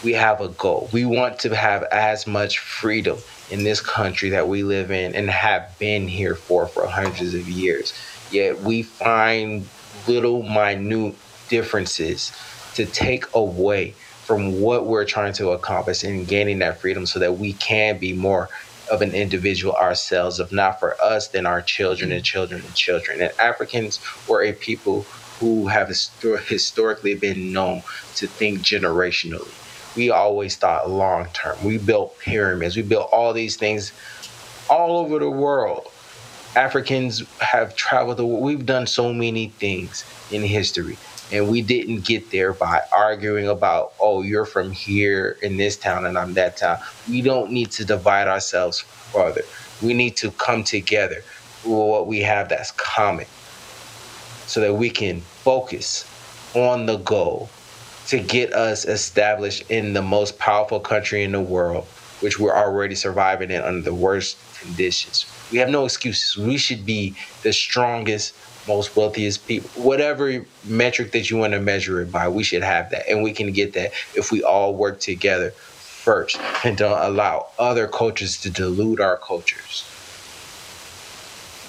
we 0.06 0.14
have 0.14 0.40
a 0.40 0.50
goal. 0.50 0.88
We 0.94 1.04
want 1.04 1.40
to 1.40 1.56
have 1.56 1.84
as 1.84 2.28
much 2.28 2.60
freedom 2.60 3.18
in 3.50 3.64
this 3.64 3.82
country 3.82 4.30
that 4.30 4.48
we 4.48 4.62
live 4.62 4.92
in 4.92 5.16
and 5.16 5.30
have 5.30 5.78
been 5.80 6.08
here 6.08 6.36
for 6.36 6.68
for 6.68 6.86
hundreds 6.86 7.34
of 7.34 7.50
years. 7.50 7.94
Yet 8.32 8.62
we 8.62 8.84
find 8.84 9.68
little 10.08 10.44
minute 10.44 11.16
differences 11.50 12.32
to 12.76 12.86
take 12.86 13.26
away 13.34 13.96
from 14.26 14.62
what 14.62 14.86
we're 14.86 15.06
trying 15.06 15.34
to 15.34 15.50
accomplish 15.50 16.04
and 16.04 16.28
gaining 16.28 16.60
that 16.60 16.80
freedom 16.80 17.06
so 17.08 17.20
that 17.20 17.38
we 17.40 17.54
can 17.54 17.98
be 17.98 18.14
more 18.14 18.50
of 18.92 19.02
an 19.02 19.14
individual 19.14 19.74
ourselves. 19.74 20.40
If 20.40 20.52
not 20.52 20.80
for 20.80 20.96
us, 21.02 21.30
then 21.30 21.48
our 21.48 21.62
children 21.62 22.12
and 22.12 22.24
children 22.24 22.62
and 22.62 22.76
children. 22.76 23.22
And 23.22 23.32
Africans 23.40 24.00
were 24.28 24.44
a 24.44 24.54
people 24.54 25.02
who 25.40 25.68
have 25.68 25.88
histor- 25.88 26.44
historically 26.44 27.16
been 27.16 27.52
known 27.52 27.82
to 28.16 28.28
think 28.28 28.60
generationally. 28.60 29.65
We 29.96 30.10
always 30.10 30.56
thought 30.56 30.90
long 30.90 31.28
term. 31.34 31.58
We 31.64 31.78
built 31.78 32.20
pyramids. 32.20 32.76
We 32.76 32.82
built 32.82 33.10
all 33.12 33.34
these 33.34 33.56
things 33.56 33.94
all 34.70 34.98
over 34.98 35.20
the 35.20 35.30
world. 35.30 35.88
Africans 36.56 37.28
have 37.40 37.76
traveled 37.76 38.18
the 38.18 38.26
world. 38.26 38.44
We've 38.44 38.66
done 38.66 38.88
so 38.88 39.14
many 39.14 39.50
things 39.50 40.06
in 40.32 40.42
history. 40.42 40.98
And 41.32 41.50
we 41.50 41.62
didn't 41.62 42.06
get 42.06 42.30
there 42.32 42.54
by 42.54 42.82
arguing 42.96 43.48
about, 43.48 43.94
oh, 44.00 44.22
you're 44.22 44.46
from 44.46 44.72
here 44.72 45.38
in 45.42 45.58
this 45.58 45.76
town 45.76 46.06
and 46.06 46.18
I'm 46.18 46.34
that 46.36 46.58
town. 46.58 46.78
We 47.10 47.22
don't 47.22 47.52
need 47.52 47.72
to 47.72 47.86
divide 47.86 48.28
ourselves 48.28 48.80
further. 48.80 49.42
We 49.82 49.94
need 49.94 50.18
to 50.18 50.32
come 50.32 50.64
together 50.64 51.24
what 51.64 52.06
we 52.06 52.20
have 52.22 52.50
that's 52.50 52.72
common 52.72 53.26
so 54.46 54.62
that 54.62 54.76
we 54.76 54.90
can 54.90 55.22
focus 55.22 56.06
on 56.56 56.86
the 56.86 56.98
goal 56.98 57.50
to 58.08 58.20
get 58.20 58.54
us 58.54 58.86
established 58.86 59.70
in 59.70 59.94
the 59.94 60.02
most 60.02 60.38
powerful 60.38 60.80
country 60.80 61.24
in 61.24 61.32
the 61.32 61.42
world, 61.42 61.86
which 62.22 62.40
we're 62.40 62.56
already 62.56 62.96
surviving 62.96 63.52
in 63.52 63.62
under 63.62 63.82
the 63.82 63.94
worst 63.94 64.38
conditions. 64.60 65.26
We 65.52 65.58
have 65.60 65.70
no 65.70 65.86
excuses. 65.86 66.38
We 66.38 66.58
should 66.58 66.86
be 66.86 67.16
the 67.44 67.54
strongest, 67.54 68.36
most 68.68 68.96
wealthiest 68.96 69.48
people. 69.48 69.70
Whatever 69.82 70.46
metric 70.64 71.12
that 71.12 71.30
you 71.30 71.38
want 71.38 71.54
to 71.54 71.60
measure 71.60 72.02
it 72.02 72.12
by, 72.12 72.28
we 72.28 72.44
should 72.44 72.64
have 72.64 72.90
that. 72.92 73.10
And 73.10 73.24
we 73.24 73.32
can 73.32 73.52
get 73.52 73.74
that 73.74 73.92
if 74.16 74.32
we 74.32 74.44
all 74.44 74.76
work 74.76 75.00
together 75.00 75.52
first 75.52 76.40
and 76.64 76.78
don't 76.78 77.00
allow 77.00 77.48
other 77.58 77.88
cultures 77.88 78.40
to 78.42 78.50
dilute 78.52 79.00
our 79.00 79.18
cultures. 79.18 79.84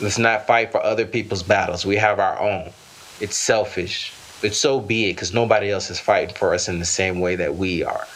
Let's 0.00 0.18
not 0.18 0.46
fight 0.46 0.72
for 0.72 0.82
other 0.82 1.06
people's 1.06 1.42
battles. 1.42 1.86
We 1.86 1.96
have 1.96 2.18
our 2.18 2.38
own. 2.38 2.70
It's 3.18 3.36
selfish, 3.36 4.12
but 4.40 4.54
so 4.54 4.80
be 4.80 5.10
it 5.10 5.14
because 5.14 5.32
nobody 5.32 5.70
else 5.70 5.90
is 5.90 5.98
fighting 5.98 6.34
for 6.34 6.54
us 6.54 6.68
in 6.68 6.78
the 6.78 6.84
same 6.84 7.20
way 7.20 7.36
that 7.36 7.56
we 7.56 7.82
are. 7.82 8.06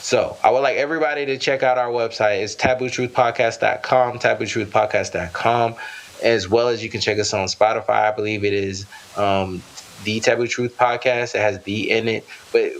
So 0.00 0.36
I 0.42 0.50
would 0.50 0.60
like 0.60 0.76
everybody 0.76 1.26
to 1.26 1.38
check 1.38 1.62
out 1.62 1.78
our 1.78 1.90
website. 1.90 2.42
It's 2.42 2.56
tabootruthpodcast.com, 2.56 4.18
tabootruthpodcast.com, 4.18 5.74
as 6.22 6.48
well 6.48 6.68
as 6.68 6.82
you 6.82 6.88
can 6.90 7.00
check 7.00 7.18
us 7.18 7.34
on 7.34 7.46
Spotify. 7.48 8.10
I 8.10 8.10
believe 8.10 8.42
it 8.44 8.54
is 8.54 8.86
um, 9.16 9.62
the 10.04 10.20
Taboo 10.20 10.46
Truth 10.46 10.76
Podcast. 10.76 11.34
It 11.34 11.40
has 11.40 11.60
the 11.60 11.90
in 11.90 12.08
it, 12.08 12.26
but 12.50 12.72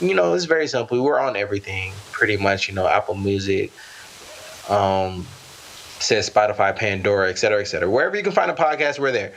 you 0.00 0.14
know 0.14 0.34
it's 0.34 0.44
very 0.44 0.68
simple. 0.68 1.02
We're 1.02 1.20
on 1.20 1.36
everything 1.36 1.92
pretty 2.12 2.36
much. 2.36 2.68
You 2.68 2.74
know, 2.74 2.86
Apple 2.86 3.16
Music, 3.16 3.72
um, 4.70 5.26
says 5.98 6.30
Spotify, 6.30 6.74
Pandora, 6.74 7.28
et 7.28 7.38
cetera, 7.38 7.60
et 7.60 7.64
cetera. 7.66 7.90
Wherever 7.90 8.16
you 8.16 8.22
can 8.22 8.32
find 8.32 8.50
a 8.50 8.54
podcast, 8.54 8.98
we're 8.98 9.12
there. 9.12 9.34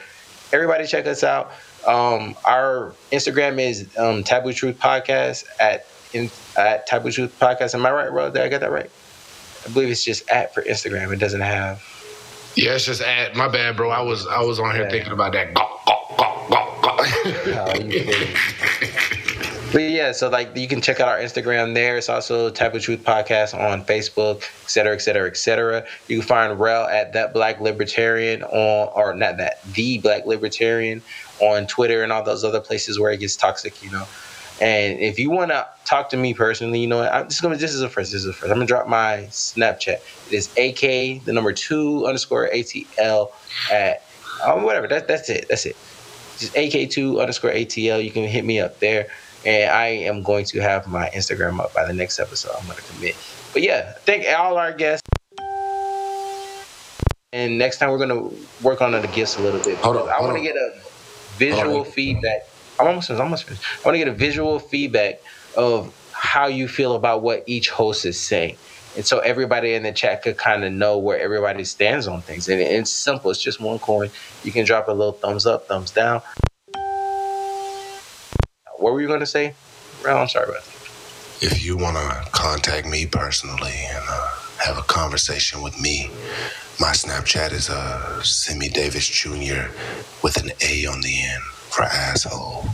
Everybody 0.53 0.86
check 0.88 1.05
us 1.08 1.23
out. 1.23 1.51
Um, 1.88 2.36
our 2.45 2.93
Instagram 3.12 3.60
is 3.60 3.88
um, 3.97 4.23
Taboo 4.23 4.53
Truth 4.53 4.79
Podcast 4.79 5.45
at 5.60 5.86
in, 6.13 6.29
at 6.58 6.88
Taboo 6.88 7.12
Truth 7.12 7.38
Podcast. 7.39 7.75
Am 7.75 7.86
I 7.86 7.91
right, 7.91 8.10
bro? 8.10 8.31
Did 8.31 8.41
I 8.41 8.47
get 8.47 8.62
that 8.62 8.71
right? 8.71 8.89
I 9.65 9.69
believe 9.71 9.89
it's 9.89 10.03
just 10.03 10.29
at 10.29 10.53
for 10.53 10.62
Instagram. 10.63 11.12
It 11.13 11.17
doesn't 11.19 11.41
have. 11.41 11.81
Yeah, 12.55 12.75
it's 12.75 12.86
just 12.86 13.01
at 13.01 13.36
my 13.36 13.47
bad, 13.49 13.75
bro. 13.75 13.89
I 13.89 14.01
was 14.01 14.25
I 14.27 14.41
was 14.41 14.60
on 14.60 14.73
here 14.75 14.84
Yeah. 14.86 14.89
thinking 14.89 15.12
about 15.12 15.34
that. 15.34 15.53
Gawk, 15.53 15.86
gawk, 15.86 16.17
gawk, 16.17 16.49
gawk, 16.49 16.81
gawk. 16.81 17.08
But 19.75 19.89
yeah, 19.89 20.13
so 20.13 20.29
like 20.29 20.55
you 20.55 20.69
can 20.69 20.79
check 20.79 21.01
out 21.01 21.09
our 21.09 21.17
Instagram 21.17 21.73
there. 21.73 21.97
It's 21.97 22.07
also 22.07 22.49
Taboo 22.49 22.79
Truth 22.79 23.03
Podcast 23.03 23.53
on 23.53 23.83
Facebook, 23.83 24.38
et 24.38 24.69
cetera, 24.69 24.93
et 24.93 24.99
cetera, 24.99 25.27
et 25.27 25.35
cetera. 25.35 25.85
You 26.07 26.19
can 26.19 26.25
find 26.25 26.57
Rel 26.57 26.85
at 26.85 27.11
that 27.11 27.33
Black 27.33 27.59
Libertarian 27.59 28.41
on, 28.43 28.89
or 28.95 29.13
not 29.13 29.35
that, 29.35 29.61
the 29.73 29.97
Black 29.97 30.25
Libertarian 30.25 31.01
on 31.41 31.67
Twitter 31.67 32.03
and 32.03 32.13
all 32.13 32.23
those 32.23 32.45
other 32.45 32.61
places 32.61 33.01
where 33.01 33.11
it 33.11 33.19
gets 33.19 33.35
toxic, 33.35 33.83
you 33.83 33.91
know. 33.91 34.07
And 34.61 34.97
if 35.01 35.19
you 35.19 35.29
want 35.29 35.51
to 35.51 35.67
talk 35.83 36.07
to 36.11 36.15
me 36.15 36.33
personally, 36.33 36.79
you 36.79 36.88
know, 36.88 37.01
I'm 37.01 37.27
just 37.27 37.41
gonna. 37.41 37.57
This 37.57 37.73
is 37.73 37.81
a 37.81 37.89
first. 37.89 38.13
This 38.13 38.21
is 38.21 38.27
a 38.27 38.31
first. 38.31 38.51
I'm 38.51 38.55
gonna 38.55 38.67
drop 38.67 38.88
my 38.88 39.27
Snapchat. 39.29 39.99
It 40.29 40.33
is 40.33 40.47
AK 40.51 41.25
the 41.25 41.33
number 41.33 41.51
two 41.51 42.07
underscore 42.07 42.47
ATL 42.47 43.29
at 43.69 44.05
um, 44.41 44.63
whatever. 44.63 44.88
That, 44.88 45.09
that's 45.09 45.29
it. 45.29 45.47
That's 45.49 45.65
it. 45.65 45.75
Just 46.38 46.53
AK2 46.53 47.21
underscore 47.21 47.51
ATL. 47.51 48.03
You 48.03 48.11
can 48.11 48.25
hit 48.25 48.43
me 48.43 48.59
up 48.59 48.79
there. 48.79 49.07
And 49.45 49.69
I 49.69 49.88
am 49.88 50.23
going 50.23 50.45
to 50.45 50.60
have 50.60 50.88
my 50.88 51.10
Instagram 51.10 51.60
up 51.60 51.73
by 51.73 51.86
the 51.86 51.93
next 51.93 52.19
episode. 52.19 52.51
I'm 52.60 52.65
going 52.65 52.77
to 52.77 52.84
commit. 52.84 53.15
But 53.53 53.62
yeah, 53.62 53.93
thank 53.99 54.25
all 54.38 54.58
our 54.58 54.73
guests. 54.73 55.03
And 57.31 57.58
next 57.58 57.79
time 57.79 57.91
we're 57.91 57.97
going 57.97 58.10
to 58.10 58.36
work 58.63 58.81
on 58.81 58.93
the 58.93 59.08
gifts 59.08 59.38
a 59.38 59.41
little 59.41 59.62
bit. 59.62 59.77
Hold 59.79 59.97
on, 59.97 60.10
I 60.10 60.21
want 60.21 60.38
to 60.38 60.43
get 60.43 60.55
a 60.55 60.73
visual 61.38 61.84
feedback. 61.84 62.47
I'm 62.79 62.88
almost, 62.88 63.10
I'm 63.10 63.21
almost 63.21 63.43
finished. 63.43 63.63
I 63.63 63.88
want 63.88 63.95
to 63.95 63.99
get 63.99 64.08
a 64.08 64.13
visual 64.13 64.58
feedback 64.60 65.21
of 65.55 65.93
how 66.12 66.47
you 66.47 66.67
feel 66.67 66.95
about 66.95 67.21
what 67.21 67.43
each 67.45 67.69
host 67.69 68.05
is 68.05 68.19
saying. 68.19 68.58
And 68.95 69.05
so 69.05 69.19
everybody 69.19 69.73
in 69.73 69.84
the 69.84 69.91
chat 69.91 70.23
could 70.23 70.38
kind 70.38 70.63
of 70.63 70.71
know 70.71 70.97
where 70.97 71.19
everybody 71.19 71.65
stands 71.65 72.08
on 72.08 72.21
things. 72.21 72.47
And 72.47 72.62
it's 72.62 72.89
simple. 72.89 73.29
It's 73.31 73.41
just 73.41 73.60
one 73.60 73.79
coin. 73.79 74.10
You 74.43 74.53
can 74.53 74.65
drop 74.65 74.88
a 74.88 74.91
little 74.91 75.12
thumbs 75.12 75.45
up, 75.45 75.67
thumbs 75.67 75.91
down. 75.91 76.21
What 78.77 78.93
were 78.93 79.01
you 79.01 79.07
going 79.07 79.19
to 79.21 79.25
say? 79.25 79.53
Well, 80.03 80.17
I'm 80.17 80.27
sorry 80.27 80.49
about 80.49 80.63
that. 80.63 80.71
if 81.41 81.63
you 81.63 81.77
want 81.77 81.97
to 81.97 82.31
contact 82.31 82.88
me 82.88 83.05
personally 83.05 83.73
and 83.89 84.03
uh, 84.09 84.29
have 84.63 84.77
a 84.77 84.83
conversation 84.83 85.61
with 85.61 85.79
me, 85.79 86.09
my 86.79 86.91
Snapchat 86.91 87.51
is 87.53 87.69
uh, 87.69 88.21
Simi 88.23 88.69
Davis 88.69 89.07
Jr. 89.07 89.69
with 90.23 90.38
an 90.38 90.51
A 90.61 90.85
on 90.88 91.01
the 91.01 91.21
end 91.23 91.43
for 91.43 91.83
asshole. 91.83 92.65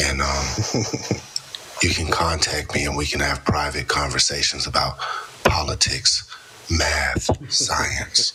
And 0.00 0.20
um, 0.22 0.44
you 1.82 1.90
can 1.90 2.08
contact 2.10 2.74
me 2.74 2.84
and 2.84 2.96
we 2.96 3.06
can 3.06 3.20
have 3.20 3.44
private 3.44 3.88
conversations 3.88 4.66
about 4.66 4.98
politics, 5.44 6.24
math, 6.70 7.30
science, 7.52 8.32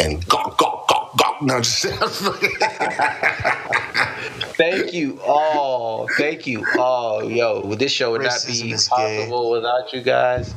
and 0.00 0.26
gawk, 0.28 0.58
gawk, 0.58 0.88
gawk, 0.88 1.16
gawk. 1.18 1.42
No, 1.42 1.60
just 1.60 1.84
Thank 4.58 4.92
you 4.92 5.20
all. 5.24 6.08
Thank 6.18 6.44
you 6.48 6.66
all. 6.76 7.22
Yo, 7.30 7.62
this 7.76 7.92
show 7.92 8.10
would 8.10 8.22
not 8.22 8.44
be 8.44 8.72
Racism 8.72 8.96
gay. 8.96 9.18
possible 9.18 9.50
without 9.52 9.92
you 9.92 10.02
guys. 10.02 10.52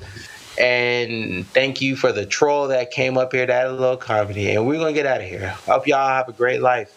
And 0.60 1.46
thank 1.50 1.82
you 1.82 1.96
for 1.96 2.12
the 2.12 2.26
troll 2.26 2.68
that 2.70 2.90
came 2.90 3.16
up 3.16 3.32
here 3.32 3.46
to 3.46 3.54
add 3.54 3.68
a 3.68 3.72
little 3.72 3.98
comedy. 3.98 4.50
And 4.56 4.66
we're 4.66 4.80
going 4.80 4.96
to 4.96 5.00
get 5.00 5.06
out 5.06 5.22
of 5.22 5.28
here. 5.28 5.50
Hope 5.68 5.86
y'all 5.86 6.08
have 6.08 6.28
a 6.28 6.34
great 6.34 6.62
life. 6.62 6.92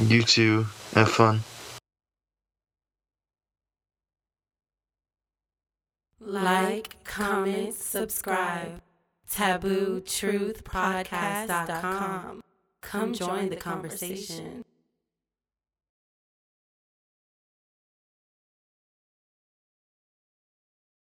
You 0.00 0.22
too. 0.22 0.66
Have 0.94 1.10
fun. 1.10 1.40
Like, 6.20 6.96
comment, 7.04 7.74
subscribe. 7.74 8.80
Taboo 9.30 10.00
Truth 10.00 10.64
Podcast.com. 10.64 12.42
Come 12.80 13.12
join 13.12 13.50
the 13.50 13.56
conversation. 13.56 14.63